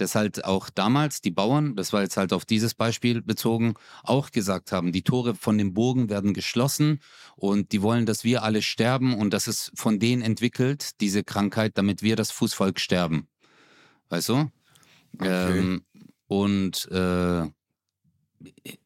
dass 0.00 0.14
halt 0.14 0.44
auch 0.44 0.70
damals 0.70 1.20
die 1.20 1.30
Bauern, 1.30 1.76
das 1.76 1.92
war 1.92 2.02
jetzt 2.02 2.16
halt 2.16 2.32
auf 2.32 2.44
dieses 2.44 2.74
Beispiel 2.74 3.22
bezogen, 3.22 3.74
auch 4.02 4.30
gesagt 4.30 4.72
haben, 4.72 4.92
die 4.92 5.02
Tore 5.02 5.34
von 5.34 5.58
den 5.58 5.74
Burgen 5.74 6.08
werden 6.08 6.34
geschlossen 6.34 7.00
und 7.36 7.72
die 7.72 7.82
wollen, 7.82 8.06
dass 8.06 8.24
wir 8.24 8.42
alle 8.42 8.62
sterben 8.62 9.14
und 9.14 9.32
das 9.32 9.48
ist 9.48 9.72
von 9.74 9.98
denen 9.98 10.22
entwickelt, 10.22 11.00
diese 11.00 11.24
Krankheit, 11.24 11.78
damit 11.78 12.02
wir 12.02 12.16
das 12.16 12.30
Fußvolk 12.30 12.80
sterben. 12.80 13.28
Weißt 14.08 14.28
du? 14.28 14.50
Ähm, 15.20 15.82
und 16.26 16.88
äh, 16.90 17.46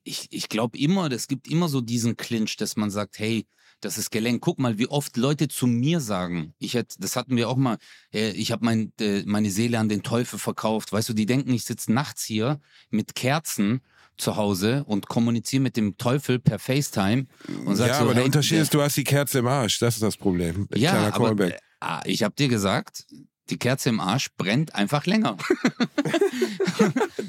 ich, 0.04 0.28
ich 0.30 0.48
glaube 0.48 0.78
immer, 0.78 1.10
es 1.10 1.28
gibt 1.28 1.48
immer 1.48 1.68
so 1.68 1.80
diesen 1.80 2.16
Clinch, 2.16 2.56
dass 2.56 2.76
man 2.76 2.90
sagt, 2.90 3.18
hey, 3.18 3.46
Das 3.80 3.96
ist 3.96 4.10
Gelenk. 4.10 4.42
Guck 4.42 4.58
mal, 4.58 4.78
wie 4.78 4.88
oft 4.88 5.16
Leute 5.16 5.48
zu 5.48 5.66
mir 5.66 6.00
sagen, 6.00 6.54
ich 6.58 6.74
hätte, 6.74 6.96
das 6.98 7.16
hatten 7.16 7.36
wir 7.36 7.48
auch 7.48 7.56
mal, 7.56 7.78
äh, 8.12 8.30
ich 8.30 8.52
habe 8.52 8.64
mein, 8.64 8.92
äh, 9.00 9.22
meine 9.24 9.50
Seele 9.50 9.78
an 9.78 9.88
den 9.88 10.02
Teufel 10.02 10.38
verkauft. 10.38 10.92
Weißt 10.92 11.08
du, 11.08 11.14
die 11.14 11.26
denken, 11.26 11.52
ich 11.52 11.64
sitze 11.64 11.92
nachts 11.92 12.24
hier 12.24 12.60
mit 12.90 13.14
Kerzen 13.14 13.80
zu 14.16 14.36
Hause 14.36 14.84
und 14.84 15.08
kommuniziere 15.08 15.62
mit 15.62 15.76
dem 15.76 15.96
Teufel 15.96 16.38
per 16.38 16.58
FaceTime 16.58 17.26
und 17.64 17.76
sag 17.76 17.88
ja, 17.88 17.94
so, 17.94 18.02
aber 18.02 18.12
der 18.12 18.22
hey, 18.22 18.26
Unterschied 18.26 18.58
ist, 18.58 18.74
du 18.74 18.82
hast 18.82 18.96
die 18.96 19.04
Kerze 19.04 19.38
im 19.38 19.46
Arsch. 19.46 19.78
Das 19.78 19.94
ist 19.94 20.02
das 20.02 20.16
Problem. 20.16 20.68
ja, 20.74 21.12
aber 21.14 21.38
äh, 21.40 21.56
ah, 21.80 22.02
ich 22.04 22.22
habe 22.22 22.34
dir 22.34 22.48
gesagt, 22.48 23.06
die 23.48 23.58
Kerze 23.58 23.88
im 23.88 24.00
Arsch 24.00 24.28
brennt 24.36 24.74
einfach 24.74 25.06
länger. 25.06 25.38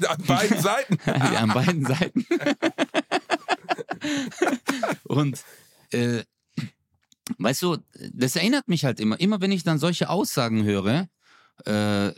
An 0.08 0.22
beiden 0.26 0.60
Seiten. 0.60 0.98
Ja, 1.06 1.40
an 1.40 1.50
beiden 1.50 1.86
Seiten. 1.86 2.24
Und 5.04 5.42
äh, 5.90 6.22
weißt 7.38 7.62
du, 7.62 7.78
das 8.12 8.36
erinnert 8.36 8.68
mich 8.68 8.84
halt 8.84 9.00
immer, 9.00 9.18
immer 9.20 9.40
wenn 9.40 9.52
ich 9.52 9.62
dann 9.64 9.78
solche 9.78 10.08
Aussagen 10.10 10.64
höre, 10.64 11.08
äh, 11.64 12.12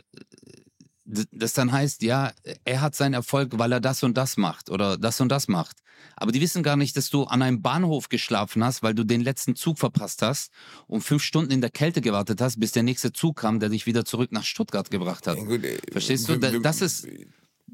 das 1.31 1.53
dann 1.53 1.71
heißt, 1.71 2.01
ja, 2.01 2.31
er 2.63 2.81
hat 2.81 2.95
seinen 2.95 3.13
Erfolg, 3.13 3.59
weil 3.59 3.71
er 3.71 3.79
das 3.79 4.01
und 4.01 4.17
das 4.17 4.37
macht 4.37 4.71
oder 4.71 4.97
das 4.97 5.21
und 5.21 5.29
das 5.29 5.47
macht. 5.47 5.77
Aber 6.15 6.31
die 6.31 6.41
wissen 6.41 6.63
gar 6.63 6.77
nicht, 6.77 6.97
dass 6.97 7.11
du 7.11 7.25
an 7.25 7.43
einem 7.43 7.61
Bahnhof 7.61 8.09
geschlafen 8.09 8.63
hast, 8.63 8.81
weil 8.81 8.95
du 8.95 9.03
den 9.03 9.21
letzten 9.21 9.55
Zug 9.55 9.77
verpasst 9.77 10.23
hast 10.23 10.51
und 10.87 11.01
fünf 11.01 11.21
Stunden 11.21 11.51
in 11.51 11.61
der 11.61 11.69
Kälte 11.69 12.01
gewartet 12.01 12.41
hast, 12.41 12.59
bis 12.59 12.71
der 12.71 12.81
nächste 12.81 13.13
Zug 13.13 13.37
kam, 13.37 13.59
der 13.59 13.69
dich 13.69 13.85
wieder 13.85 14.03
zurück 14.03 14.31
nach 14.31 14.43
Stuttgart 14.43 14.89
gebracht 14.89 15.27
hat. 15.27 15.37
Ja, 15.37 15.43
gut, 15.43 15.63
äh, 15.63 15.77
Verstehst 15.91 16.27
du? 16.27 16.33
wir- 16.33 16.39
Da- 16.39 16.51
wir- 16.53 16.61
das 16.61 16.81
ist- 16.81 17.07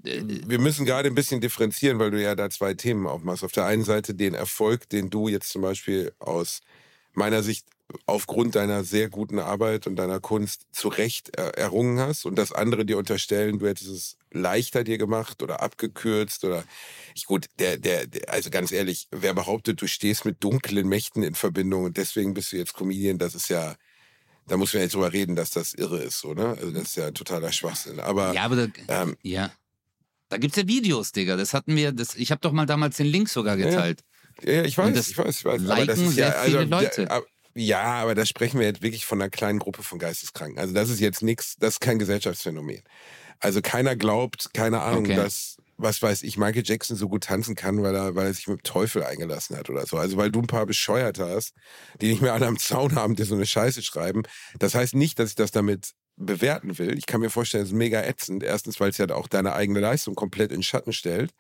Wir 0.04 0.60
müssen 0.60 0.86
gerade 0.86 1.08
ein 1.10 1.15
bisschen 1.15 1.41
differenzieren, 1.41 2.00
weil 2.00 2.12
du 2.12 2.22
ja 2.22 2.34
da 2.36 2.50
zwei 2.50 2.74
Themen 2.74 3.06
aufmachst. 3.08 3.44
Auf 3.44 3.52
der 3.52 3.65
einen 3.65 3.84
Seite 3.84 4.15
den 4.15 4.34
Erfolg, 4.34 4.89
den 4.89 5.10
du 5.10 5.28
jetzt 5.28 5.50
zum 5.50 5.62
Beispiel 5.62 6.12
aus 6.20 6.62
meiner 7.13 7.43
Sicht 7.43 7.65
aufgrund 8.06 8.56
deiner 8.56 8.84
sehr 8.84 9.10
guten 9.10 9.39
Arbeit 9.39 9.88
und 9.88 9.95
deiner 9.95 10.19
Kunst 10.19 10.65
zu 10.71 10.88
Recht 10.88 11.36
er 11.36 11.58
errungen 11.58 12.00
hast 12.00 12.26
und 12.26 12.36
das 12.36 12.52
andere 12.52 12.86
dir 12.86 12.97
unterstellen, 12.97 13.60
du 13.60 13.67
hättest 13.67 13.89
es 13.89 14.17
leichter 14.32 14.84
dir 14.84 14.97
gemacht 14.97 15.43
oder 15.43 15.62
abgekürzt 15.62 16.43
oder 16.45 16.63
ich 17.15 17.26
gut, 17.26 17.47
der, 17.60 17.78
der, 17.78 18.08
der, 18.08 18.30
also 18.30 18.50
ganz 18.50 18.71
ehrlich, 18.71 19.08
wer 19.12 19.34
behauptet, 19.34 19.82
du 19.82 19.88
stehst 19.88 20.26
mit 20.26 20.43
dunklen 20.43 20.88
Mächten 20.88 21.24
in 21.24 21.36
Verbindung 21.36 21.84
und 21.84 21.97
deswegen 21.97 22.34
bist 22.34 22.52
du 22.52 22.58
jetzt 22.58 22.74
Comedian, 22.74 23.17
das 23.17 23.36
ist 23.36 23.50
ja, 23.50 23.76
da 24.47 24.58
muss 24.58 24.74
man 24.74 24.84
jetzt 24.84 24.95
drüber 24.95 25.13
reden, 25.13 25.36
dass 25.36 25.50
das 25.50 25.74
irre 25.74 26.02
ist, 26.02 26.19
so, 26.19 26.34
ne? 26.34 26.50
Also 26.50 26.71
das 26.71 26.84
ist 26.84 26.95
ja 26.95 27.12
totaler 27.12 27.52
Schwachsinn. 27.52 28.00
Aber 28.00 28.34
Ja, 28.34 28.43
aber 28.43 28.67
da, 28.67 28.67
ähm, 28.88 29.17
ja. 29.21 29.52
Da 30.30 30.38
gibt's 30.38 30.56
ja 30.56 30.65
Videos, 30.65 31.12
Digga. 31.12 31.36
Das 31.36 31.54
hatten 31.54 31.76
wir, 31.76 31.91
das, 31.91 32.15
ich 32.15 32.32
habe 32.32 32.39
doch 32.39 32.54
mal 32.54 32.65
damals 32.65 32.95
den 32.95 33.08
Link 33.08 33.28
sogar 33.28 33.58
geteilt. 33.58 34.00
Ja, 34.00 34.11
ja, 34.44 34.63
ich 34.63 34.78
weiß, 34.78 35.10
ich 35.10 35.17
weiß, 35.17 35.39
ich 35.39 35.46
weiß. 35.46 35.62
aber 35.62 35.76
liken 35.76 35.88
das 35.88 36.00
ist 36.00 36.17
ja, 36.17 36.30
also, 36.30 36.62
Leute. 36.62 37.10
Ab- 37.12 37.26
ja, 37.54 37.82
aber 37.84 38.15
da 38.15 38.26
sprechen 38.26 38.60
wir 38.60 38.67
jetzt 38.67 38.82
wirklich 38.82 39.06
von 39.06 39.22
einer 39.22 39.30
kleinen 39.30 39.60
Gruppe 39.60 39.84
von 39.84 40.00
Geisteskranken. 40.00 40.58
Also 40.58 40.74
das 40.74 40.89
ist 40.89 41.00
jetzt 41.02 41.22
nichts, 41.22 41.56
das 41.60 41.74
ist 41.74 41.80
kein 41.82 42.00
Gesellschaftsphänomen. 42.00 42.82
Also 43.39 43.62
keiner 43.62 43.96
glaubt, 43.96 44.54
keine 44.54 44.82
Ahnung, 44.82 45.06
Okay. 45.06 45.15
dass, 45.15 45.58
was 45.78 46.02
weiß 46.02 46.24
ich, 46.24 46.38
Michael 46.38 46.63
Jackson 46.65 46.96
so 46.96 47.10
gut 47.10 47.26
tanzen 47.26 47.56
kann, 47.56 47.82
weil 47.84 47.94
er, 47.96 48.15
weil 48.15 48.28
er 48.28 48.34
sich 48.34 48.48
mit 48.48 48.60
dem 48.60 48.63
Teufel 48.63 49.04
eingelassen 49.04 49.58
hat 49.58 49.70
oder 49.70 49.86
so. 49.86 49.98
Also 49.98 50.15
weil 50.15 50.32
du 50.32 50.39
ein 50.39 50.48
paar 50.48 50.65
Bescheuerte 50.65 51.28
hast, 51.28 51.54
die 52.00 52.08
nicht 52.10 52.22
mehr 52.22 52.34
alle 52.34 52.48
am 52.48 52.58
Zaun 52.58 52.96
haben, 52.96 53.15
die 53.15 53.24
so 53.24 53.36
eine 53.36 53.46
Scheiße 53.46 53.82
schreiben. 53.82 54.24
Das 54.60 54.74
heißt 54.76 54.96
nicht, 54.96 55.20
dass 55.20 55.32
ich 55.32 55.36
das 55.36 55.52
damit 55.52 55.91
bewerten 56.15 56.78
will. 56.78 56.98
Ich 56.98 57.06
kann 57.08 57.20
mir 57.20 57.30
vorstellen, 57.32 57.63
es 57.63 57.70
ist 57.72 57.76
mega 57.76 58.02
ätzend. 58.02 58.44
Erstens, 58.44 58.80
weil 58.80 58.91
es 58.91 58.98
ja 58.98 59.10
auch 59.10 59.28
deine 59.28 59.54
eigene 59.54 59.80
Leistung 59.80 60.15
komplett 60.15 60.52
in 60.52 60.62
Schatten 60.63 60.94
stellt 60.94 61.32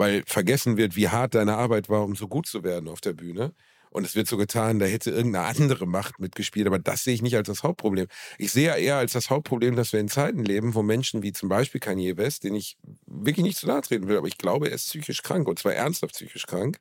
weil 0.00 0.22
vergessen 0.26 0.78
wird, 0.78 0.96
wie 0.96 1.10
hart 1.10 1.34
deine 1.34 1.56
Arbeit 1.58 1.90
war, 1.90 2.04
um 2.04 2.16
so 2.16 2.26
gut 2.26 2.46
zu 2.46 2.64
werden 2.64 2.88
auf 2.88 3.02
der 3.02 3.12
Bühne. 3.12 3.52
Und 3.90 4.06
es 4.06 4.14
wird 4.14 4.28
so 4.28 4.38
getan, 4.38 4.78
da 4.78 4.86
hätte 4.86 5.10
irgendeine 5.10 5.44
andere 5.46 5.84
Macht 5.84 6.20
mitgespielt, 6.20 6.66
aber 6.66 6.78
das 6.78 7.04
sehe 7.04 7.12
ich 7.12 7.20
nicht 7.20 7.36
als 7.36 7.48
das 7.48 7.62
Hauptproblem. 7.64 8.06
Ich 8.38 8.50
sehe 8.50 8.74
eher 8.78 8.96
als 8.96 9.12
das 9.12 9.28
Hauptproblem, 9.28 9.76
dass 9.76 9.92
wir 9.92 10.00
in 10.00 10.08
Zeiten 10.08 10.42
leben, 10.42 10.74
wo 10.74 10.82
Menschen 10.82 11.22
wie 11.22 11.32
zum 11.32 11.50
Beispiel 11.50 11.80
Kanye 11.80 12.16
West, 12.16 12.44
den 12.44 12.54
ich 12.54 12.78
wirklich 13.04 13.44
nicht 13.44 13.58
zu 13.58 13.66
nahe 13.66 13.82
treten 13.82 14.08
will, 14.08 14.16
aber 14.16 14.28
ich 14.28 14.38
glaube, 14.38 14.68
er 14.68 14.74
ist 14.76 14.86
psychisch 14.86 15.22
krank 15.22 15.46
und 15.48 15.58
zwar 15.58 15.74
ernsthaft 15.74 16.14
psychisch 16.14 16.46
krank, 16.46 16.78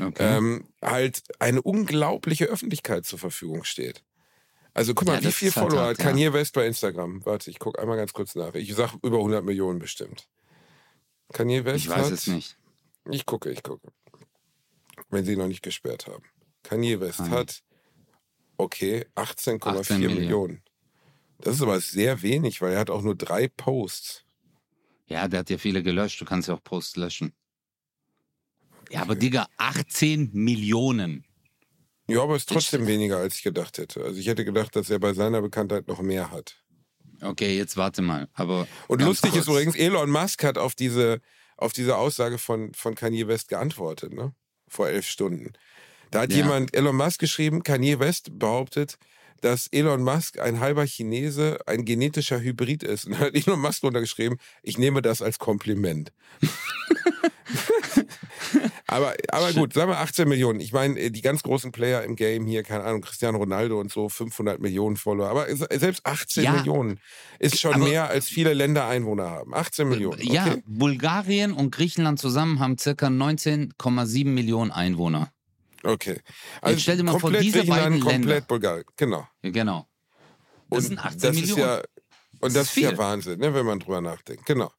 Okay. 0.00 0.36
ähm, 0.36 0.64
halt 0.82 1.22
eine 1.38 1.62
unglaubliche 1.62 2.46
Öffentlichkeit 2.46 3.06
zur 3.06 3.18
Verfügung 3.20 3.62
steht. 3.62 4.02
Also 4.74 4.92
guck 4.92 5.06
mal, 5.08 5.22
Ja, 5.22 5.28
wie 5.28 5.32
viel 5.32 5.52
Follower 5.52 5.86
hat 5.86 5.98
Kanye 5.98 6.32
West 6.32 6.54
bei 6.54 6.66
Instagram? 6.66 7.24
Warte, 7.24 7.48
ich 7.50 7.58
gucke 7.60 7.80
einmal 7.80 7.96
ganz 7.96 8.12
kurz 8.12 8.34
nach. 8.34 8.54
Ich 8.54 8.74
sag 8.74 8.94
über 9.02 9.18
100 9.18 9.44
Millionen 9.44 9.78
bestimmt. 9.78 10.26
Kanye 11.32 11.64
West 11.64 11.84
ich 11.84 11.88
weiß 11.90 12.06
hat, 12.06 12.12
es 12.12 12.26
nicht. 12.26 12.56
ich 13.10 13.26
gucke, 13.26 13.50
ich 13.50 13.62
gucke. 13.62 13.92
Wenn 15.10 15.24
sie 15.24 15.36
noch 15.36 15.48
nicht 15.48 15.62
gesperrt 15.62 16.06
haben. 16.06 16.24
Kanye 16.62 17.00
West 17.00 17.20
Nein. 17.20 17.30
hat, 17.30 17.62
okay, 18.56 19.06
18,4 19.14 19.66
18 19.66 20.00
Millionen. 20.00 20.20
Millionen. 20.20 20.62
Das 21.38 21.56
ist 21.56 21.62
aber 21.62 21.80
sehr 21.80 22.22
wenig, 22.22 22.62
weil 22.62 22.72
er 22.72 22.80
hat 22.80 22.90
auch 22.90 23.02
nur 23.02 23.14
drei 23.14 23.48
Posts. 23.48 24.24
Ja, 25.06 25.28
der 25.28 25.40
hat 25.40 25.50
ja 25.50 25.58
viele 25.58 25.82
gelöscht. 25.82 26.20
Du 26.20 26.24
kannst 26.24 26.48
ja 26.48 26.54
auch 26.54 26.62
Posts 26.64 26.96
löschen. 26.96 27.32
Ja, 28.90 29.02
aber 29.02 29.14
Digga, 29.14 29.46
18 29.56 30.30
Millionen. 30.32 31.24
Ja, 32.08 32.22
aber 32.22 32.36
es 32.36 32.42
ist 32.42 32.48
trotzdem 32.50 32.86
weniger, 32.86 33.18
als 33.18 33.36
ich 33.36 33.42
gedacht 33.42 33.78
hätte. 33.78 34.04
Also 34.04 34.18
ich 34.20 34.26
hätte 34.28 34.44
gedacht, 34.44 34.76
dass 34.76 34.90
er 34.90 34.98
bei 34.98 35.12
seiner 35.12 35.42
Bekanntheit 35.42 35.88
noch 35.88 36.00
mehr 36.00 36.30
hat. 36.30 36.56
Okay, 37.22 37.56
jetzt 37.56 37.76
warte 37.76 38.02
mal. 38.02 38.28
Aber 38.34 38.66
Und 38.88 39.02
lustig 39.02 39.30
ist 39.34 39.46
kurz. 39.46 39.48
übrigens, 39.48 39.76
Elon 39.76 40.10
Musk 40.10 40.44
hat 40.44 40.58
auf 40.58 40.74
diese, 40.74 41.20
auf 41.56 41.72
diese 41.72 41.96
Aussage 41.96 42.38
von, 42.38 42.72
von 42.74 42.94
Kanye 42.94 43.26
West 43.28 43.48
geantwortet, 43.48 44.12
ne? 44.12 44.34
Vor 44.68 44.88
elf 44.88 45.06
Stunden. 45.06 45.52
Da 46.10 46.20
hat 46.22 46.30
Ja. 46.30 46.38
jemand, 46.38 46.74
Elon 46.74 46.96
Musk 46.96 47.18
geschrieben, 47.20 47.62
Kanye 47.62 47.98
West 47.98 48.38
behauptet, 48.38 48.98
dass 49.42 49.66
Elon 49.68 50.02
Musk 50.02 50.38
ein 50.38 50.60
halber 50.60 50.86
Chinese, 50.86 51.58
ein 51.66 51.84
genetischer 51.84 52.40
Hybrid 52.40 52.82
ist. 52.82 53.04
Und 53.06 53.12
da 53.12 53.18
hat 53.18 53.34
Elon 53.46 53.60
Musk 53.60 53.82
runtergeschrieben, 53.82 54.38
ich 54.62 54.78
nehme 54.78 55.02
das 55.02 55.22
als 55.22 55.38
Kompliment. 55.38 56.12
aber, 58.86 59.14
aber 59.30 59.52
gut, 59.52 59.72
sagen 59.72 59.90
wir 59.90 59.98
18 59.98 60.28
Millionen. 60.28 60.60
Ich 60.60 60.72
meine, 60.72 61.10
die 61.10 61.20
ganz 61.20 61.42
großen 61.42 61.72
Player 61.72 62.04
im 62.04 62.14
Game 62.14 62.46
hier, 62.46 62.62
keine 62.62 62.84
Ahnung, 62.84 63.00
Cristiano 63.00 63.38
Ronaldo 63.38 63.80
und 63.80 63.90
so, 63.90 64.08
500 64.08 64.60
Millionen 64.60 64.96
Follower. 64.96 65.28
Aber 65.28 65.46
selbst 65.54 66.06
18 66.06 66.44
Ja. 66.44 66.52
Millionen 66.52 67.00
ist 67.38 67.60
schon 67.60 67.80
mehr, 67.80 68.08
als 68.08 68.28
viele 68.28 68.54
Länder 68.54 68.86
Einwohner 68.86 69.28
haben. 69.30 69.54
18 69.54 69.88
Millionen. 69.88 70.20
Okay? 70.20 70.32
Ja, 70.32 70.56
Bulgarien 70.66 71.52
und 71.52 71.72
Griechenland 71.72 72.20
zusammen 72.20 72.60
haben 72.60 72.78
circa 72.78 73.08
19,7 73.08 74.24
Millionen 74.26 74.70
Einwohner. 74.70 75.32
Okay. 75.82 76.20
Also 76.60 76.78
stell 76.78 76.96
dir 76.96 77.02
mal 77.04 77.12
vor, 77.12 77.20
komplett 77.22 77.44
diese 77.44 77.64
beiden 77.64 78.00
komplett 78.00 78.24
Länder. 78.24 78.40
Bulgarien. 78.42 78.84
Genau. 78.96 79.26
Ja, 79.42 79.50
genau. 79.50 79.86
Das 80.70 80.78
Und 80.78 80.88
sind 80.88 80.98
18 81.04 81.20
das 81.20 81.34
Millionen. 81.34 81.60
Ist 81.60 81.66
ja, 81.66 81.76
und 81.76 81.84
Das 82.42 82.52
das, 82.54 82.62
ist 82.68 82.76
ist 82.76 82.82
ja. 82.82 82.98
Wahnsinn, 82.98 83.38
ne, 83.40 83.54
wenn 83.54 83.66
man 83.66 83.80
drüber 83.80 84.00
nachdenkt. 84.00 84.46
Genau. 84.46 84.70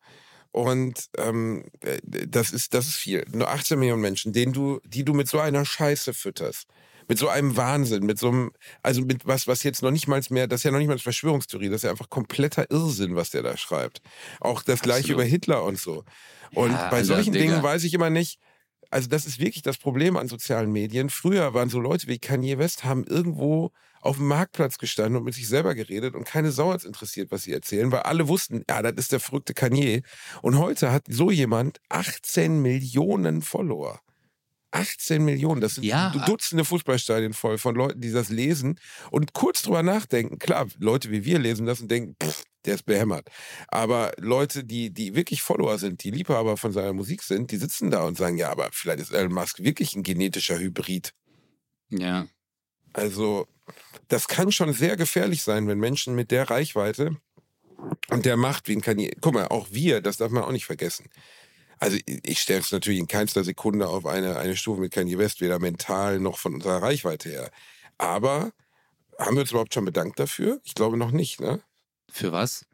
Und 0.51 1.07
ähm, 1.17 1.65
äh, 1.81 1.99
das 2.03 2.51
ist 2.51 2.73
das 2.73 2.87
ist 2.87 2.95
viel. 2.95 3.25
Nur 3.31 3.49
18 3.49 3.77
Millionen 3.79 4.01
Menschen, 4.01 4.33
denen 4.33 4.53
du, 4.53 4.79
die 4.85 5.05
du 5.05 5.13
mit 5.13 5.27
so 5.27 5.39
einer 5.39 5.65
Scheiße 5.65 6.13
fütterst. 6.13 6.67
Mit 7.09 7.17
so 7.19 7.29
einem 7.29 7.55
Wahnsinn, 7.55 8.05
mit 8.05 8.19
so 8.19 8.27
einem, 8.27 8.51
also 8.83 9.01
mit 9.01 9.25
was, 9.25 9.47
was 9.47 9.63
jetzt 9.63 9.81
noch 9.81 9.91
nicht 9.91 10.07
mal 10.09 10.21
mehr, 10.29 10.47
das 10.47 10.59
ist 10.59 10.63
ja 10.65 10.71
noch 10.71 10.79
nicht 10.79 10.89
mal 10.89 10.99
Verschwörungstheorie, 10.99 11.69
das 11.69 11.77
ist 11.77 11.83
ja 11.83 11.91
einfach 11.91 12.09
kompletter 12.09 12.69
Irrsinn, 12.69 13.15
was 13.15 13.29
der 13.29 13.43
da 13.43 13.55
schreibt. 13.55 14.01
Auch 14.41 14.61
das 14.61 14.81
gleiche 14.81 15.13
Absolut. 15.13 15.21
über 15.21 15.23
Hitler 15.23 15.63
und 15.63 15.79
so. 15.79 16.03
Und 16.53 16.81
Ja, 16.81 16.89
bei 16.89 16.97
Alter, 16.97 17.05
solchen 17.05 17.31
Digga. 17.33 17.45
Dingen 17.45 17.63
weiß 17.63 17.85
ich 17.85 17.93
immer 17.93 18.09
nicht, 18.09 18.39
also 18.89 19.07
das 19.07 19.25
ist 19.25 19.39
wirklich 19.39 19.61
das 19.63 19.77
Problem 19.77 20.17
an 20.17 20.27
sozialen 20.27 20.71
Medien. 20.71 21.09
Früher 21.09 21.53
waren 21.53 21.69
so 21.69 21.79
Leute 21.79 22.07
wie 22.07 22.19
Kanye 22.19 22.57
West, 22.57 22.83
haben 22.83 23.05
irgendwo 23.05 23.71
auf 24.07 24.17
dem 24.17 24.27
Marktplatz 24.27 24.77
gestanden 24.77 25.17
und 25.17 25.23
mit 25.23 25.33
sich 25.33 25.47
selber 25.47 25.75
geredet 25.75 26.15
und 26.15 26.25
keine 26.25 26.51
Sau 26.51 26.71
hat's 26.71 26.85
interessiert, 26.85 27.31
was 27.31 27.43
sie 27.43 27.53
erzählen, 27.53 27.91
weil 27.91 28.01
alle 28.01 28.27
wussten, 28.27 28.63
ja, 28.69 28.81
das 28.81 28.93
ist 28.95 29.11
der 29.11 29.19
verrückte 29.19 29.53
Kanye. 29.53 30.01
Und 30.41 30.57
heute 30.57 30.91
hat 30.91 31.03
so 31.09 31.29
jemand 31.29 31.79
18 31.89 32.61
Millionen 32.61 33.41
Follower. 33.41 33.99
18 34.71 35.23
Millionen, 35.23 35.61
das 35.61 35.75
sind 35.75 35.85
Ja. 35.85 36.09
Dutzende 36.25 36.65
Fußballstadien 36.65 37.33
voll 37.33 37.57
von 37.57 37.75
Leuten, 37.75 38.01
die 38.01 38.11
das 38.11 38.29
lesen 38.29 38.79
und 39.11 39.33
kurz 39.33 39.61
drüber 39.61 39.83
nachdenken. 39.83 40.39
Klar, 40.39 40.67
Leute 40.79 41.11
wie 41.11 41.25
wir 41.25 41.39
lesen 41.39 41.65
das 41.65 41.81
und 41.81 41.89
denken, 41.89 42.15
pff, 42.21 42.43
der 42.65 42.75
ist 42.75 42.85
behämmert. 42.85 43.29
Aber 43.69 44.13
Leute, 44.17 44.63
die, 44.63 44.93
die 44.93 45.15
wirklich 45.15 45.41
Follower 45.41 45.77
sind, 45.77 46.03
die 46.03 46.11
Liebhaber 46.11 46.57
von 46.57 46.71
seiner 46.71 46.93
Musik 46.93 47.23
sind, 47.23 47.51
die 47.51 47.57
sitzen 47.57 47.91
da 47.91 48.03
und 48.03 48.17
sagen, 48.17 48.37
ja, 48.37 48.51
aber 48.51 48.69
vielleicht 48.71 48.99
ist 48.99 49.11
Elon 49.11 49.33
Musk 49.33 49.59
wirklich 49.59 49.95
ein 49.95 50.03
genetischer 50.03 50.59
Hybrid. 50.59 51.13
Ja. 51.89 52.27
Also, 52.93 53.47
das 54.07 54.27
kann 54.27 54.51
schon 54.51 54.73
sehr 54.73 54.95
gefährlich 54.97 55.43
sein, 55.43 55.67
wenn 55.67 55.79
Menschen 55.79 56.15
mit 56.15 56.31
der 56.31 56.49
Reichweite 56.49 57.17
und 58.09 58.25
der 58.25 58.37
Macht 58.37 58.67
wie 58.67 58.73
ein 58.75 58.81
Kanye, 58.81 59.11
guck 59.21 59.33
mal, 59.33 59.47
auch 59.47 59.67
wir, 59.71 60.01
das 60.01 60.17
darf 60.17 60.31
man 60.31 60.43
auch 60.43 60.51
nicht 60.51 60.65
vergessen. 60.65 61.09
Also 61.79 61.97
ich- 62.05 62.39
stelle 62.39 62.61
es 62.61 62.71
natürlich 62.71 62.99
in 62.99 63.07
keinster 63.07 63.43
Sekunde 63.43 63.87
auf 63.87 64.05
eine, 64.05 64.37
eine 64.37 64.55
Stufe 64.57 64.81
mit 64.81 64.91
Kanye 64.93 65.17
West, 65.17 65.41
weder 65.41 65.59
mental 65.59 66.19
noch 66.19 66.37
von 66.39 66.55
unserer 66.55 66.81
Reichweite 66.81 67.29
her. 67.29 67.51
Aber 67.99 68.51
haben 69.19 69.35
wir 69.35 69.41
uns 69.41 69.51
überhaupt 69.51 69.73
schon 69.73 69.85
bedankt 69.85 70.19
dafür? 70.19 70.59
Ich 70.63 70.73
glaube 70.73 70.97
noch 70.97 71.11
nicht, 71.11 71.39
ne? 71.39 71.61
Für 72.09 72.31
was? 72.31 72.65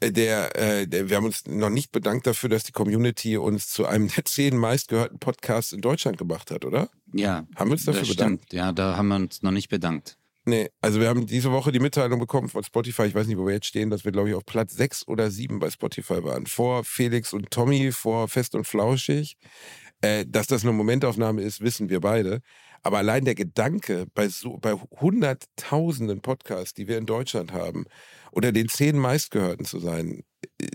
äh, 0.00 0.12
der, 0.12 0.54
äh, 0.56 0.86
der, 0.86 1.08
wir 1.10 1.16
haben 1.16 1.24
uns 1.26 1.46
noch 1.46 1.70
nicht 1.70 1.90
bedankt 1.90 2.26
dafür, 2.26 2.48
dass 2.50 2.64
die 2.64 2.72
Community 2.72 3.36
uns 3.38 3.68
zu 3.68 3.86
einem 3.86 4.08
der 4.08 4.24
zehn 4.26 4.56
meistgehörten 4.56 5.18
Podcasts 5.18 5.72
in 5.72 5.80
Deutschland 5.80 6.16
gemacht 6.18 6.50
hat, 6.50 6.64
oder? 6.66 6.90
Ja, 7.14 7.46
Haben 7.56 7.70
wir 7.70 7.72
uns 7.72 7.84
dafür 7.86 8.06
bedankt? 8.06 8.44
stimmt. 8.44 8.52
Ja, 8.52 8.72
da 8.72 8.96
haben 8.96 9.08
wir 9.08 9.16
uns 9.16 9.42
noch 9.42 9.50
nicht 9.52 9.68
bedankt. 9.68 10.18
Nee, 10.48 10.68
also 10.80 11.00
wir 11.00 11.08
haben 11.08 11.26
diese 11.26 11.50
Woche 11.50 11.72
die 11.72 11.80
Mitteilung 11.80 12.20
bekommen 12.20 12.48
von 12.48 12.62
Spotify, 12.62 13.02
ich 13.06 13.16
weiß 13.16 13.26
nicht, 13.26 13.36
wo 13.36 13.46
wir 13.46 13.54
jetzt 13.54 13.66
stehen, 13.66 13.90
dass 13.90 14.04
wir, 14.04 14.12
glaube 14.12 14.28
ich, 14.28 14.34
auf 14.36 14.44
Platz 14.44 14.74
sechs 14.74 15.06
oder 15.08 15.28
sieben 15.32 15.58
bei 15.58 15.70
Spotify 15.70 16.22
waren. 16.22 16.46
Vor 16.46 16.84
Felix 16.84 17.32
und 17.32 17.50
Tommy, 17.50 17.90
vor 17.90 18.28
Fest 18.28 18.54
und 18.54 18.64
Flauschig. 18.64 19.36
Äh, 20.02 20.24
dass 20.28 20.46
das 20.46 20.62
eine 20.62 20.72
Momentaufnahme 20.72 21.42
ist, 21.42 21.62
wissen 21.62 21.88
wir 21.88 22.00
beide. 22.00 22.42
Aber 22.82 22.98
allein 22.98 23.24
der 23.24 23.34
Gedanke, 23.34 24.06
bei, 24.14 24.28
so, 24.28 24.58
bei 24.58 24.74
hunderttausenden 24.74 26.20
Podcasts, 26.20 26.74
die 26.74 26.86
wir 26.86 26.98
in 26.98 27.06
Deutschland 27.06 27.52
haben, 27.52 27.86
unter 28.30 28.52
den 28.52 28.68
zehn 28.68 28.98
meistgehörten 28.98 29.64
zu 29.66 29.80
sein, 29.80 30.22
äh, 30.60 30.66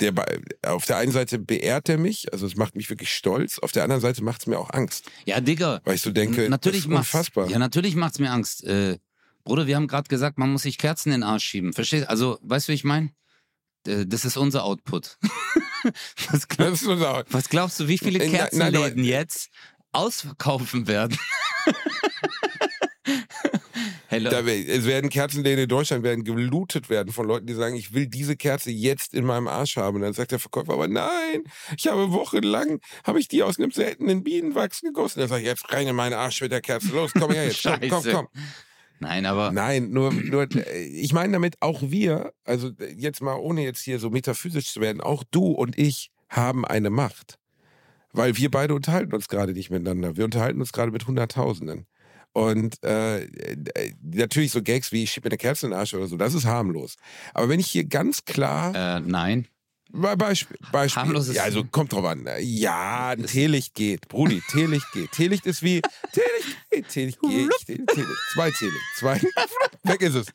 der, 0.00 0.12
bei- 0.12 0.40
auf 0.66 0.86
der 0.86 0.96
einen 0.98 1.12
Seite 1.12 1.38
beehrt 1.38 1.88
er 1.88 1.98
mich, 1.98 2.32
also 2.32 2.46
es 2.46 2.56
macht 2.56 2.76
mich 2.76 2.88
wirklich 2.90 3.12
stolz, 3.12 3.58
auf 3.58 3.72
der 3.72 3.82
anderen 3.82 4.00
Seite 4.02 4.22
macht 4.24 4.40
es 4.42 4.46
mir 4.46 4.58
auch 4.58 4.70
Angst, 4.70 5.04
Ja, 5.24 5.40
Digga. 5.40 5.80
weil 5.84 5.94
ich 5.96 6.02
so 6.02 6.10
denke, 6.10 6.48
natürlich 6.48 6.82
das 6.84 6.90
ist 6.90 6.96
unfassbar. 6.98 7.48
Ja, 7.50 7.58
natürlich 7.58 7.94
macht's 7.96 8.18
mir 8.18 8.30
Angst. 8.30 8.64
Äh, 8.64 8.98
Bruder, 9.44 9.66
wir 9.66 9.76
haben 9.76 9.88
gerade 9.88 10.08
gesagt, 10.08 10.38
man 10.38 10.50
muss 10.52 10.62
sich 10.62 10.76
Kerzen 10.78 11.08
in 11.12 11.20
den 11.20 11.22
Arsch 11.22 11.44
schieben. 11.44 11.72
Verstehst 11.72 12.08
Also, 12.08 12.38
weißt 12.42 12.68
du, 12.68 12.72
wie 12.72 12.74
ich 12.76 12.84
meine? 12.84 13.10
Das 13.84 14.24
ist 14.26 14.36
unser 14.36 14.64
Output. 14.64 15.16
was, 16.30 16.48
glaub, 16.48 16.70
Das 16.70 16.82
ist 16.82 16.86
unser, 16.88 17.24
was 17.30 17.48
glaubst 17.48 17.80
du, 17.80 17.88
wie 17.88 17.96
viele 17.98 18.18
Kerzenläden 18.18 19.04
jetzt 19.04 19.48
ausverkaufen 19.92 20.86
werden? 20.86 21.16
Da, 24.24 24.40
es 24.40 24.86
werden 24.86 25.10
Kerzenläden 25.10 25.64
in 25.64 25.68
Deutschland 25.68 26.02
werden 26.02 26.24
gelootet 26.24 26.90
werden 26.90 27.12
von 27.12 27.26
Leuten, 27.26 27.46
die 27.46 27.54
sagen, 27.54 27.74
ich 27.74 27.92
will 27.92 28.06
diese 28.06 28.36
Kerze 28.36 28.70
jetzt 28.70 29.14
in 29.14 29.24
meinem 29.24 29.48
Arsch 29.48 29.76
haben. 29.76 29.96
Und 29.96 30.02
dann 30.02 30.12
sagt 30.12 30.32
der 30.32 30.38
Verkäufer, 30.38 30.72
aber 30.72 30.88
nein, 30.88 31.44
ich 31.76 31.86
habe 31.86 32.12
wochenlang, 32.12 32.80
habe 33.04 33.20
ich 33.20 33.28
die 33.28 33.42
aus 33.42 33.58
einem 33.58 33.70
seltenen 33.70 34.22
Bienenwachs 34.22 34.80
gegossen. 34.80 35.20
Dann 35.20 35.28
sage 35.28 35.42
ich, 35.42 35.48
jetzt 35.48 35.72
rein 35.72 35.86
in 35.86 35.96
meinen 35.96 36.14
Arsch 36.14 36.40
mit 36.40 36.52
der 36.52 36.60
Kerze. 36.60 36.88
Los, 36.88 37.12
komm 37.12 37.32
her 37.32 37.44
jetzt, 37.44 37.62
komm, 37.64 37.80
komm, 37.88 38.04
komm. 38.10 38.28
nein, 39.00 39.26
aber 39.26 39.52
Nein, 39.52 39.90
nur, 39.90 40.12
nur, 40.12 40.46
ich 40.74 41.12
meine 41.12 41.32
damit 41.32 41.56
auch 41.60 41.82
wir, 41.82 42.32
also 42.44 42.70
jetzt 42.96 43.20
mal 43.20 43.36
ohne 43.36 43.62
jetzt 43.62 43.80
hier 43.80 43.98
so 43.98 44.10
metaphysisch 44.10 44.72
zu 44.72 44.80
werden, 44.80 45.00
auch 45.00 45.24
du 45.30 45.52
und 45.52 45.78
ich 45.78 46.10
haben 46.28 46.64
eine 46.64 46.90
Macht. 46.90 47.38
Weil 48.12 48.36
wir 48.36 48.50
beide 48.50 48.74
unterhalten 48.74 49.14
uns 49.14 49.28
gerade 49.28 49.52
nicht 49.52 49.70
miteinander. 49.70 50.16
Wir 50.16 50.24
unterhalten 50.24 50.60
uns 50.60 50.72
gerade 50.72 50.90
mit 50.90 51.06
Hunderttausenden. 51.06 51.86
Und 52.46 52.82
äh, 52.84 53.22
äh, 53.24 53.94
natürlich 54.02 54.52
so 54.52 54.62
Gags 54.62 54.92
wie 54.92 55.02
ich 55.02 55.10
schieb 55.10 55.24
mir 55.24 55.30
eine 55.30 55.38
Kerze 55.38 55.66
in 55.66 55.72
den 55.72 55.78
Arsch 55.80 55.94
oder 55.94 56.06
so, 56.06 56.16
das 56.16 56.34
ist 56.34 56.44
harmlos. 56.44 56.96
Aber 57.34 57.48
wenn 57.48 57.58
ich 57.60 57.66
hier 57.68 57.84
ganz 57.84 58.24
klar 58.24 58.74
äh, 58.74 59.00
nein. 59.00 59.48
Be- 59.90 60.16
Beispiel, 60.18 60.58
Beispiel. 60.70 61.02
Harmlos 61.02 61.28
ist- 61.28 61.36
ja, 61.36 61.44
also 61.44 61.64
kommt 61.64 61.92
drauf 61.94 62.04
an. 62.04 62.28
Ja, 62.40 63.08
ein 63.08 63.24
Teelicht 63.26 63.74
geht. 63.74 64.06
Brudi, 64.08 64.42
Teelicht 64.50 64.86
geht. 64.92 65.12
Teelicht 65.12 65.46
ist 65.46 65.62
wie 65.62 65.80
Teelicht 66.12 66.58
geht. 66.70 66.88
Teelicht 66.88 67.20
geht. 67.22 67.66
Teelicht, 67.66 67.66
Teelicht. 67.94 68.18
Zwei 68.34 68.50
Teelicht. 68.50 68.84
Zwei. 68.98 69.20
Weg 69.84 70.02
ist 70.02 70.14
es. 70.14 70.26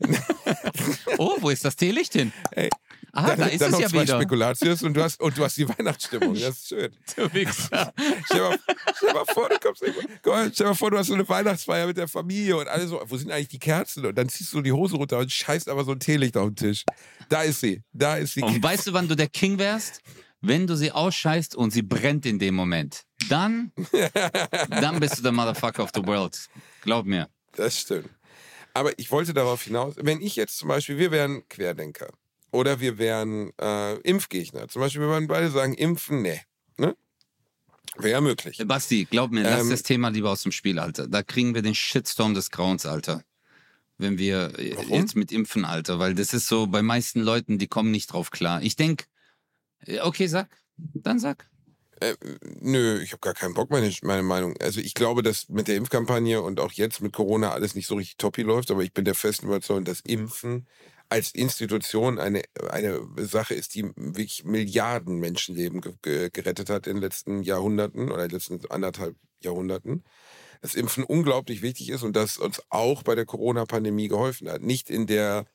Oh, 1.18 1.36
wo 1.40 1.50
ist 1.50 1.64
das 1.64 1.76
Teelicht 1.76 2.12
hin? 2.12 2.32
Ey, 2.50 2.68
Ah, 3.12 3.28
dann 3.28 3.38
da 3.38 3.46
ist 3.46 3.62
dann 3.62 3.68
es 3.68 3.72
noch 3.72 3.80
ja 3.80 3.88
zwei 3.88 4.02
wieder. 4.02 4.16
Spekulatius 4.16 4.82
und 4.82 4.92
du 4.94 5.02
hast 5.02 5.18
und 5.22 5.38
du 5.38 5.42
hast 5.42 5.56
die 5.56 5.66
Weihnachtsstimmung. 5.66 6.34
Das 6.34 6.42
ist 6.58 6.68
schön. 6.68 6.92
Du 7.16 7.32
Wichser. 7.32 7.94
Stell 8.26 8.40
mal, 8.42 8.58
stell 8.94 9.12
mal 9.14 9.24
vor, 9.24 9.48
du 9.48 9.58
kommst 9.58 9.82
mal, 9.82 10.50
stell 10.52 10.66
mal 10.66 10.74
vor, 10.74 10.90
du 10.90 10.98
hast 10.98 11.06
so 11.06 11.14
eine 11.14 11.26
Weihnachtsfeier 11.26 11.86
mit 11.86 11.96
der 11.96 12.08
Familie 12.08 12.58
und 12.58 12.68
alle 12.68 12.86
so, 12.86 13.00
wo 13.06 13.16
sind 13.16 13.30
eigentlich 13.32 13.48
die 13.48 13.58
Kerzen? 13.58 14.04
Und 14.04 14.18
dann 14.18 14.28
ziehst 14.28 14.52
du 14.52 14.60
die 14.60 14.72
Hose 14.72 14.96
runter 14.96 15.18
und 15.18 15.32
scheißt 15.32 15.70
aber 15.70 15.84
so 15.84 15.92
ein 15.92 16.00
Teelicht 16.00 16.36
auf 16.36 16.48
den 16.50 16.56
Tisch. 16.56 16.84
Da 17.30 17.40
ist 17.40 17.60
sie. 17.60 17.82
Da 17.94 18.16
ist 18.16 18.34
sie. 18.34 18.42
Und 18.42 18.62
weißt 18.62 18.86
du, 18.88 18.92
wann 18.92 19.08
du 19.08 19.14
der 19.16 19.28
King 19.28 19.58
wärst? 19.58 20.02
Wenn 20.42 20.66
du 20.66 20.76
sie 20.76 20.92
ausscheißt 20.92 21.54
und 21.56 21.70
sie 21.70 21.82
brennt 21.82 22.26
in 22.26 22.38
dem 22.38 22.54
Moment. 22.54 23.04
Dann, 23.30 23.72
dann 24.68 25.00
bist 25.00 25.18
du 25.18 25.22
der 25.22 25.32
Motherfucker 25.32 25.82
of 25.84 25.90
the 25.94 26.06
world. 26.06 26.38
Glaub 26.82 27.06
mir. 27.06 27.30
Das 27.52 27.80
stimmt. 27.80 28.10
Aber 28.76 28.98
ich 28.98 29.10
wollte 29.10 29.32
darauf 29.32 29.62
hinaus, 29.62 29.94
wenn 29.96 30.20
ich 30.20 30.36
jetzt 30.36 30.58
zum 30.58 30.68
Beispiel, 30.68 30.98
wir 30.98 31.10
wären 31.10 31.48
Querdenker 31.48 32.12
oder 32.50 32.78
wir 32.78 32.98
wären 32.98 33.50
äh, 33.58 33.94
Impfgegner, 34.00 34.68
zum 34.68 34.80
Beispiel, 34.80 35.00
wir 35.00 35.08
würden 35.08 35.28
beide 35.28 35.50
sagen, 35.50 35.72
impfen, 35.72 36.20
nee. 36.20 36.42
Ne? 36.76 36.94
Wäre 37.96 38.10
ja 38.10 38.20
möglich. 38.20 38.62
Basti, 38.66 39.06
glaub 39.06 39.30
mir, 39.30 39.44
lass 39.44 39.62
Ähm, 39.62 39.70
das 39.70 39.82
Thema 39.82 40.10
lieber 40.10 40.30
aus 40.30 40.42
dem 40.42 40.52
Spiel, 40.52 40.78
Alter. 40.78 41.08
Da 41.08 41.22
kriegen 41.22 41.54
wir 41.54 41.62
den 41.62 41.74
Shitstorm 41.74 42.34
des 42.34 42.50
Grauens, 42.50 42.84
Alter. 42.84 43.24
Wenn 43.96 44.18
wir 44.18 44.58
äh, 44.58 44.76
Warum? 44.76 44.92
jetzt 44.92 45.16
mit 45.16 45.32
Impfen, 45.32 45.64
Alter. 45.64 45.98
Weil 45.98 46.14
das 46.14 46.34
ist 46.34 46.46
so, 46.46 46.66
bei 46.66 46.82
meisten 46.82 47.20
Leuten, 47.20 47.56
die 47.56 47.68
kommen 47.68 47.90
nicht 47.90 48.12
drauf 48.12 48.30
klar. 48.30 48.60
Ich 48.60 48.76
denk, 48.76 49.06
äh, 49.86 50.00
okay, 50.00 50.26
sag. 50.26 50.50
Dann 50.76 51.18
sag. 51.18 51.48
Äh, 52.00 52.14
nö, 52.60 53.00
ich 53.00 53.12
habe 53.12 53.20
gar 53.20 53.34
keinen 53.34 53.54
Bock, 53.54 53.70
meine, 53.70 53.90
meine 54.02 54.22
Meinung. 54.22 54.54
Also 54.60 54.80
ich 54.80 54.94
glaube, 54.94 55.22
dass 55.22 55.48
mit 55.48 55.68
der 55.68 55.76
Impfkampagne 55.76 56.42
und 56.42 56.60
auch 56.60 56.72
jetzt 56.72 57.00
mit 57.00 57.12
Corona 57.12 57.52
alles 57.52 57.74
nicht 57.74 57.86
so 57.86 57.94
richtig 57.94 58.18
toppi 58.18 58.42
läuft, 58.42 58.70
aber 58.70 58.82
ich 58.82 58.92
bin 58.92 59.04
der 59.04 59.14
festen 59.14 59.46
Überzeugung, 59.46 59.84
dass 59.84 60.00
Impfen 60.00 60.66
als 61.08 61.30
Institution 61.32 62.18
eine, 62.18 62.42
eine 62.70 63.00
Sache 63.18 63.54
ist, 63.54 63.74
die 63.74 63.84
wirklich 63.96 64.44
Milliarden 64.44 65.18
Menschenleben 65.20 65.80
ge 65.80 65.94
ge 66.02 66.30
gerettet 66.32 66.68
hat 66.68 66.86
in 66.86 66.96
den 66.96 67.02
letzten 67.02 67.42
Jahrhunderten 67.42 68.10
oder 68.10 68.24
in 68.24 68.28
den 68.28 68.36
letzten 68.36 68.60
anderthalb 68.70 69.16
Jahrhunderten. 69.40 70.04
Dass 70.62 70.74
Impfen 70.74 71.04
unglaublich 71.04 71.62
wichtig 71.62 71.90
ist 71.90 72.02
und 72.02 72.16
dass 72.16 72.38
uns 72.38 72.62
auch 72.70 73.02
bei 73.02 73.14
der 73.14 73.26
Corona-Pandemie 73.26 74.08
geholfen 74.08 74.50
hat. 74.50 74.62
Nicht 74.62 74.90
in 74.90 75.06
der 75.06 75.46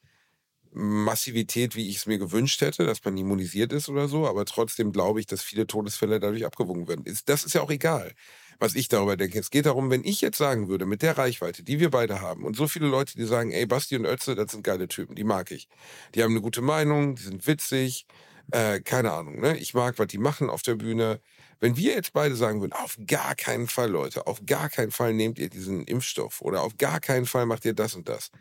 Massivität, 0.74 1.76
wie 1.76 1.90
ich 1.90 1.98
es 1.98 2.06
mir 2.06 2.18
gewünscht 2.18 2.62
hätte, 2.62 2.86
dass 2.86 3.04
man 3.04 3.18
immunisiert 3.18 3.74
ist 3.74 3.90
oder 3.90 4.08
so, 4.08 4.28
aber 4.28 4.46
trotzdem 4.46 4.92
glaube 4.92 5.20
ich, 5.20 5.26
dass 5.26 5.42
viele 5.42 5.68
Todesfälle 5.68 6.20
dadurch 6.20 6.46
abgewogen 6.46 6.88
werden. 6.88 7.04
Das 7.26 7.44
ist 7.44 7.54
ja 7.54 7.62
auch 7.62 7.72
egal, 7.72 8.14
was 8.60 8.76
ich 8.76 8.88
darüber 8.88 9.18
denke. 9.18 9.40
Es 9.40 9.50
geht 9.50 9.66
darum, 9.66 9.90
wenn 9.90 10.04
ich 10.04 10.22
jetzt 10.22 10.38
sagen 10.38 10.70
würde, 10.70 10.86
mit 10.86 11.02
der 11.02 11.18
Reichweite, 11.18 11.64
die 11.64 11.80
wir 11.80 11.90
beide 11.90 12.22
haben 12.22 12.46
und 12.46 12.56
so 12.56 12.68
viele 12.68 12.88
Leute, 12.88 13.18
die 13.18 13.26
sagen, 13.26 13.52
ey, 13.52 13.66
Basti 13.66 13.98
und 13.98 14.06
Ötze, 14.06 14.36
das 14.36 14.52
sind 14.52 14.64
geile 14.64 14.88
Typen, 14.88 15.16
die 15.16 15.24
mag 15.26 15.52
ich. 15.52 15.68
Die 16.16 16.24
haben 16.24 16.32
eine 16.32 16.42
gute 16.42 16.62
Meinung, 16.62 17.16
die 17.16 17.24
sind 17.24 17.46
witzig, 17.48 18.06
äh, 18.52 18.82
keine 18.82 19.12
Ahnung, 19.12 19.40
ne? 19.40 19.58
Ich 19.58 19.74
mag, 19.74 19.98
was 20.00 20.08
die 20.08 20.18
machen 20.18 20.50
auf 20.50 20.62
der 20.62 20.76
Bühne. 20.76 21.22
Wenn 21.60 21.78
wir 21.78 21.94
jetzt 21.94 22.14
beide 22.14 22.36
sagen 22.36 22.62
würden, 22.62 22.74
auf 22.74 22.98
gar 23.08 23.36
keinen 23.36 23.68
Fall, 23.68 23.90
Leute, 23.90 24.28
auf 24.28 24.42
gar 24.46 24.70
keinen 24.70 24.92
Fall 24.92 25.14
nehmt 25.14 25.40
ihr 25.40 25.50
diesen 25.50 25.84
Impfstoff 25.86 26.42
oder 26.42 26.62
auf 26.64 26.78
gar 26.78 27.00
keinen 27.00 27.26
Fall 27.26 27.46
macht 27.46 27.66
ihr 27.66 27.74
das 27.74 27.96
und 27.96 28.10
das, 28.10 28.32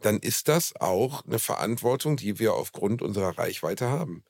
dann 0.00 0.18
ist 0.18 0.48
das 0.48 0.74
auch 0.80 1.24
eine 1.26 1.38
Verantwortung, 1.38 2.16
die 2.16 2.38
wir 2.38 2.54
aufgrund 2.54 3.02
unserer 3.02 3.38
Reichweite 3.38 3.88
haben. 3.88 4.24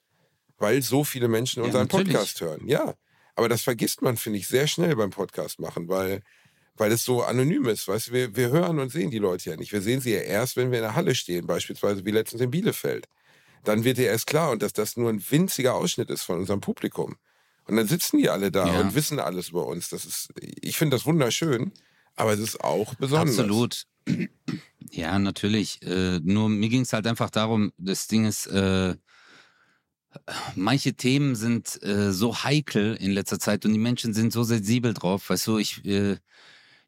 Weil 0.59 0.83
so 0.83 1.03
viele 1.05 1.29
Menschen 1.29 1.61
Ja, 1.63 1.67
unseren 1.67 1.83
natürlich. 1.89 2.13
Podcast 2.15 2.41
hören. 2.41 2.67
Ja. 2.69 2.95
Aber 3.35 3.49
das 3.49 3.63
vergisst 3.63 4.03
man, 4.03 4.17
finde 4.17 4.39
ich, 4.39 4.47
sehr 4.47 4.67
schnell 4.69 4.95
beim 4.95 5.11
Podcast 5.11 5.59
machen, 5.59 5.89
weil, 5.89 6.23
weil 6.77 6.93
es 6.93 7.05
so 7.05 7.23
anonym 7.25 7.67
ist. 7.67 7.89
Weißt 7.89 8.09
du, 8.09 8.13
wir, 8.13 8.37
wir 8.37 8.51
hören 8.51 8.79
und 8.79 8.91
sehen 8.93 9.11
die 9.11 9.19
Leute 9.19 9.51
ja 9.51 9.57
nicht. 9.57 9.73
Wir 9.73 9.83
sehen 9.83 10.01
sie 10.01 10.13
ja 10.13 10.21
erst, 10.21 10.57
wenn 10.57 10.71
wir 10.71 10.79
in 10.79 10.85
der 10.85 10.95
Halle 10.95 11.17
stehen, 11.17 11.47
beispielsweise 11.47 12.05
wie 12.05 12.13
letztens 12.13 12.43
in 12.43 12.51
Bielefeld. 12.53 13.09
Dann 13.65 13.83
wird 13.83 13.99
ja 13.99 14.05
erst 14.05 14.29
klar 14.29 14.51
und 14.53 14.63
dass 14.63 14.73
das 14.73 14.97
nur 14.97 15.11
ein 15.11 15.25
winziger 15.31 15.75
Ausschnitt 15.75 16.11
ist 16.11 16.23
von 16.23 16.39
unserem 16.39 16.61
Publikum. 16.61 17.17
Und 17.67 17.77
dann 17.77 17.89
sitzen 17.89 18.19
die 18.19 18.29
alle 18.29 18.53
da 18.53 18.67
Ja. 18.73 18.81
und 18.81 18.95
wissen 18.95 19.19
alles 19.19 19.49
über 19.49 19.67
uns. 19.67 19.89
Das 19.89 20.05
ist, 20.05 20.29
ich 20.41 20.77
finde 20.79 20.97
das 20.97 21.07
wunderschön, 21.07 21.73
aber 22.15 22.35
es 22.35 22.41
ist 22.41 22.61
auch 22.63 22.95
besonders. 22.95 23.39
Absolut. 23.39 23.87
Ja, 24.97 25.19
natürlich. 25.19 25.83
Äh, 25.83 26.21
nur 26.23 26.49
mir 26.49 26.69
ging 26.69 26.83
es 26.83 26.93
halt 26.93 27.07
einfach 27.09 27.31
darum, 27.31 27.73
das 27.79 28.07
Ding 28.07 28.27
ist, 28.27 28.47
äh, 28.47 28.95
manche 30.55 30.95
Themen 30.95 31.35
sind 31.35 31.83
äh, 31.83 32.13
so 32.13 32.45
heikel 32.45 32.95
in 32.97 33.11
letzter 33.13 33.39
Zeit 33.41 33.65
und 33.67 33.73
die 33.73 33.79
Menschen 33.79 34.15
sind 34.15 34.33
so 34.33 34.45
sensibel 34.45 34.95
drauf. 34.95 35.31
Weißt 35.31 35.47
du, 35.49 35.59
ich, 35.59 35.85
äh, 35.85 36.17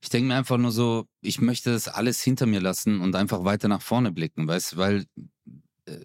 ich 0.00 0.08
denke 0.10 0.28
mir 0.28 0.36
einfach 0.36 0.58
nur 0.58 0.72
so, 0.72 1.06
ich 1.20 1.40
möchte 1.40 1.72
das 1.72 1.88
alles 1.88 2.20
hinter 2.22 2.46
mir 2.46 2.60
lassen 2.60 3.00
und 3.00 3.16
einfach 3.16 3.44
weiter 3.44 3.68
nach 3.68 3.82
vorne 3.82 4.12
blicken, 4.12 4.46
weißt 4.46 4.72
du, 4.72 4.76
weil 4.76 5.06
äh, 5.86 5.96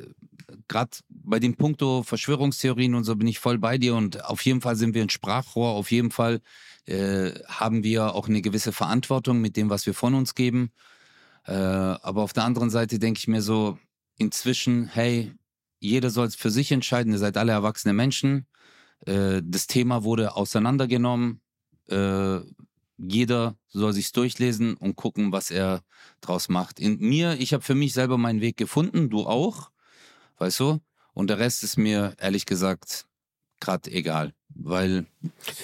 gerade 0.67 0.91
bei 1.09 1.39
dem 1.39 1.55
Punkto 1.55 2.03
Verschwörungstheorien 2.03 2.95
und 2.95 3.03
so 3.03 3.15
bin 3.15 3.27
ich 3.27 3.39
voll 3.39 3.59
bei 3.59 3.77
dir 3.77 3.95
und 3.95 4.25
auf 4.25 4.43
jeden 4.45 4.61
Fall 4.61 4.75
sind 4.75 4.95
wir 4.95 5.03
ein 5.03 5.09
Sprachrohr, 5.09 5.71
auf 5.71 5.91
jeden 5.91 6.11
Fall 6.11 6.41
äh, 6.85 7.31
haben 7.47 7.83
wir 7.83 8.15
auch 8.15 8.27
eine 8.27 8.41
gewisse 8.41 8.71
Verantwortung 8.71 9.41
mit 9.41 9.55
dem, 9.57 9.69
was 9.69 9.85
wir 9.85 9.93
von 9.93 10.15
uns 10.15 10.35
geben. 10.35 10.71
Äh, 11.45 11.53
aber 11.53 12.21
auf 12.21 12.33
der 12.33 12.43
anderen 12.43 12.69
Seite 12.69 12.99
denke 12.99 13.17
ich 13.19 13.27
mir 13.27 13.41
so, 13.41 13.77
inzwischen, 14.17 14.87
hey, 14.87 15.33
jeder 15.79 16.09
soll 16.09 16.27
es 16.27 16.35
für 16.35 16.51
sich 16.51 16.71
entscheiden, 16.71 17.11
ihr 17.11 17.19
seid 17.19 17.37
alle 17.37 17.51
erwachsene 17.51 17.93
Menschen. 17.93 18.45
Äh, 19.05 19.41
das 19.43 19.67
Thema 19.67 20.03
wurde 20.03 20.35
auseinandergenommen. 20.35 21.41
Äh, 21.89 22.39
jeder 22.97 23.57
soll 23.67 23.93
sich's 23.93 24.11
durchlesen 24.11 24.75
und 24.75 24.95
gucken, 24.95 25.31
was 25.31 25.49
er 25.49 25.81
draus 26.21 26.49
macht. 26.49 26.79
In 26.79 26.99
mir, 26.99 27.39
ich 27.39 27.53
habe 27.53 27.63
für 27.63 27.75
mich 27.75 27.93
selber 27.93 28.17
meinen 28.17 28.41
Weg 28.41 28.57
gefunden, 28.57 29.09
du 29.09 29.25
auch, 29.25 29.71
weißt 30.37 30.59
du? 30.59 30.79
Und 31.13 31.29
der 31.29 31.39
Rest 31.39 31.63
ist 31.63 31.77
mir 31.77 32.15
ehrlich 32.19 32.45
gesagt 32.45 33.07
gerade 33.59 33.91
egal. 33.91 34.33
Weil 34.63 35.05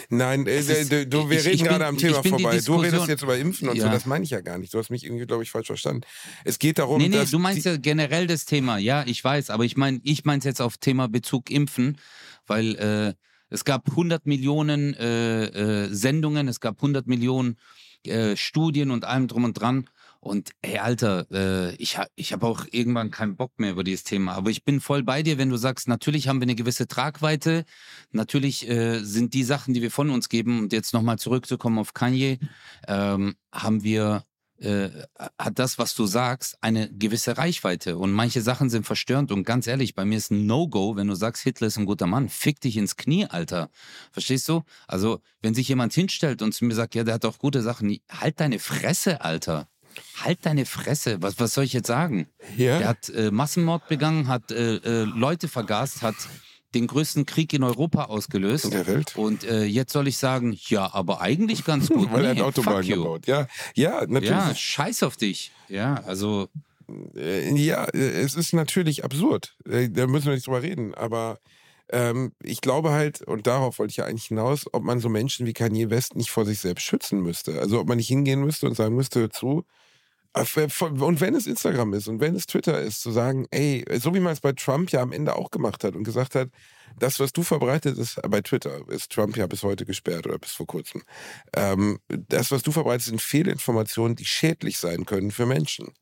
Nein, 0.10 0.45
äh, 0.48 0.58
Es 0.58 0.70
ist- 0.70 0.91
du, 0.91 1.06
du, 1.08 1.30
wir 1.30 1.38
ich- 1.39 1.45
reden 1.45 1.56
ich 1.56 1.62
bin- 1.62 1.70
gerade 1.70 1.86
am 1.86 1.95
ich 1.95 2.02
Thema 2.02 2.22
bin 2.22 2.32
vorbei. 2.32 2.60
Du 2.60 2.76
redest 2.76 3.08
jetzt 3.08 3.24
über 3.24 3.38
Impfen 3.38 3.70
und 3.70 3.78
so, 3.80 3.86
Ja. 3.86 3.91
das 3.91 4.06
meine 4.06 4.24
ich 4.24 4.30
ja 4.32 4.41
gar 4.41 4.58
nicht. 4.58 4.74
Du 4.74 4.78
hast 4.80 4.89
mich 4.89 5.04
irgendwie, 5.06 5.26
glaube 5.26 5.43
ich, 5.43 5.52
falsch 5.52 5.68
verstanden. 5.68 6.02
Es 6.43 6.60
geht 6.60 6.80
darum, 6.80 7.02
Nee, 7.02 7.10
nee, 7.10 7.26
du 7.26 7.39
meinst 7.39 7.66
ja 7.66 7.78
generell 7.78 8.28
das 8.28 8.45
Thema. 8.45 8.78
Ja, 8.78 9.04
ich 9.06 9.24
weiß, 9.24 9.50
aber 9.50 9.66
ich 9.66 9.78
meine, 9.78 10.00
ich 10.04 10.26
meine 10.26 10.43
jetzt 10.43 10.62
auf 10.62 10.78
Thema 10.78 11.08
Bezug 11.08 11.50
Impfen, 11.50 11.98
weil 12.45 12.76
äh, 12.76 13.14
es 13.50 13.64
gab 13.66 13.89
100 13.89 14.26
Millionen 14.26 14.93
äh, 14.95 15.45
äh, 15.86 15.93
Sendungen, 15.93 16.48
es 16.48 16.60
gab 16.60 16.78
100 16.82 17.08
Millionen 17.08 17.58
äh, 18.06 18.36
Studien 18.38 18.91
und 18.91 19.06
allem 19.06 19.28
drum 19.28 19.43
und 19.43 19.54
dran. 19.54 19.89
Und 20.20 20.51
ey, 20.61 20.80
Alter, 20.80 21.26
äh, 21.32 21.76
ich, 21.76 21.97
ha 21.97 22.07
ich 22.15 22.34
habe 22.34 22.45
auch 22.45 22.65
irgendwann 22.72 23.11
keinen 23.11 23.36
Bock 23.36 23.51
mehr 23.57 23.72
über 23.72 23.84
dieses 23.84 24.03
Thema. 24.03 24.34
Aber 24.34 24.49
ich 24.49 24.63
bin 24.63 24.82
voll 24.82 25.03
bei 25.03 25.24
dir, 25.24 25.38
wenn 25.38 25.49
du 25.49 25.57
sagst, 25.57 25.88
natürlich 25.88 26.28
haben 26.28 26.39
wir 26.39 26.45
eine 26.45 26.55
gewisse 26.55 26.88
Tragweite. 26.88 27.65
Natürlich 28.11 28.68
äh, 28.68 28.99
sind 28.99 29.34
die 29.34 29.43
Sachen, 29.43 29.74
die 29.74 29.82
wir 29.82 29.91
von 29.91 30.09
uns 30.09 30.30
geben, 30.30 30.59
und 30.59 30.74
jetzt 30.74 30.93
nochmal 30.93 31.20
zurückzukommen 31.20 31.80
auf 31.80 31.93
Kanye, 31.93 32.39
ähm, 32.88 33.36
haben 33.51 33.84
wir 33.84 34.24
äh, 34.59 34.89
hat 35.38 35.59
das, 35.59 35.78
was 35.78 35.93
du 35.93 36.05
sagst, 36.07 36.57
eine 36.61 36.89
gewisse 36.91 37.38
Reichweite. 37.38 37.97
Und 37.97 38.11
manche 38.11 38.41
Sachen 38.41 38.70
sind 38.70 38.86
verstörend. 38.86 39.32
Und 39.32 39.43
ganz 39.43 39.68
ehrlich, 39.68 39.93
bei 39.93 40.03
mir 40.03 40.18
ist 40.18 40.32
ein 40.32 40.45
No-Go, 40.45 40.95
wenn 40.95 41.07
du 41.07 41.15
sagst, 41.15 41.43
Hitler 41.43 41.68
ist 41.68 41.78
ein 41.78 41.86
guter 41.86 42.07
Mann. 42.07 42.30
Fick 42.30 42.59
dich 42.61 42.78
ins 42.78 42.95
Knie, 42.95 43.28
Alter. 43.28 43.70
Verstehst 44.11 44.49
du? 44.49 44.63
Also, 44.88 45.22
wenn 45.41 45.53
sich 45.53 45.68
jemand 45.68 45.93
hinstellt 45.93 46.41
und 46.41 46.53
zu 46.53 46.65
mir 46.65 46.74
sagt, 46.74 46.95
ja, 46.95 47.03
der 47.03 47.15
hat 47.15 47.26
auch 47.26 47.38
gute 47.38 47.61
Sachen, 47.61 47.97
halt 48.09 48.39
deine 48.39 48.59
Fresse, 48.59 49.22
Alter. 49.22 49.70
Halt 50.24 50.39
deine 50.43 50.66
Fresse. 50.66 51.22
Was, 51.22 51.39
was 51.39 51.54
soll 51.54 51.64
ich 51.64 51.74
jetzt 51.74 51.88
sagen? 51.88 52.28
ja, 52.56 52.80
Der 52.80 52.88
hat 52.89 53.10
äh, 53.10 53.32
Massenmord 53.32 53.88
begangen, 53.88 54.28
hat 54.28 54.52
äh, 54.52 54.76
äh, 54.78 55.04
Leute 55.04 55.48
vergast, 55.48 56.02
hat 56.02 56.16
den 56.76 56.86
größten 56.88 57.26
Krieg 57.26 57.54
in 57.54 57.64
Europa 57.64 58.06
ausgelöst. 58.06 58.66
in 58.66 58.72
der 58.72 58.88
Welt. 58.88 59.16
Und 59.16 59.43
äh, 59.45 59.64
jetzt 59.64 59.93
soll 59.93 60.08
ich 60.08 60.18
sagen, 60.18 60.58
ja, 60.68 60.93
aber 60.93 61.22
eigentlich 61.22 61.64
ganz 61.66 61.88
gut. 61.89 62.12
Weil 62.12 62.26
er 62.26 62.34
Nee, 62.34 62.39
hat 62.41 62.48
Autobahn 62.48 62.86
gebaut. 62.86 63.26
Ja, 63.28 63.48
ja, 63.76 64.02
natürlich. 64.02 64.30
Ja, 64.30 64.54
scheiß 64.56 65.04
auf 65.04 65.16
dich. 65.18 65.52
Ja, 65.70 65.95
also, 66.06 66.50
Äh, 67.16 67.54
Ja, 67.56 67.86
äh, 67.86 67.98
es 68.22 68.36
ist 68.36 68.54
natürlich 68.54 69.04
absurd. 69.04 69.56
Da 69.66 70.08
müssen 70.08 70.26
wir 70.28 70.34
nicht 70.34 70.45
drüber 70.48 70.62
reden. 70.62 70.93
Aber 70.93 71.39
ähm, 71.89 72.34
ich 72.43 72.60
glaube 72.62 72.91
halt, 72.91 73.22
und 73.22 73.48
darauf 73.48 73.80
wollte 73.80 73.91
ich 73.91 73.98
ja 73.98 74.06
eigentlich 74.06 74.26
hinaus, 74.26 74.66
ob 74.74 74.84
man 74.84 75.00
so 75.00 75.08
Menschen 75.10 75.45
wie 75.45 75.54
Kanye 75.54 75.89
West 75.89 76.16
nicht 76.18 76.30
vor 76.30 76.45
sich 76.45 76.60
selbst 76.60 76.84
schützen 76.84 77.22
müsste. 77.22 77.60
Also 77.62 77.80
ob 77.80 77.88
man 77.88 77.98
nicht 77.98 78.10
hingehen 78.10 78.41
müsste 78.41 78.68
und 78.68 78.76
sagen 78.76 78.95
müsste, 78.95 79.22
hör 79.22 79.30
zu. 79.30 79.64
Äh, 80.42 81.04
Und 81.04 81.22
wenn 81.22 81.36
es 81.36 81.48
Instagram 81.48 81.94
ist 81.94 82.08
und 82.08 82.20
wenn 82.20 82.36
es 82.36 82.46
Twitter 82.46 82.80
ist, 82.82 83.02
zu 83.02 83.12
sagen, 83.12 83.48
ey, 83.52 83.86
so 84.00 84.14
wie 84.14 84.20
man 84.20 84.34
es 84.34 84.42
bei 84.42 84.54
Trump 84.54 84.92
ja 84.92 85.02
am 85.02 85.12
Ende 85.12 85.36
auch 85.36 85.52
gemacht 85.52 85.84
hat 85.84 85.96
und 85.96 86.04
gesagt 86.04 86.36
hat, 86.36 86.50
das, 87.00 87.20
was 87.20 87.32
du 87.32 87.44
verbreitet 87.44 87.98
ist, 87.98 88.20
bei 88.28 88.42
Twitter 88.42 88.82
ist 88.90 89.12
Trump 89.12 89.38
ja 89.38 89.46
bis 89.48 89.64
heute 89.64 89.86
gesperrt 89.86 90.26
oder 90.26 90.40
bis 90.40 90.52
vor 90.52 90.66
kurzem. 90.66 91.04
Ähm, 91.56 92.00
das, 92.08 92.52
was 92.52 92.64
du 92.64 92.72
verbreitest, 92.72 93.10
sind 93.10 93.22
Fehlinformationen, 93.22 94.16
die 94.16 94.26
schädlich 94.26 94.80
sein 94.80 95.06
können 95.06 95.32
für 95.32 95.46
Menschen 95.46 95.94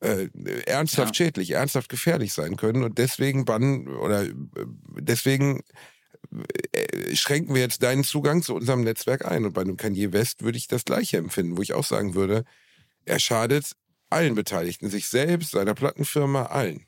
äh, 0.00 0.28
ernsthaft 0.66 1.18
Ja. 1.18 1.24
schädlich, 1.26 1.50
ernsthaft 1.52 1.88
gefährlich 1.88 2.32
sein 2.32 2.56
können 2.56 2.84
und 2.84 2.98
deswegen 2.98 3.44
bannen 3.44 3.88
oder 3.88 4.22
äh, 4.24 4.34
deswegen 5.00 5.62
äh, 6.72 7.16
schränken 7.16 7.54
wir 7.54 7.62
jetzt 7.62 7.82
deinen 7.82 8.04
Zugang 8.04 8.42
zu 8.42 8.54
unserem 8.54 8.82
Netzwerk 8.82 9.24
ein. 9.24 9.44
Und 9.44 9.54
bei 9.54 9.62
einem 9.62 9.76
Kanye 9.76 10.12
West 10.12 10.42
würde 10.42 10.58
ich 10.58 10.68
das 10.68 10.84
Gleiche 10.84 11.16
empfinden, 11.16 11.56
wo 11.56 11.62
ich 11.62 11.74
auch 11.74 11.84
sagen 11.84 12.14
würde, 12.14 12.44
er 13.08 13.18
schadet 13.18 13.72
allen 14.10 14.34
Beteiligten, 14.34 14.88
sich 14.88 15.08
selbst, 15.08 15.50
seiner 15.50 15.74
Plattenfirma, 15.74 16.46
allen. 16.46 16.86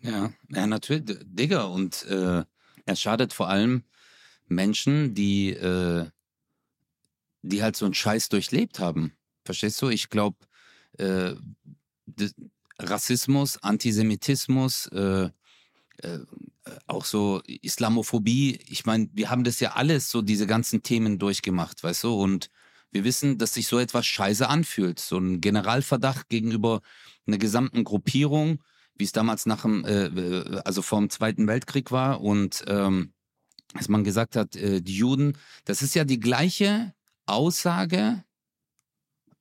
ja, 0.00 0.32
ja, 0.48 0.66
natürlich, 0.66 1.18
Digga. 1.24 1.64
Und 1.64 2.04
äh, 2.06 2.44
er 2.86 2.96
schadet 2.96 3.32
vor 3.32 3.48
allem 3.48 3.84
Menschen, 4.46 5.14
die, 5.14 5.50
äh, 5.50 6.06
die 7.42 7.62
halt 7.62 7.76
so 7.76 7.84
einen 7.84 7.94
Scheiß 7.94 8.28
durchlebt 8.28 8.80
haben. 8.80 9.12
Verstehst 9.44 9.80
du? 9.82 9.88
Ich 9.88 10.08
glaube, 10.10 10.36
äh, 10.98 11.34
Rassismus, 12.78 13.62
Antisemitismus, 13.62 14.86
äh, 14.86 15.30
äh, 16.02 16.18
auch 16.86 17.04
so 17.04 17.42
Islamophobie. 17.46 18.58
Ich 18.68 18.86
meine, 18.86 19.08
wir 19.12 19.30
haben 19.30 19.44
das 19.44 19.60
ja 19.60 19.72
alles, 19.72 20.10
so 20.10 20.22
diese 20.22 20.46
ganzen 20.46 20.82
Themen 20.82 21.18
durchgemacht, 21.18 21.82
weißt 21.82 22.04
du? 22.04 22.14
Und 22.14 22.50
wir 22.90 23.04
wissen, 23.04 23.38
dass 23.38 23.54
sich 23.54 23.66
so 23.66 23.78
etwas 23.78 24.06
scheiße 24.06 24.48
anfühlt. 24.48 24.98
So 24.98 25.18
ein 25.18 25.40
Generalverdacht 25.40 26.28
gegenüber 26.28 26.80
einer 27.26 27.38
gesamten 27.38 27.84
Gruppierung, 27.84 28.62
wie 28.96 29.04
es 29.04 29.12
damals 29.12 29.46
nach 29.46 29.62
dem, 29.62 29.84
äh, 29.84 30.06
äh, 30.06 30.60
also 30.64 30.82
vor 30.82 30.98
dem 30.98 31.10
Zweiten 31.10 31.46
Weltkrieg 31.46 31.90
war 31.92 32.20
und 32.20 32.64
ähm, 32.66 33.12
als 33.74 33.88
man 33.88 34.04
gesagt 34.04 34.36
hat, 34.36 34.56
äh, 34.56 34.80
die 34.80 34.96
Juden, 34.96 35.36
das 35.64 35.82
ist 35.82 35.94
ja 35.94 36.04
die 36.04 36.20
gleiche 36.20 36.94
Aussage, 37.26 38.24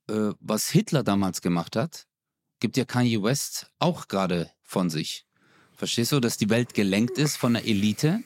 äh, 0.08 0.32
was 0.40 0.70
Hitler 0.70 1.04
damals 1.04 1.42
gemacht 1.42 1.76
hat, 1.76 2.08
gibt 2.60 2.78
ja 2.78 2.86
Kanye 2.86 3.24
West 3.24 3.72
auch 3.80 4.08
gerade 4.08 4.52
von 4.64 4.90
sich. 4.90 5.26
Verstehst 5.74 6.12
du, 6.12 6.20
dass 6.20 6.38
die 6.38 6.50
Welt 6.50 6.74
gelenkt 6.74 7.18
ist 7.18 7.38
von 7.38 7.54
der 7.54 7.66
Elite? 7.66 8.24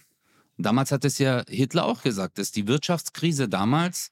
Damals 0.57 0.91
hat 0.91 1.05
es 1.05 1.17
ja 1.17 1.43
Hitler 1.47 1.86
auch 1.86 2.01
gesagt, 2.01 2.38
dass 2.38 2.51
die 2.51 2.67
Wirtschaftskrise 2.67 3.49
damals, 3.49 4.11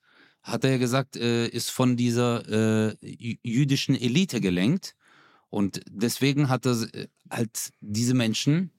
hat 0.51 0.63
er 0.63 0.71
ja 0.71 0.77
gesagt, 0.77 1.15
äh, 1.15 1.47
ist 1.47 1.69
von 1.71 1.95
dieser 1.97 2.47
äh, 2.47 2.95
jü- 3.03 3.39
jüdischen 3.43 3.95
Elite 3.95 4.41
gelenkt. 4.41 4.95
Und 5.49 5.81
deswegen 5.89 6.49
hat 6.49 6.65
er 6.65 6.81
äh, 6.93 7.07
halt 7.29 7.71
diese 7.81 8.13
Menschen 8.13 8.71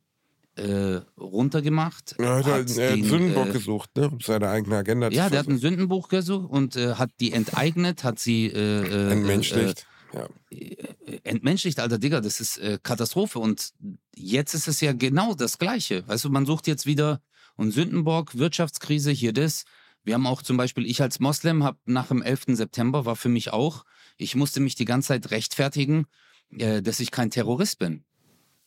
äh, 0.57 1.01
runtergemacht. 1.19 2.15
Er 2.19 2.37
hat 2.37 2.45
halt 2.47 2.71
hat 2.71 2.79
einen 2.79 3.03
den, 3.03 3.09
Sündenbock 3.11 3.49
äh, 3.49 3.53
gesucht, 3.53 3.91
ne, 3.97 4.09
um 4.11 4.21
seine 4.21 4.49
eigene 4.49 4.77
Agenda 4.77 5.11
zu 5.11 5.17
ja, 5.17 5.29
der 5.31 5.41
hat 5.41 5.49
ein. 5.49 5.59
Sündenbuch 5.59 6.09
gesucht 6.09 6.51
und 6.51 6.77
äh, 6.77 6.95
hat 6.95 7.11
die 7.21 7.33
enteignet, 7.33 8.05
hat 8.05 8.19
sie 8.19 8.47
äh, 8.47 8.83
äh, 8.83 9.13
Entmenschlicht. 9.13 9.87
ja. 10.13 10.29
äh, 10.51 10.77
entmenschlicht, 11.25 11.81
alter 11.81 11.99
Digga, 11.99 12.21
das 12.21 12.41
ist 12.41 12.59
äh, 12.59 12.79
Katastrophe. 12.83 13.39
Und 13.39 13.73
jetzt 14.15 14.55
ist 14.55 14.69
es 14.69 14.81
ja 14.81 14.93
genau 14.93 15.35
das 15.35 15.59
Gleiche. 15.59 16.07
Weißt 16.09 16.25
du, 16.25 16.31
man 16.31 16.47
sucht 16.47 16.67
jetzt 16.67 16.87
wieder 16.87 17.21
und 17.57 17.73
Sündenbock, 17.73 18.37
Wirtschaftskrise, 18.39 19.11
hier 19.11 19.33
das. 19.33 19.65
Wir 20.03 20.15
haben 20.15 20.27
auch 20.27 20.43
zum 20.43 20.57
Beispiel, 20.57 20.87
ich 20.87 21.03
als 21.03 21.21
Moslem 21.21 21.63
habe 21.63 21.79
nach 21.85 22.09
dem 22.09 22.23
11. 22.23 22.57
September 22.57 23.05
war 23.05 23.17
für 23.17 23.29
mich 23.29 23.53
auch, 23.53 23.85
ich 24.17 24.35
musste 24.35 24.61
mich 24.61 24.75
die 24.75 24.85
ganze 24.85 25.09
Zeit 25.09 25.31
rechtfertigen, 25.31 26.07
äh, 26.51 26.83
dass 26.83 27.01
ich 27.01 27.11
kein 27.11 27.31
Terrorist 27.31 27.79
bin. 27.79 28.05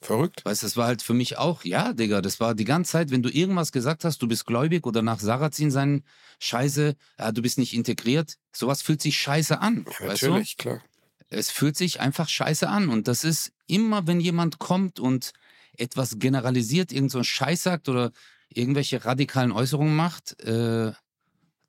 Verrückt. 0.02 0.44
Weißt 0.44 0.62
du, 0.62 0.66
das 0.66 0.78
war 0.78 0.88
halt 0.88 1.02
für 1.02 1.14
mich 1.14 1.38
auch, 1.38 1.64
ja, 1.64 1.94
Digga, 1.94 2.22
das 2.22 2.40
war 2.40 2.56
die 2.56 2.66
ganze 2.66 2.92
Zeit, 2.92 3.12
wenn 3.12 3.24
du 3.24 3.30
irgendwas 3.30 3.72
gesagt 3.72 4.04
hast, 4.04 4.22
du 4.22 4.28
bist 4.28 4.46
gläubig 4.46 4.86
oder 4.86 5.02
nach 5.02 5.20
Sarrazin 5.20 5.72
sein, 5.72 6.04
scheiße, 6.40 6.96
ja, 7.18 7.32
du 7.32 7.42
bist 7.42 7.58
nicht 7.58 7.74
integriert, 7.74 8.36
sowas 8.52 8.82
fühlt 8.82 9.02
sich 9.02 9.18
scheiße 9.18 9.60
an. 9.60 9.86
Ja, 10.00 10.08
weißt 10.08 10.24
du? 10.24 10.28
natürlich, 10.28 10.58
klar. 10.58 10.82
Es 11.30 11.50
fühlt 11.50 11.78
sich 11.78 12.00
einfach 12.00 12.30
scheiße 12.30 12.68
an. 12.68 12.90
Und 12.90 13.08
das 13.08 13.24
ist 13.24 13.54
immer, 13.66 14.06
wenn 14.06 14.20
jemand 14.20 14.60
kommt 14.60 15.00
und 15.00 15.32
etwas 15.78 16.20
generalisiert, 16.20 16.92
irgend 16.92 17.12
so 17.12 17.20
einen 17.20 17.26
Scheiß 17.26 17.64
sagt 17.64 17.90
oder 17.90 18.12
irgendwelche 18.50 19.04
radikalen 19.04 19.52
Äußerungen 19.52 19.96
macht, 19.96 20.40
äh, 20.44 20.92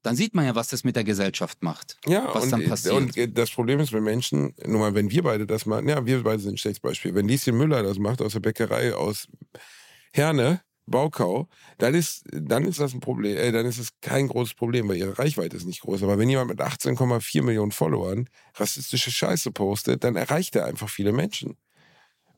dann 0.05 0.17
sieht 0.17 0.35
man 0.35 0.45
ja, 0.45 0.55
was 0.55 0.69
das 0.69 0.85
mit 0.85 0.97
der 0.97 1.05
Gesellschaft 1.05 1.63
macht. 1.63 1.97
Ja, 2.07 2.29
was 2.33 2.45
und, 2.45 2.51
dann 2.53 2.65
passiert. 2.65 2.95
und 2.95 3.39
das 3.39 3.51
Problem 3.51 3.81
ist, 3.81 3.93
wenn 3.93 4.05
Menschen, 4.05 4.55
nur 4.67 4.79
mal, 4.79 4.95
wenn 4.95 5.11
wir 5.11 5.23
beide 5.23 5.47
das 5.47 5.65
machen, 5.65 5.89
ja, 5.89 6.05
wir 6.05 6.23
beide 6.23 6.41
sind 6.41 6.55
ein 6.55 6.59
schlechtes 6.59 6.81
Beispiel. 6.81 7.15
Wenn 7.15 7.27
Lieschen 7.27 7.57
Müller 7.57 7.83
das 7.83 7.99
macht 7.99 8.21
aus 8.21 8.35
der 8.35 8.41
Bäckerei 8.41 8.95
aus 8.95 9.27
Herne, 10.13 10.61
Baukau, 10.87 11.49
dann 11.79 11.95
ist, 11.95 12.25
dann 12.31 12.67
ist 12.67 12.79
das 12.79 12.93
ein 12.93 13.01
Problem, 13.01 13.39
äh, 13.39 13.51
dann 13.51 13.65
ist 13.65 13.79
es 13.79 13.89
kein 14.03 14.29
großes 14.29 14.53
Problem, 14.53 14.87
weil 14.89 14.99
ihre 14.99 15.19
Reichweite 15.19 15.57
ist 15.57 15.65
nicht 15.65 15.81
groß. 15.81 16.03
Aber 16.03 16.19
wenn 16.19 16.29
jemand 16.29 16.51
mit 16.51 16.61
18,4 16.61 17.43
Millionen 17.43 17.73
Followern 17.73 18.29
rassistische 18.57 19.11
Scheiße 19.11 19.53
postet, 19.53 20.05
dann 20.05 20.17
erreicht 20.17 20.55
er 20.55 20.67
einfach 20.67 20.91
viele 20.91 21.13
Menschen. 21.13 21.57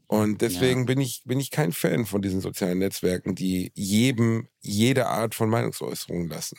Und 0.06 0.40
deswegen 0.40 0.86
bin 0.86 1.00
ich, 1.00 1.22
bin 1.24 1.40
ich 1.40 1.50
kein 1.50 1.72
Fan 1.72 2.06
von 2.06 2.22
diesen 2.22 2.40
sozialen 2.40 2.78
Netzwerken, 2.78 3.34
die 3.34 3.72
jedem 3.74 4.46
jede 4.60 5.08
Art 5.08 5.34
von 5.34 5.50
Meinungsäußerung 5.50 6.28
lassen. 6.28 6.58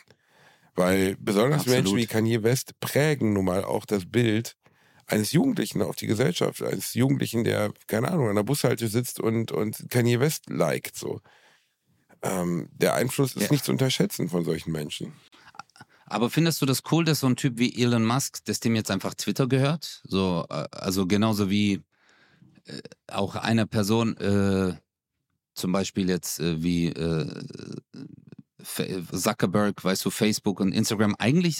Weil 0.77 1.17
besonders 1.19 1.61
Absolut. 1.61 1.75
Menschen 1.77 1.97
wie 1.97 2.05
Kanye 2.05 2.43
West 2.43 2.79
prägen 2.79 3.33
nun 3.33 3.45
mal 3.45 3.65
auch 3.65 3.85
das 3.85 4.05
Bild 4.05 4.55
eines 5.07 5.31
Jugendlichen 5.31 5.81
auf 5.81 5.95
die 5.95 6.05
Gesellschaft, 6.05 6.61
eines 6.61 6.93
Jugendlichen, 6.93 7.43
der, 7.43 7.73
keine 7.87 8.09
Ahnung, 8.11 8.29
an 8.29 8.35
der 8.35 8.43
Bushalte 8.43 8.87
sitzt 8.87 9.19
und, 9.19 9.51
und 9.51 9.89
Kanye 9.89 10.19
West 10.19 10.49
liked, 10.49 10.95
so. 10.95 11.19
Ähm, 12.21 12.69
der 12.73 12.93
Einfluss 12.93 13.35
ist 13.35 13.43
Ja. 13.43 13.51
nicht 13.51 13.65
zu 13.65 13.71
unterschätzen 13.71 14.29
von 14.29 14.45
solchen 14.45 14.71
Menschen. 14.71 15.13
Aber 16.05 16.29
findest 16.29 16.61
du 16.61 16.65
das 16.65 16.83
cool, 16.91 17.03
dass 17.05 17.21
so 17.21 17.27
ein 17.27 17.35
Typ 17.35 17.57
wie 17.57 17.81
Elon 17.81 18.05
Musk, 18.05 18.45
dass 18.45 18.59
dem 18.59 18.75
jetzt 18.75 18.91
einfach 18.91 19.13
Twitter 19.15 19.47
gehört? 19.47 20.01
So, 20.03 20.45
äh, 20.49 20.65
also 20.71 21.07
genauso 21.07 21.49
wie 21.49 21.81
äh, 22.65 22.81
auch 23.07 23.35
einer 23.35 23.65
Person, 23.65 24.15
äh, 24.17 24.75
zum 25.55 25.71
Beispiel 25.71 26.07
jetzt 26.09 26.39
äh, 26.39 26.61
wie 26.61 26.87
äh, 26.89 27.41
Zuckerberg, 28.63 29.83
weißt 29.83 30.03
du, 30.05 30.09
Facebook 30.09 30.59
und 30.59 30.71
Instagram, 30.71 31.15
eigentlich 31.19 31.57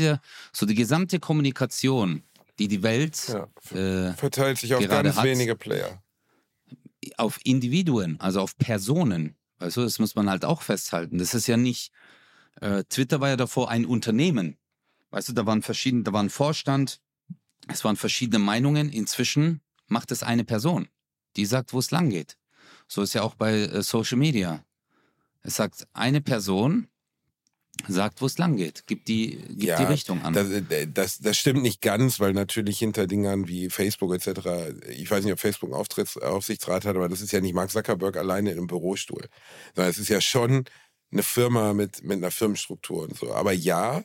so 0.52 0.66
die 0.66 0.76
gesamte 0.76 1.20
Kommunikation, 1.20 2.24
die 2.60 2.68
die 2.68 2.82
Welt 2.84 3.18
Ja. 3.28 3.48
äh, 3.78 4.14
Verteilt 4.14 4.58
sich 4.58 4.74
auf 4.74 4.88
ganz 4.88 5.16
hat- 5.16 5.24
wenige 5.26 5.56
Player. 5.56 6.02
auf 7.18 7.40
Individuen, 7.44 8.20
also 8.20 8.42
auf 8.42 8.58
Personen. 8.58 9.36
Weißt 9.60 9.78
du, 9.78 9.82
das 9.82 9.98
muss 10.00 10.16
man 10.16 10.30
halt 10.30 10.44
auch 10.46 10.62
festhalten. 10.62 11.18
Das 11.18 11.34
ist 11.34 11.48
ja 11.48 11.58
nicht 11.58 11.92
Äh, 12.60 12.84
Twitter 12.90 13.22
war 13.22 13.30
ja 13.30 13.36
davor 13.36 13.70
ein 13.70 13.86
Unternehmen. 13.86 14.58
Weißt 15.12 15.30
du, 15.30 15.34
da 15.34 15.46
waren 15.46 15.62
verschiedene, 15.62 16.02
da 16.02 16.12
war 16.12 16.24
ein 16.24 16.32
Vorstand, 16.32 17.02
es 17.68 17.84
waren 17.84 17.96
verschiedene 17.98 18.40
Meinungen. 18.40 18.90
Inzwischen 18.90 19.62
macht 19.86 20.12
es 20.12 20.24
eine 20.24 20.44
Person, 20.44 20.88
die 21.36 21.46
sagt, 21.46 21.72
wo 21.72 21.78
es 21.78 21.92
lang 21.92 22.10
geht. 22.10 22.36
So 22.88 23.04
ist 23.04 23.14
ja 23.14 23.22
auch 23.22 23.36
bei 23.36 23.54
äh, 23.60 23.84
Social 23.84 24.18
Media. 24.18 24.64
Es 25.48 25.56
sagt 25.56 25.88
eine 25.94 26.20
Person, 26.20 26.90
sagt, 27.88 28.22
wo 28.22 28.26
es 28.26 28.38
lang 28.38 28.58
geht, 28.58 28.86
gibt 28.86 29.08
die, 29.08 29.38
gibt 29.38 29.64
Ja, 29.64 29.78
die 29.78 29.86
Richtung 29.86 30.22
an. 30.24 30.34
Das, 30.34 30.50
äh, 30.50 30.88
das, 30.88 31.20
das 31.20 31.38
stimmt 31.38 31.62
nicht 31.62 31.82
ganz, 31.82 32.20
weil 32.20 32.34
natürlich 32.34 32.80
hinter 32.80 33.08
Dingern 33.08 33.48
wie 33.48 33.70
Facebook 33.70 34.14
etc., 34.14 34.76
ich 34.90 35.10
weiß 35.10 35.24
nicht, 35.24 35.34
ob 35.34 35.40
Facebook 35.40 35.72
einen 35.72 35.80
Aufsichtsrat 35.80 36.86
hat, 36.86 36.96
aber 36.96 37.08
das 37.08 37.22
ist 37.22 37.32
ja 37.32 37.40
nicht 37.40 37.54
Mark 37.54 37.72
Zuckerberg 37.72 38.18
alleine 38.18 38.52
in 38.52 38.58
einem 38.58 38.68
Bürostuhl, 38.68 39.28
sondern 39.74 39.90
es 39.90 40.00
ist 40.00 40.10
ja 40.10 40.20
schon 40.22 40.66
eine 41.12 41.24
Firma 41.24 41.74
mit, 41.74 42.04
mit 42.04 42.18
einer 42.18 42.32
Firmenstruktur 42.32 43.04
und 43.04 43.18
so. 43.18 43.34
Aber 43.34 43.54
ja, 43.54 44.04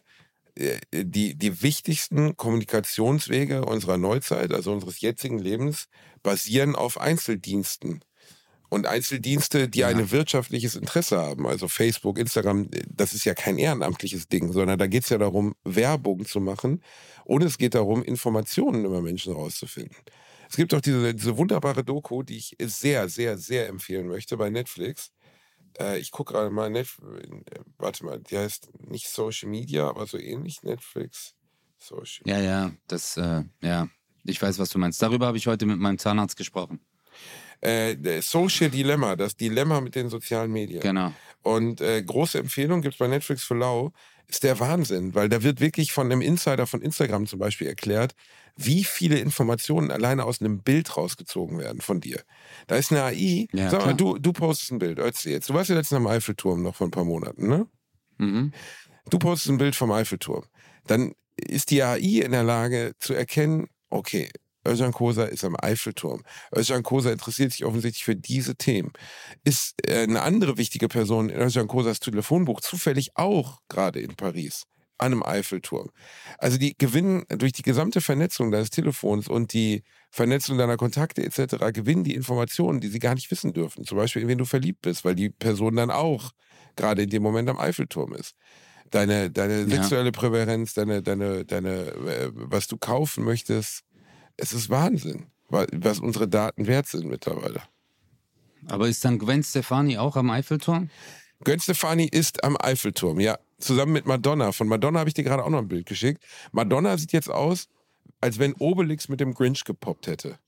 äh, 0.55 0.79
die, 0.93 1.35
die 1.35 1.63
wichtigsten 1.63 2.37
Kommunikationswege 2.37 3.65
unserer 3.65 3.99
Neuzeit, 3.99 4.53
also 4.53 4.73
unseres 4.73 5.01
jetzigen 5.01 5.39
Lebens, 5.39 5.89
basieren 6.23 6.77
auf 6.77 7.01
Einzeldiensten. 7.01 8.05
Und 8.73 8.87
Einzeldienste, 8.87 9.69
die 9.69 9.81
Ja. 9.81 9.89
ein 9.89 10.11
wirtschaftliches 10.11 10.77
Interesse 10.77 11.19
haben, 11.19 11.47
also 11.47 11.69
Facebook, 11.69 12.19
Instagram, 12.19 12.71
das 12.89 13.13
ist 13.13 13.27
ja 13.27 13.35
kein 13.35 13.59
ehrenamtliches 13.59 14.29
Ding, 14.29 14.51
sondern 14.51 14.79
da 14.79 14.87
geht 14.87 15.03
es 15.05 15.11
ja 15.11 15.19
darum, 15.19 15.55
Werbung 15.63 16.25
zu 16.25 16.41
machen 16.41 16.83
und 17.27 17.43
es 17.43 17.59
geht 17.59 17.75
darum, 17.75 18.03
Informationen 18.03 18.87
über 18.87 19.03
Menschen 19.03 19.35
rauszufinden. 19.35 19.95
Es 20.49 20.57
gibt 20.57 20.73
auch 20.73 20.81
diese, 20.81 21.15
diese 21.15 21.37
wunderbare 21.37 21.85
Doku, 21.85 22.23
die 22.23 22.39
ich 22.39 22.57
sehr, 22.63 23.11
sehr, 23.11 23.37
sehr 23.37 23.69
empfehlen 23.69 24.07
möchte 24.09 24.39
bei 24.39 24.49
Netflix. 24.49 25.13
Äh, 25.79 25.99
ich 25.99 26.11
gucke 26.11 26.33
gerade 26.33 26.49
mal, 26.49 26.71
Netf 26.71 26.99
äh, 26.99 27.61
warte 27.77 28.07
mal, 28.07 28.21
die 28.21 28.39
heißt 28.39 28.71
nicht 28.89 29.07
Social 29.07 29.51
Media, 29.51 29.87
aber 29.87 30.07
so 30.07 30.17
ähnlich 30.17 30.63
Netflix. 30.63 31.35
Social. 31.79 32.27
ja, 32.27 32.41
ja, 32.41 32.73
das, 32.87 33.19
äh, 33.19 33.43
ja. 33.61 33.89
Ich 34.25 34.41
weiß, 34.41 34.59
was 34.59 34.71
du 34.71 34.79
meinst. 34.79 35.03
Darüber 35.03 35.27
habe 35.27 35.37
ich 35.37 35.47
heute 35.47 35.67
mit 35.67 35.79
meinem 35.79 35.99
Zahnarzt 35.99 36.37
gesprochen. 36.39 36.81
Äh, 37.63 38.21
Social 38.21 38.71
Dilemma, 38.71 39.17
das 39.17 39.37
Dilemma 39.37 39.81
mit 39.81 39.95
den 39.95 40.09
sozialen 40.09 40.51
Medien. 40.53 40.81
Genau. 40.81 41.13
Und 41.43 41.81
äh, 41.81 42.03
große 42.03 42.39
Empfehlung 42.39 42.83
gibt 42.83 42.95
es 42.95 42.99
bei 42.99 43.09
Netflix 43.09 43.45
für 43.45 43.55
Lau, 43.55 43.93
ist 44.29 44.43
der 44.45 44.59
Wahnsinn, 44.61 45.15
weil 45.15 45.29
da 45.29 45.43
wird 45.43 45.61
wirklich 45.61 45.93
von 45.93 46.07
einem 46.11 46.21
Insider 46.23 46.67
von 46.67 46.83
Instagram 46.83 47.27
zum 47.27 47.39
Beispiel 47.39 47.67
erklärt, 47.67 48.15
wie 48.57 48.85
viele 48.85 49.19
Informationen 49.19 49.91
alleine 49.91 50.25
aus 50.25 50.41
einem 50.41 50.61
Bild 50.63 50.97
rausgezogen 50.97 51.59
werden 51.59 51.81
von 51.81 52.01
dir. 52.01 52.23
Da 52.67 52.77
ist 52.77 52.91
eine 52.93 53.03
AI, 53.05 53.47
Ja, 53.53 53.71
sag 53.71 53.81
mal, 53.81 53.95
klar. 53.95 53.95
du, 53.95 54.19
du 54.19 54.33
postest 54.33 54.73
ein 54.73 54.79
Bild, 54.79 54.99
erzähl 54.99 55.33
jetzt. 55.33 55.49
Du 55.49 55.55
warst 55.55 55.71
ja 55.71 55.77
letztens 55.77 55.97
am 55.97 56.07
Eiffelturm 56.07 56.63
noch 56.63 56.75
vor 56.77 56.87
ein 56.87 56.91
paar 56.91 57.05
Monaten, 57.05 57.49
ne? 57.49 57.67
Mhm. 58.19 58.53
Du 59.11 59.19
postest 59.19 59.51
ein 59.51 59.59
Bild 59.59 59.75
vom 59.75 59.91
Eiffelturm. 59.91 60.45
Dann 60.87 61.13
ist 61.37 61.71
die 61.71 61.83
AI 61.83 61.99
in 62.25 62.33
der 62.33 62.45
Lage 62.45 62.93
zu 62.99 63.15
erkennen, 63.15 63.69
okay, 63.91 64.29
Özcan 64.67 64.93
Kosa 64.93 65.25
ist 65.25 65.45
am 65.45 65.57
Eiffelturm. 65.61 66.23
Özcan 66.55 66.83
Kosa 66.83 67.11
interessiert 67.11 67.53
sich 67.53 67.65
offensichtlich 67.65 68.05
für 68.05 68.17
diese 68.17 68.57
Themen. 68.57 68.93
Ist 69.45 69.75
äh, 69.87 70.03
eine 70.03 70.23
andere 70.23 70.57
wichtige 70.59 70.89
Person 70.89 71.29
in 71.31 71.41
Özcan 71.41 71.69
Kosas 71.69 72.01
Telefonbuch 72.01 72.61
zufällig 72.61 73.11
auch 73.15 73.59
gerade 73.69 74.01
in 74.01 74.15
Paris 74.17 74.65
an 74.99 75.13
einem 75.13 75.23
Eiffelturm. 75.25 75.91
Also 76.39 76.59
die 76.59 76.77
gewinnen 76.79 77.25
durch 77.29 77.53
die 77.53 77.63
gesamte 77.63 78.01
Vernetzung 78.01 78.53
deines 78.53 78.71
Telefons 78.71 79.27
und 79.27 79.53
die 79.53 79.83
Vernetzung 80.11 80.59
deiner 80.59 80.77
Kontakte 80.77 81.25
etc. 81.25 81.57
gewinnen 81.73 82.05
die 82.05 82.15
Informationen, 82.15 82.81
die 82.81 82.89
sie 82.89 83.01
gar 83.01 83.15
nicht 83.15 83.31
wissen 83.33 83.53
dürfen. 83.53 83.85
Zum 83.85 83.99
Beispiel, 83.99 84.23
in 84.23 84.29
wen 84.29 84.39
du 84.39 84.45
verliebt 84.45 84.83
bist, 84.83 85.05
weil 85.05 85.17
die 85.17 85.31
Person 85.31 85.75
dann 85.75 85.91
auch 85.91 86.31
gerade 86.77 87.03
in 87.03 87.11
dem 87.11 87.23
Moment 87.23 87.49
am 87.51 87.59
Eiffelturm 87.59 88.13
ist. 88.15 88.35
Deine, 88.91 89.31
deine 89.31 89.63
Ja. 89.63 89.69
sexuelle 89.69 90.13
Präferenz, 90.13 90.75
deine, 90.75 91.03
deine, 91.03 91.45
deine, 91.47 91.71
äh, 91.89 92.31
was 92.35 92.69
du 92.69 92.77
kaufen 92.77 93.25
möchtest. 93.25 93.83
Es 94.43 94.53
ist 94.53 94.71
Wahnsinn, 94.71 95.27
wa- 95.51 95.67
was 95.73 96.01
unsere 96.01 96.27
Daten 96.27 96.67
wert 96.67 96.89
sind 96.89 97.07
mittlerweile. 97.09 97.63
Aber 98.67 98.89
ist 98.89 99.05
dann 99.05 99.21
Gwen 99.21 99.45
Stefani 99.45 99.99
auch 99.99 100.17
am 100.17 100.31
Eiffelturm? 100.31 100.91
Gwen 101.45 101.61
Stefani 101.61 102.07
ist 102.11 102.43
am 102.43 102.57
Eiffelturm, 102.61 103.21
ja. 103.21 103.39
Zusammen 103.61 103.93
mit 103.93 104.05
Madonna. 104.07 104.51
Von 104.51 104.67
Madonna 104.67 104.99
habe 104.99 105.09
ich 105.11 105.15
dir 105.15 105.23
gerade 105.23 105.45
auch 105.45 105.49
noch 105.51 105.59
ein 105.61 105.69
Bild 105.69 105.87
geschickt. 105.87 106.25
Madonna 106.51 106.97
sieht 106.99 107.13
jetzt 107.13 107.31
aus, 107.31 107.69
als 108.21 108.41
wenn 108.41 108.55
Obelix 108.55 109.09
mit 109.09 109.21
dem 109.21 109.33
Grinch 109.33 109.63
gepoppt 109.65 110.09
hätte. 110.09 110.39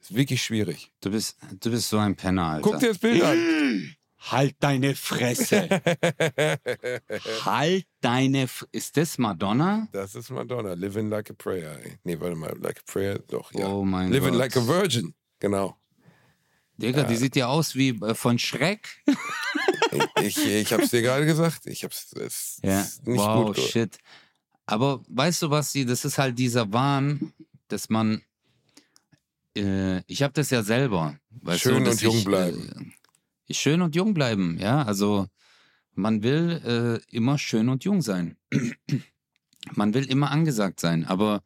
Ist 0.00 0.14
wirklich 0.14 0.42
schwierig. 0.42 0.92
Du 1.00 1.10
bist, 1.10 1.38
du 1.60 1.70
bist 1.70 1.88
so 1.88 1.96
ein 1.98 2.16
Penner, 2.16 2.44
Alter. 2.44 2.70
Guck 2.70 2.80
dir 2.80 2.88
das 2.88 2.98
Bild 2.98 3.22
an. 3.22 3.38
Halt 4.20 4.56
deine 4.60 4.94
Fresse. 4.96 5.68
halt 7.44 7.86
deine 8.00 8.42
F 8.42 8.66
Ist 8.72 8.96
das 8.96 9.16
Madonna? 9.18 9.88
Das 9.92 10.14
ist 10.14 10.30
Madonna. 10.30 10.72
Living 10.74 11.08
like 11.08 11.30
a 11.30 11.34
prayer. 11.34 11.78
Nee, 12.04 12.18
warte 12.18 12.34
mal. 12.36 12.56
Like 12.60 12.78
a 12.78 12.92
prayer, 12.92 13.18
doch, 13.20 13.52
ja. 13.54 13.66
Oh 13.68 13.84
mein 13.84 14.10
Living 14.10 14.30
Gott. 14.30 14.38
like 14.38 14.56
a 14.56 14.66
virgin. 14.66 15.14
Genau. 15.38 15.76
Digga, 16.76 17.02
die 17.04 17.16
sieht 17.16 17.34
ja 17.36 17.46
aus 17.48 17.74
wie 17.74 17.90
äh, 17.90 18.14
von 18.14 18.38
Schreck. 18.38 18.88
Ich, 20.20 20.36
ich, 20.36 20.46
ich 20.46 20.72
hab's 20.72 20.90
dir 20.90 21.02
gerade 21.02 21.26
gesagt. 21.26 21.66
Ich 21.66 21.82
hab's 21.82 22.12
es 22.12 22.60
Ja. 22.62 22.80
ist 22.82 23.06
nicht 23.06 23.18
wow, 23.18 23.46
gut. 23.46 23.58
shit. 23.58 23.98
Aber 24.66 25.02
weißt 25.08 25.42
du 25.42 25.50
was, 25.50 25.72
sie, 25.72 25.86
das 25.86 26.04
ist 26.04 26.18
halt 26.18 26.38
dieser 26.38 26.72
Wahn, 26.72 27.32
dass 27.68 27.88
man, 27.88 28.22
äh, 29.56 30.02
ich 30.06 30.22
habe 30.22 30.34
das 30.34 30.50
ja 30.50 30.62
selber. 30.62 31.18
Schön 31.56 31.84
du, 31.84 31.90
und 31.90 32.00
jung 32.02 32.16
ich, 32.18 32.24
bleiben. 32.24 32.94
Äh, 33.48 33.54
schön 33.54 33.82
und 33.82 33.94
jung 33.94 34.14
bleiben, 34.14 34.58
ja. 34.58 34.82
Also 34.82 35.26
man 35.94 36.22
will 36.22 37.02
äh, 37.10 37.16
immer 37.16 37.38
schön 37.38 37.68
und 37.68 37.84
jung 37.84 38.02
sein. 38.02 38.36
man 39.74 39.94
will 39.94 40.04
immer 40.04 40.30
angesagt 40.30 40.80
sein, 40.80 41.04
aber 41.04 41.42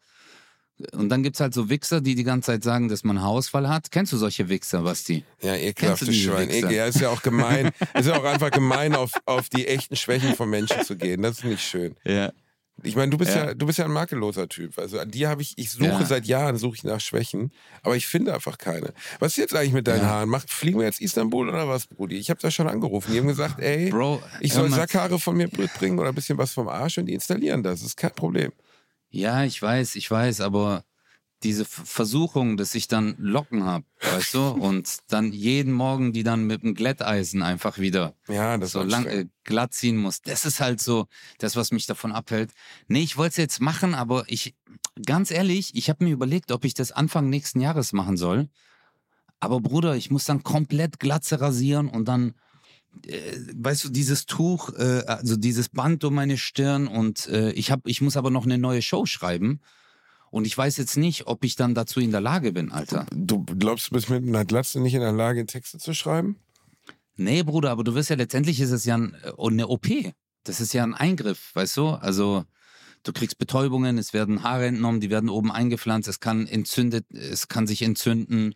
und 0.91 1.11
dann 1.11 1.23
gibt's 1.23 1.41
halt 1.41 1.55
so 1.55 1.69
Wichser, 1.69 2.01
die 2.01 2.15
die 2.15 2.25
ganze 2.25 2.47
Zeit 2.47 2.65
sagen, 2.65 2.89
dass 2.89 3.05
man 3.05 3.21
Haarausfall 3.23 3.69
hat. 3.69 3.91
Kennst 3.91 4.13
du 4.13 4.17
solche 4.17 4.49
Wichser, 4.49 4.83
Basti? 4.83 5.25
Ja, 5.41 5.55
ekelhaftes 5.55 6.17
Schwein. 6.17 6.51
Ekel, 6.51 6.73
ja, 6.73 6.87
ist 6.87 7.01
ja 7.01 7.11
auch 7.11 7.23
gemein. 7.23 7.71
ist 7.95 8.07
ja 8.07 8.17
auch 8.17 8.25
einfach 8.25 8.51
gemein, 8.51 8.95
auf, 8.95 9.13
auf 9.25 9.49
die 9.49 9.67
echten 9.67 9.97
Schwächen 9.97 10.35
von 10.35 10.51
Menschen 10.51 10.83
zu 10.83 10.97
gehen. 10.97 11.23
Das 11.23 11.39
ist 11.39 11.45
nicht 11.45 11.63
schön. 11.63 11.95
Ja. 12.05 12.33
Ich 12.85 12.97
meine, 12.97 13.11
du 13.11 13.19
bist 13.19 13.35
ja. 13.35 13.47
Ja. 13.47 13.55
du 13.55 13.67
bist 13.67 13.79
ja 13.79 13.85
ein 13.85 13.93
makelloser 13.93 14.49
Typ. 14.49 14.79
Also 14.79 14.99
an 14.99 15.11
dir 15.11 15.29
habe 15.29 15.43
ich, 15.43 15.55
ich 15.57 15.71
suche 15.71 15.87
Ja. 15.87 16.05
seit 16.05 16.27
Jahren, 16.27 16.57
suche 16.57 16.77
ich 16.77 16.85
nach 16.85 17.01
Schwächen, 17.01 17.53
aber 17.83 17.97
ich 17.97 18.07
finde 18.07 18.35
einfach 18.35 18.59
keine. 18.59 18.93
Was 19.21 19.33
ist 19.33 19.37
jetzt 19.39 19.55
eigentlich 19.55 19.73
mit 19.73 19.87
deinen 19.87 20.01
Ja. 20.03 20.09
Haaren? 20.09 20.29
Macht, 20.29 20.51
fliegen 20.51 20.79
wir 20.79 20.87
jetzt 20.87 21.01
Istanbul 21.01 21.49
oder 21.49 21.69
was, 21.69 21.87
Brudi? 21.87 22.17
Ich 22.17 22.31
habe 22.31 22.41
da 22.41 22.51
schon 22.51 22.69
angerufen. 22.69 23.13
Die 23.13 23.19
haben 23.21 23.29
gesagt, 23.29 23.61
ey, 23.61 23.91
Bro, 23.91 24.23
ich 24.41 24.53
soll 24.53 24.71
Sackhaare 24.71 25.19
von 25.19 25.37
mir 25.37 25.49
mitbringen 25.57 25.99
oder 25.99 26.09
ein 26.09 26.15
bisschen 26.15 26.39
was 26.39 26.53
vom 26.53 26.67
Arsch 26.69 26.99
und 26.99 27.07
die 27.07 27.15
installieren 27.15 27.63
das. 27.63 27.81
Das 27.81 27.89
ist 27.91 27.97
kein 27.97 28.15
Problem. 28.15 28.53
Ja, 29.11 29.45
ich 29.45 29.61
weiß, 29.61 29.95
ich 29.97 30.11
weiß, 30.11 30.41
aber 30.41 30.85
diese 31.45 31.65
Versuchung, 31.65 32.57
dass 32.57 32.75
ich 32.75 32.89
dann 32.89 33.17
Locken 33.19 33.65
habe, 33.65 33.85
weißt 34.01 34.35
du, 34.35 34.49
und 34.49 34.99
dann 35.09 35.33
jeden 35.33 35.73
Morgen 35.73 36.13
die 36.13 36.23
dann 36.23 36.45
mit 36.45 36.63
dem 36.63 36.75
Glätteisen 36.75 37.43
einfach 37.43 37.79
wieder 37.79 38.15
Ja, 38.29 38.59
das 38.59 38.73
so 38.73 38.83
lang 38.83 39.07
äh, 39.07 39.27
glatt 39.45 39.75
ziehen 39.75 39.97
muss. 39.97 40.23
Das 40.23 40.45
ist 40.45 40.61
halt 40.61 40.81
so 40.81 41.07
das, 41.39 41.57
was 41.57 41.73
mich 41.73 41.87
davon 41.87 42.13
abhält. 42.13 42.53
Nee, 42.89 43.03
ich 43.03 43.17
wollte 43.17 43.33
es 43.33 43.37
jetzt 43.37 43.61
machen, 43.61 43.95
aber 43.95 44.25
ich, 44.29 44.55
ganz 45.05 45.31
ehrlich, 45.31 45.75
ich 45.75 45.89
habe 45.89 46.05
mir 46.05 46.13
überlegt, 46.13 46.53
ob 46.53 46.65
ich 46.65 46.75
das 46.75 46.93
Anfang 46.93 47.29
nächsten 47.29 47.61
Jahres 47.61 47.93
machen 47.93 48.17
soll. 48.17 48.49
Aber 49.41 49.61
Bruder, 49.61 49.97
ich 49.97 50.11
muss 50.11 50.25
dann 50.25 50.45
komplett 50.45 51.01
Glatze 51.01 51.41
rasieren 51.41 51.89
und 51.89 52.07
dann, 52.07 52.35
äh, 53.07 53.37
weißt 53.57 53.85
du, 53.85 53.89
dieses 53.89 54.27
Tuch, 54.27 54.73
äh, 54.79 55.03
also 55.07 55.37
dieses 55.37 55.69
Band 55.69 56.05
um 56.05 56.15
meine 56.15 56.39
Stirn 56.39 56.87
und 56.87 57.27
äh, 57.27 57.51
ich 57.53 57.73
hab, 57.73 57.87
ich 57.89 58.01
muss 58.01 58.17
aber 58.17 58.31
noch 58.31 58.45
eine 58.45 58.59
neue 58.59 58.83
Show 58.83 59.05
schreiben. 59.05 59.61
Und 60.33 60.47
ich 60.47 60.57
weiß 60.57 60.79
jetzt 60.79 60.97
nicht, 60.97 61.27
ob 61.27 61.45
ich 61.45 61.57
dann 61.57 61.75
dazu 61.75 62.01
in 62.01 62.11
der 62.11 62.23
Lage 62.23 62.53
bin, 62.53 62.73
Alter. 62.73 63.05
Du 63.15 63.45
glaubst, 63.45 63.91
du 63.91 63.91
bist 63.93 64.09
mit 64.09 64.27
einer 64.27 64.47
Glatze 64.47 64.81
nicht 64.81 64.95
in 64.95 65.03
der 65.03 65.13
Lage, 65.13 65.45
Texte 65.45 65.77
zu 65.77 65.93
schreiben? 65.93 66.37
Nee, 67.17 67.43
Bruder, 67.43 67.71
aber 67.71 67.85
du 67.85 67.95
wirst 67.95 68.09
ja 68.09 68.17
letztendlich 68.17 68.59
ist 68.59 68.71
es 68.71 68.87
ja 68.87 68.97
ein, 68.97 69.15
äh, 69.23 69.33
eine 69.39 69.69
OP. 69.69 69.87
Das 70.45 70.63
ist 70.63 70.73
ja 70.73 70.85
ein 70.85 70.95
Eingriff, 70.95 71.51
weißt 71.53 71.77
du? 71.77 71.89
Also 71.91 72.47
du 73.03 73.13
kriegst 73.13 73.37
Betäubungen, 73.37 73.99
es 73.99 74.15
werden 74.15 74.43
Haare 74.43 74.65
entnommen, 74.69 75.03
die 75.03 75.11
werden 75.11 75.29
oben 75.29 75.53
eingepflanzt, 75.53 76.09
es 76.09 76.19
kann 76.19 76.47
entzündet, 76.47 77.05
es 77.11 77.49
kann 77.49 77.67
sich 77.67 77.83
entzünden. 77.83 78.55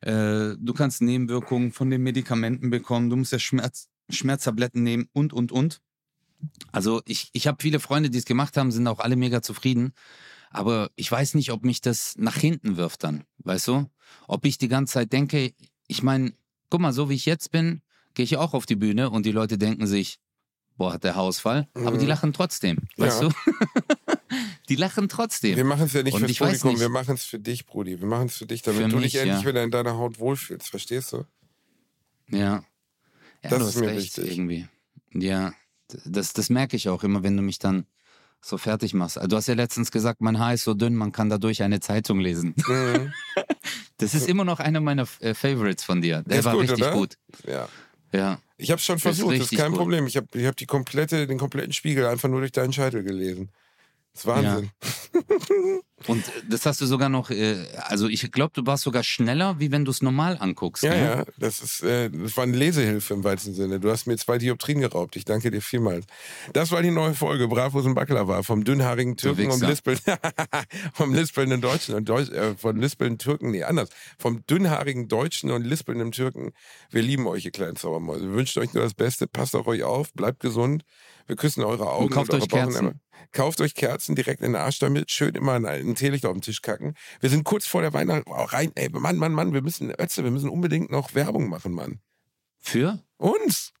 Äh, 0.00 0.56
du 0.58 0.72
kannst 0.74 1.02
Nebenwirkungen 1.02 1.72
von 1.72 1.90
den 1.90 2.02
Medikamenten 2.02 2.70
bekommen, 2.70 3.10
du 3.10 3.16
musst 3.16 3.32
ja 3.32 3.38
Schmerz, 3.38 3.88
Schmerztabletten 4.08 4.82
nehmen 4.82 5.10
und 5.12 5.34
und 5.34 5.52
und. 5.52 5.82
Also 6.72 7.02
ich, 7.04 7.28
ich 7.34 7.46
habe 7.46 7.58
viele 7.60 7.80
Freunde, 7.80 8.08
die 8.08 8.16
es 8.18 8.24
gemacht 8.24 8.56
haben, 8.56 8.72
sind 8.72 8.86
auch 8.86 8.98
alle 8.98 9.16
mega 9.16 9.42
zufrieden. 9.42 9.92
Aber 10.52 10.90
ich 10.96 11.10
weiß 11.10 11.34
nicht, 11.34 11.50
ob 11.52 11.64
mich 11.64 11.80
das 11.80 12.14
nach 12.18 12.36
hinten 12.36 12.76
wirft 12.76 13.04
dann, 13.04 13.24
weißt 13.38 13.68
du? 13.68 13.90
Ob 14.28 14.44
ich 14.44 14.58
die 14.58 14.68
ganze 14.68 14.94
Zeit 14.94 15.12
denke, 15.12 15.52
ich 15.88 16.02
meine, 16.02 16.32
guck 16.70 16.80
mal, 16.80 16.92
so 16.92 17.08
wie 17.10 17.14
ich 17.14 17.24
jetzt 17.26 17.50
bin, 17.50 17.82
gehe 18.14 18.24
ich 18.24 18.36
auch 18.36 18.52
auf 18.54 18.66
die 18.66 18.76
Bühne 18.76 19.10
und 19.10 19.24
die 19.24 19.32
Leute 19.32 19.56
denken 19.58 19.86
sich, 19.86 20.18
boah, 20.76 20.92
hat 20.94 21.04
der 21.04 21.14
Haarausfall. 21.14 21.68
Aber 21.74 21.96
die 21.96 22.04
Mhm. 22.04 22.08
lachen 22.08 22.32
trotzdem, 22.32 22.76
weißt 22.98 23.22
Ja. 23.22 23.28
du? 23.28 23.34
die 24.68 24.76
lachen 24.76 25.08
trotzdem. 25.08 25.56
Wir 25.56 25.64
machen 25.64 25.84
es 25.86 25.92
ja 25.94 26.02
nicht 26.02 26.14
Und 26.14 26.20
fürs 26.26 26.36
Publikum, 26.38 26.78
wir 26.80 26.88
machen 26.88 27.14
es 27.14 27.24
für 27.24 27.38
dich, 27.38 27.64
Brudi. 27.66 28.00
Wir 28.00 28.06
machen 28.08 28.26
es 28.26 28.36
für 28.36 28.46
dich, 28.46 28.62
damit 28.62 28.82
Für 28.82 28.88
du 28.88 28.96
mich, 28.96 29.12
dich 29.12 29.20
endlich 29.20 29.42
ja. 29.42 29.48
wieder 29.48 29.62
in 29.64 29.70
deiner 29.70 29.96
Haut 29.96 30.18
wohlfühlst, 30.18 30.68
verstehst 30.68 31.12
du? 31.12 31.24
Ja. 32.30 32.64
Ja, 33.42 33.50
Das 33.50 33.62
ist 33.68 33.76
mir 33.80 33.88
recht, 33.88 34.16
wichtig. 34.18 34.30
irgendwie. 34.38 34.68
Ja, 35.14 35.52
Das, 36.06 36.32
das 36.32 36.48
merke 36.48 36.76
ich 36.76 36.88
auch 36.88 37.02
immer, 37.04 37.22
wenn 37.22 37.36
du 37.36 37.42
mich 37.42 37.58
dann 37.58 37.86
so 38.44 38.58
fertig 38.58 38.92
machst. 38.94 39.16
Also 39.18 39.28
Du 39.28 39.36
hast 39.36 39.46
ja 39.46 39.54
letztens 39.54 39.90
gesagt, 39.90 40.20
mein 40.20 40.38
Haar 40.38 40.54
ist 40.54 40.64
so 40.64 40.74
dünn, 40.74 40.94
man 40.94 41.12
kann 41.12 41.30
dadurch 41.30 41.62
eine 41.62 41.80
Zeitung 41.80 42.20
lesen. 42.20 42.54
Mhm. 42.66 43.12
Das 43.98 44.14
ist 44.14 44.28
immer 44.28 44.44
noch 44.44 44.58
einer 44.58 44.80
meiner 44.80 45.06
äh, 45.20 45.32
Favorites 45.32 45.84
von 45.84 46.02
dir. 46.02 46.24
Der 46.26 46.40
Ist 46.40 46.44
war 46.44 46.54
gut, 46.54 46.62
richtig 46.62 46.82
oder? 46.82 46.92
gut. 46.92 47.18
Ja. 47.46 47.68
Ja. 48.12 48.40
Ich 48.56 48.72
habe 48.72 48.80
schon 48.80 48.96
Das 48.96 49.04
ist 49.12 49.18
versucht, 49.20 49.40
das 49.40 49.52
ist 49.52 49.56
kein 49.58 49.70
gut. 49.70 49.78
Problem. 49.78 50.08
Ich 50.08 50.16
habe 50.16 50.26
ich 50.34 50.44
hab 50.44 50.56
die 50.56 50.66
komplette, 50.66 51.28
den 51.28 51.38
kompletten 51.38 51.72
Spiegel 51.72 52.06
einfach 52.06 52.28
nur 52.28 52.40
durch 52.40 52.50
deinen 52.50 52.72
Scheitel 52.72 53.04
gelesen. 53.04 53.50
Das 54.12 54.20
ist 54.20 54.26
Wahnsinn. 54.26 54.70
Und 56.06 56.26
äh, 56.28 56.30
das 56.48 56.66
hast 56.66 56.80
du 56.80 56.86
sogar 56.86 57.08
noch, 57.08 57.30
äh, 57.30 57.64
also 57.84 58.08
ich 58.08 58.30
glaube, 58.32 58.52
du 58.54 58.66
warst 58.66 58.82
sogar 58.82 59.02
schneller, 59.02 59.58
wie 59.58 59.70
wenn 59.70 59.84
du 59.84 59.90
es 59.90 60.02
normal 60.02 60.36
anguckst. 60.38 60.82
Ja, 60.82 60.90
ne? 60.90 61.00
ja, 61.00 61.24
das 61.38 61.60
ist, 61.60 61.82
äh, 61.82 62.10
das 62.10 62.36
war 62.36 62.44
eine 62.44 62.56
Lesehilfe 62.56 63.14
im 63.14 63.24
weitesten 63.24 63.54
Sinne. 63.54 63.80
Du 63.80 63.90
hast 63.90 64.06
mir 64.06 64.16
zwei 64.16 64.38
Dioptrien 64.38 64.80
geraubt. 64.80 65.16
Ich 65.16 65.24
danke 65.24 65.50
dir 65.50 65.62
vielmals. 65.62 66.06
Das 66.52 66.70
war 66.70 66.82
die 66.82 66.90
neue 66.90 67.14
Folge 67.14 67.48
Bravos 67.48 67.86
und 67.86 67.94
Baklava 67.94 68.42
vom 68.42 68.64
dünnhaarigen 68.64 69.16
Türken 69.16 69.46
und 69.46 69.60
Wichser. 69.60 69.68
Lispeln, 69.68 69.98
vom 70.92 71.14
lispelnden 71.14 71.60
Deutschen 71.60 71.94
und 71.94 72.08
Deutsch, 72.08 72.30
äh, 72.30 72.54
von 72.56 72.76
lispelnden 72.76 73.18
Türken, 73.18 73.50
nee, 73.50 73.62
anders. 73.62 73.90
Vom 74.18 74.44
dünnhaarigen 74.46 75.08
Deutschen 75.08 75.50
und 75.50 75.64
lispelnden 75.64 76.12
Türken. 76.12 76.52
Wir 76.90 77.02
lieben 77.02 77.26
euch, 77.26 77.44
ihr 77.44 77.50
kleinen 77.50 77.76
Zaubermäuse. 77.76 78.24
Wir 78.24 78.34
wünschen 78.34 78.62
euch 78.62 78.74
nur 78.74 78.82
das 78.82 78.94
Beste. 78.94 79.26
Passt 79.26 79.54
auf 79.54 79.66
euch 79.66 79.82
auf, 79.82 80.12
bleibt 80.12 80.40
gesund. 80.40 80.84
Wir 81.26 81.36
küssen 81.36 81.62
eure 81.62 81.90
Augen 81.90 82.10
kauft 82.10 82.30
und 82.30 82.36
eure 82.36 82.42
euch 82.42 82.48
Kerzen. 82.48 82.72
Bauchnämme. 82.72 83.00
Kauft 83.32 83.60
euch 83.60 83.74
Kerzen 83.74 84.14
direkt 84.14 84.40
in 84.40 84.52
den 84.52 84.60
Arsch 84.60 84.78
damit. 84.78 85.10
Schön 85.10 85.34
immer 85.34 85.54
ein, 85.54 85.94
Teelicht 85.94 86.26
auf 86.26 86.34
den 86.34 86.42
Tisch 86.42 86.60
kacken. 86.60 86.94
Wir 87.20 87.30
sind 87.30 87.44
kurz 87.44 87.66
vor 87.66 87.80
der 87.80 87.92
Weihnacht 87.92 88.24
oh, 88.26 88.34
rein. 88.34 88.72
Ey, 88.74 88.90
Mann, 88.90 89.16
Mann, 89.16 89.32
Mann, 89.32 89.54
wir 89.54 89.62
müssen, 89.62 89.90
Ötze, 89.90 90.24
wir 90.24 90.30
müssen 90.30 90.50
unbedingt 90.50 90.90
noch 90.90 91.14
Werbung 91.14 91.48
machen, 91.48 91.72
Mann. 91.72 92.00
Für? 92.58 93.02
Uns. 93.16 93.72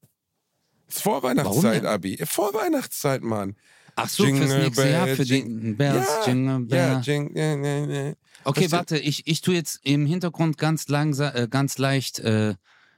Es 0.88 0.96
ist 0.96 1.02
Vorweihnachtszeit? 1.02 1.84
Abi. 1.84 2.18
Vorweihnachtszeit, 2.24 3.22
Mann. 3.22 3.56
Ach 3.94 4.08
so, 4.08 4.24
fürs 4.24 4.38
Jingle 4.38 4.58
nächste 4.58 4.88
Jahr, 4.88 5.06
für 5.08 5.24
die 5.24 5.42
Bells, 5.74 6.08
Jingle 6.26 6.60
Bell. 6.60 6.78
Ja, 6.78 7.00
jing, 7.00 7.36
ja, 7.36 7.56
ja, 7.56 7.86
ja. 7.86 8.12
Okay, 8.44 8.68
Verstehe. 8.68 8.72
warte, 8.72 8.98
ich, 8.98 9.26
ich 9.26 9.40
tue 9.42 9.54
jetzt 9.54 9.80
im 9.84 10.06
Hintergrund 10.06 10.58
ganz 10.58 10.88
langsam, 10.88 11.34
äh, 11.34 11.48
ganz 11.48 11.78
leicht 11.78 12.18
äh, 12.20 12.54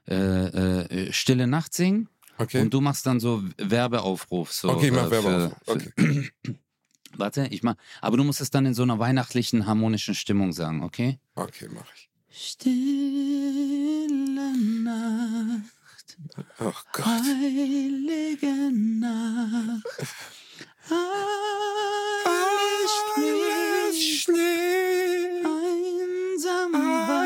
äh, 0.09 0.15
äh, 0.15 1.13
Stille 1.13 1.47
Nacht 1.47 1.75
singen. 1.75 2.09
Okay. 2.39 2.63
Und 2.63 2.75
du 2.75 2.81
machst 2.81 3.07
dann 3.07 3.21
so 3.21 3.43
Werbeaufruf. 3.59 4.53
So, 4.53 4.71
okay, 4.71 4.91
mach 4.91 5.11
äh, 5.11 5.23
für- 5.23 5.53
Okay. 5.67 6.31
Warte, 7.17 7.47
ich 7.51 7.63
mach. 7.63 7.77
Aber 8.01 8.17
du 8.17 8.25
musst 8.25 8.41
es 8.41 8.51
dann 8.51 8.67
in 8.67 8.75
so 8.75 8.83
einer 8.83 8.99
weihnachtlichen, 8.99 9.67
harmonischen 9.67 10.15
Stimmung 10.17 10.53
sagen, 10.53 10.83
okay? 10.83 11.19
okay, 11.37 11.69
mach 11.73 11.87
ich. 11.95 12.11
Stille 12.37 12.75
Nacht, 14.83 15.63
Ach 16.59 16.85
Gott. 16.93 17.05
heilige 17.05 18.73
Nacht. 18.73 19.85
Alles 22.25 24.03
schläft, 24.03 25.45
einsam 25.45 26.73
war, 26.73 27.25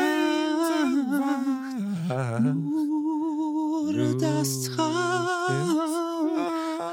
nur 2.09 3.93
das 4.17 4.63
Traum, 4.63 6.31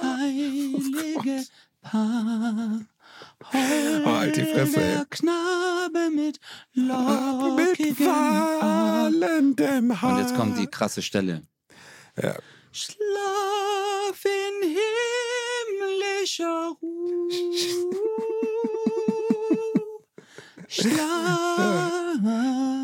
heilige 0.03 1.45
Paar. 1.83 2.81
Oh, 3.53 3.57
halt 4.05 4.37
die 4.37 4.45
Fresse. 4.45 4.79
Der 4.79 5.07
Knabe 5.09 6.11
mit 6.15 6.39
lockigem 6.75 8.07
wallendem 8.07 10.03
Haar. 10.03 10.13
Und 10.13 10.19
jetzt 10.21 10.37
kommt 10.37 10.59
die 10.59 10.67
krasse 10.67 11.01
Stelle. 11.03 11.43
Ja. 12.21 12.37
Schlaf 12.73 14.25
in 14.25 14.77
himmlischer 15.79 16.77
Ruhe. 16.83 17.31
Schlaf 20.69 22.76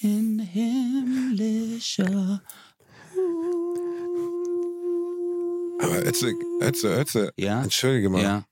in 0.00 0.38
himmlischer 0.38 2.42
Ruhe. 3.14 3.86
Aber 5.80 6.06
Ötze, 6.06 6.34
Ötze, 6.60 6.88
Ötze. 6.88 7.32
Ja? 7.36 7.62
Entschuldige 7.62 8.10
mal. 8.10 8.22
Ja. 8.22 8.44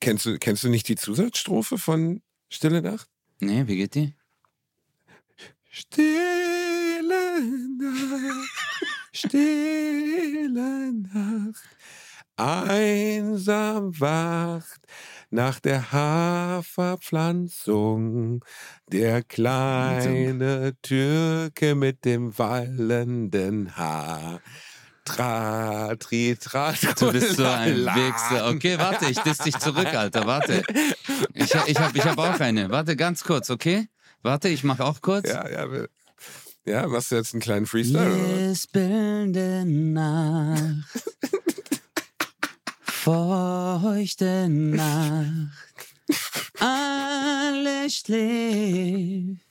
Kennst, 0.00 0.26
du, 0.26 0.38
kennst 0.38 0.64
du 0.64 0.68
nicht 0.68 0.88
die 0.88 0.96
Zusatzstrophe 0.96 1.78
von 1.78 2.22
Stille 2.48 2.82
Nacht? 2.82 3.08
Nee, 3.40 3.66
wie 3.66 3.76
geht 3.76 3.94
die? 3.94 4.14
Stille 5.70 6.12
Nacht, 7.78 8.48
stille 9.12 10.92
Nacht, 10.92 11.62
einsam 12.36 13.98
wacht 13.98 14.86
nach 15.32 15.58
der 15.60 15.92
Haferpflanzung 15.92 18.44
der 18.92 19.22
kleine 19.22 20.74
Türke 20.82 21.74
mit 21.74 22.04
dem 22.04 22.38
wallenden 22.38 23.74
Haar. 23.76 24.40
Tra, 25.04 25.96
tri, 25.96 26.36
tra, 26.38 26.72
Du 26.98 27.10
bist 27.10 27.36
so 27.36 27.44
ein. 27.44 27.86
Wichser. 27.86 28.50
Okay, 28.50 28.78
warte, 28.78 29.06
ich 29.06 29.18
diss 29.20 29.38
dich 29.38 29.58
zurück, 29.58 29.92
Alter. 29.92 30.26
Warte. 30.26 30.62
Ich, 31.34 31.52
ich 31.66 31.78
habe 31.78 31.98
ich 31.98 32.04
hab 32.04 32.18
auch 32.18 32.38
eine. 32.38 32.70
Warte, 32.70 32.94
ganz 32.94 33.24
kurz, 33.24 33.50
okay? 33.50 33.88
Warte, 34.22 34.48
ich 34.48 34.62
mach 34.62 34.78
auch 34.78 35.00
kurz. 35.00 35.28
Ja, 35.28 35.48
ja, 35.48 35.66
ja, 36.64 36.86
machst 36.86 37.10
du 37.10 37.16
jetzt 37.16 37.34
einen 37.34 37.40
kleinen 37.40 37.66
Freestyle? 37.66 38.48
Lispelnde 38.48 39.64
Nacht, 39.66 41.04
feuchte 43.02 44.48
Nacht, 44.48 45.26
alles 46.60 47.96
schläft, 47.96 49.44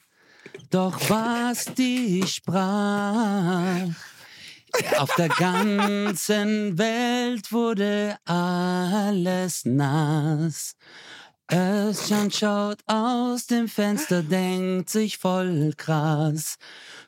doch 0.70 0.98
was 1.10 1.66
die 1.76 2.24
sprach, 2.26 3.90
auf 4.98 5.14
der 5.18 5.28
ganzen 5.28 6.78
Welt 6.78 7.52
wurde 7.52 8.18
alles 8.24 9.66
nass. 9.66 10.78
Özcan 11.52 12.32
schaut 12.32 12.80
aus 12.86 13.48
dem 13.48 13.68
Fenster, 13.68 14.24
denkt 14.24 14.90
sich 14.90 15.18
voll 15.18 15.74
krass. 15.76 16.56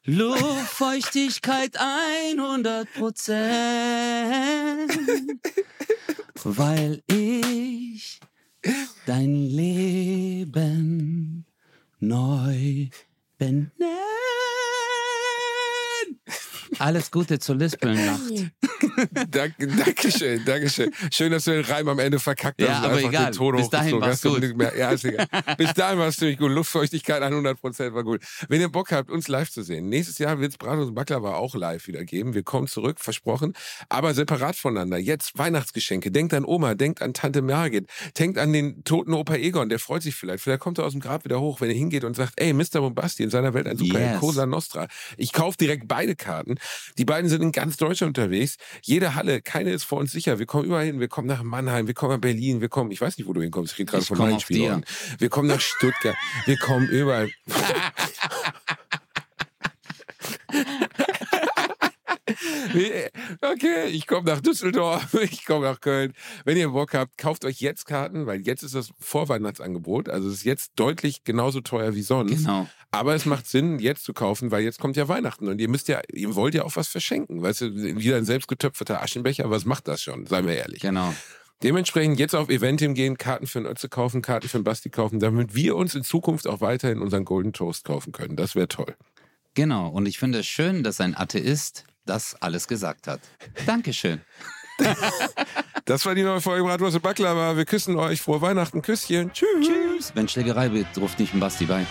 Luftfeuchtigkeit 0.06 1.78
100 1.80 2.94
Prozent, 2.94 3.40
weil 6.44 7.02
ich 7.08 8.20
dein 9.06 9.34
Leben 9.34 11.46
neu 12.00 12.90
benennen. 13.38 13.72
Alles 16.80 17.10
Gute 17.10 17.40
zur 17.40 17.56
Lispelnacht. 17.56 18.52
Danke, 19.30 19.68
Dankeschön, 19.68 20.44
Dankeschön. 20.46 20.92
Schön, 21.12 21.32
dass 21.32 21.46
du 21.46 21.52
den 21.52 21.66
Reim 21.66 21.88
am 21.88 22.00
Ende 22.00 22.20
verkackt 22.20 22.62
hast. 22.62 22.68
Ja, 22.68 22.82
aber 22.82 23.02
egal. 23.02 23.32
Bis 23.32 23.70
dahin 23.70 24.00
war's 24.00 24.24
hast 24.24 24.26
und 24.26 24.58
gut. 24.58 24.74
ja, 24.78 24.92
ist 24.92 25.06
egal. 25.06 25.28
Bis 25.58 25.74
dahin 25.74 26.00
war 26.00 26.08
es 26.08 26.18
ziemlich 26.18 26.38
gut. 26.38 26.52
Luftfeuchtigkeit 26.52 27.22
100% 27.22 27.94
war 27.94 28.04
gut. 28.04 28.22
Wenn 28.48 28.62
ihr 28.62 28.70
Bock 28.70 28.92
habt, 28.92 29.10
uns 29.10 29.28
live 29.28 29.50
zu 29.50 29.64
sehen, 29.64 29.90
nächstes 29.90 30.18
Jahr 30.18 30.40
wird 30.40 30.52
es 30.52 30.58
Bratwurst 30.58 30.90
und 30.90 30.96
Baklava 30.96 31.36
auch 31.36 31.56
live 31.56 31.88
wieder 31.88 32.04
geben. 32.04 32.34
Wir 32.34 32.44
kommen 32.44 32.68
zurück, 32.68 33.00
versprochen, 33.00 33.54
aber 33.90 34.14
separat 34.14 34.56
voneinander. 34.56 34.98
Jetzt 34.98 35.38
Weihnachtsgeschenke. 35.38 36.12
Denkt 36.12 36.34
an 36.34 36.46
Oma, 36.46 36.76
denkt 36.76 37.02
an 37.02 37.14
Tante 37.14 37.42
Margit, 37.42 37.88
denkt 38.18 38.38
an 38.38 38.54
den 38.54 38.84
toten 38.84 39.14
Opa 39.14 39.36
Egon, 39.36 39.70
der 39.70 39.80
freut 39.80 40.04
sich 40.04 40.16
vielleicht. 40.16 40.44
Vielleicht 40.44 40.62
kommt 40.62 40.78
er 40.78 40.86
aus 40.86 40.92
dem 40.94 41.02
Grab 41.02 41.26
wieder 41.26 41.40
hoch, 41.40 41.62
wenn 41.62 41.70
er 41.70 41.76
hingeht 41.76 42.04
und 42.04 42.16
sagt, 42.16 42.34
ey, 42.38 42.54
Mr. 42.54 42.82
Bombasti, 42.82 43.24
in 43.24 43.30
seiner 43.30 43.54
Welt 43.54 43.68
ein 43.68 43.78
super 43.78 44.00
Yes. 44.00 44.20
Cosa 44.20 44.46
Nostra. 44.46 44.88
Ich 45.18 45.34
kaufe 45.34 45.58
direkt 45.58 45.88
beide 45.88 46.16
Karten. 46.16 46.56
Die 46.98 47.06
beiden 47.06 47.30
sind 47.30 47.42
in 47.42 47.52
ganz 47.52 47.78
Deutschland 47.78 48.18
unterwegs. 48.18 48.58
Jede 48.86 49.16
Halle, 49.16 49.42
keine 49.42 49.72
ist 49.72 49.86
vor 49.86 49.98
uns 50.00 50.12
sicher. 50.12 50.40
Wir 50.40 50.46
kommen 50.46 50.66
überall 50.66 50.86
hin. 50.86 51.00
Wir 51.00 51.08
kommen 51.08 51.28
nach 51.28 51.42
Mannheim, 51.42 51.88
wir 51.88 51.94
kommen 51.94 52.12
nach 52.14 52.20
Berlin, 52.20 52.60
wir 52.60 52.68
kommen, 52.68 52.92
ich 52.92 53.00
weiß 53.00 53.18
nicht, 53.18 53.28
wo 53.28 53.34
du 53.34 53.42
hinkommst. 53.42 53.72
Ich 53.74 53.80
rede 53.80 53.90
gerade 53.92 54.02
Ich 54.02 54.08
von 54.10 54.18
meinen. 54.18 54.40
Spielorten. 54.42 54.84
Wir 55.20 55.30
kommen 55.30 55.48
nach 55.48 55.62
Stuttgart. 55.62 56.16
Wir 56.46 56.58
kommen 56.58 56.88
überall. 56.90 57.30
Wie- 62.28 62.63
Okay, 63.42 63.88
ich 63.90 64.08
komme 64.08 64.30
nach 64.30 64.42
Düsseldorf, 64.42 65.14
ich 65.22 65.46
komme 65.46 65.66
nach 65.66 65.82
Köln. 65.82 66.14
Wenn 66.46 66.58
ihr 66.58 66.70
Bock 66.70 66.94
habt, 66.94 67.18
kauft 67.18 67.46
euch 67.46 67.60
jetzt 67.60 67.86
Karten, 67.86 68.26
weil 68.26 68.42
jetzt 68.42 68.64
ist 68.64 68.76
das 68.76 68.92
Vorweihnachtsangebot. 69.00 70.10
Also 70.10 70.28
es 70.30 70.36
ist 70.36 70.44
jetzt 70.44 70.72
deutlich 70.76 71.24
genauso 71.24 71.62
teuer 71.62 71.96
wie 71.96 72.02
sonst. 72.02 72.44
Genau. 72.44 72.68
Aber 72.92 73.16
es 73.16 73.26
macht 73.26 73.48
Sinn, 73.48 73.80
jetzt 73.80 74.04
zu 74.04 74.14
kaufen, 74.14 74.52
weil 74.52 74.64
jetzt 74.64 74.80
kommt 74.80 74.96
ja 74.98 75.08
Weihnachten 75.08 75.48
und 75.48 75.60
ihr 75.60 75.70
müsst 75.70 75.88
ja, 75.88 76.02
ihr 76.12 76.36
wollt 76.36 76.54
ja 76.54 76.64
auch 76.64 76.76
was 76.76 76.88
verschenken. 76.88 77.42
Weißt 77.42 77.62
du, 77.62 77.76
wieder 77.76 78.18
ein 78.18 78.26
selbstgetöpferter 78.26 79.02
Aschenbecher, 79.02 79.50
was 79.50 79.66
macht 79.66 79.88
das 79.88 80.02
schon? 80.02 80.26
Seien 80.26 80.46
wir 80.46 80.56
ehrlich. 80.56 80.82
Genau. 80.82 81.14
Dementsprechend 81.64 82.20
jetzt 82.20 82.36
auf 82.36 82.50
Eventim 82.50 82.94
gehen, 82.94 83.18
Karten 83.18 83.48
für 83.48 83.60
einen 83.60 83.68
Ötze 83.68 83.88
kaufen, 83.88 84.22
Karten 84.22 84.50
für 84.50 84.58
einen 84.58 84.66
Basti 84.66 84.90
kaufen, 84.90 85.20
damit 85.20 85.56
wir 85.56 85.78
uns 85.78 85.96
in 85.96 86.04
Zukunft 86.04 86.46
auch 86.46 86.60
weiterhin 86.60 87.00
unseren 87.00 87.24
Golden 87.24 87.54
Toast 87.54 87.86
kaufen 87.86 88.12
können. 88.12 88.36
Das 88.36 88.54
wäre 88.54 88.68
toll. 88.68 88.96
Genau. 89.54 89.88
Und 89.88 90.06
ich 90.06 90.20
finde 90.20 90.40
es 90.40 90.46
schön, 90.46 90.84
dass 90.84 91.00
ein 91.00 91.16
Atheist 91.16 91.86
das 92.06 92.36
alles 92.42 92.68
gesagt 92.68 93.08
hat. 93.08 93.22
Dankeschön. 93.66 94.22
Das 95.86 96.06
war 96.06 96.16
die 96.16 96.24
neue 96.24 96.40
Folge 96.40 96.64
Bratwurst 96.64 96.96
und 96.96 97.02
Baklava. 97.02 97.58
Wir 97.58 97.66
küssen 97.66 97.98
euch. 97.98 98.22
Frohe 98.22 98.40
Weihnachten. 98.40 98.82
Küsschen. 98.82 99.34
Tschüss. 99.34 99.68
Tschüss. 99.68 100.12
Wenn 100.16 100.30
Schlägerei 100.30 100.72
wird, 100.72 100.88
ruft 100.98 101.20
nicht 101.20 101.34
ein 101.34 101.42
Basti 101.42 101.66
bei. 101.66 101.86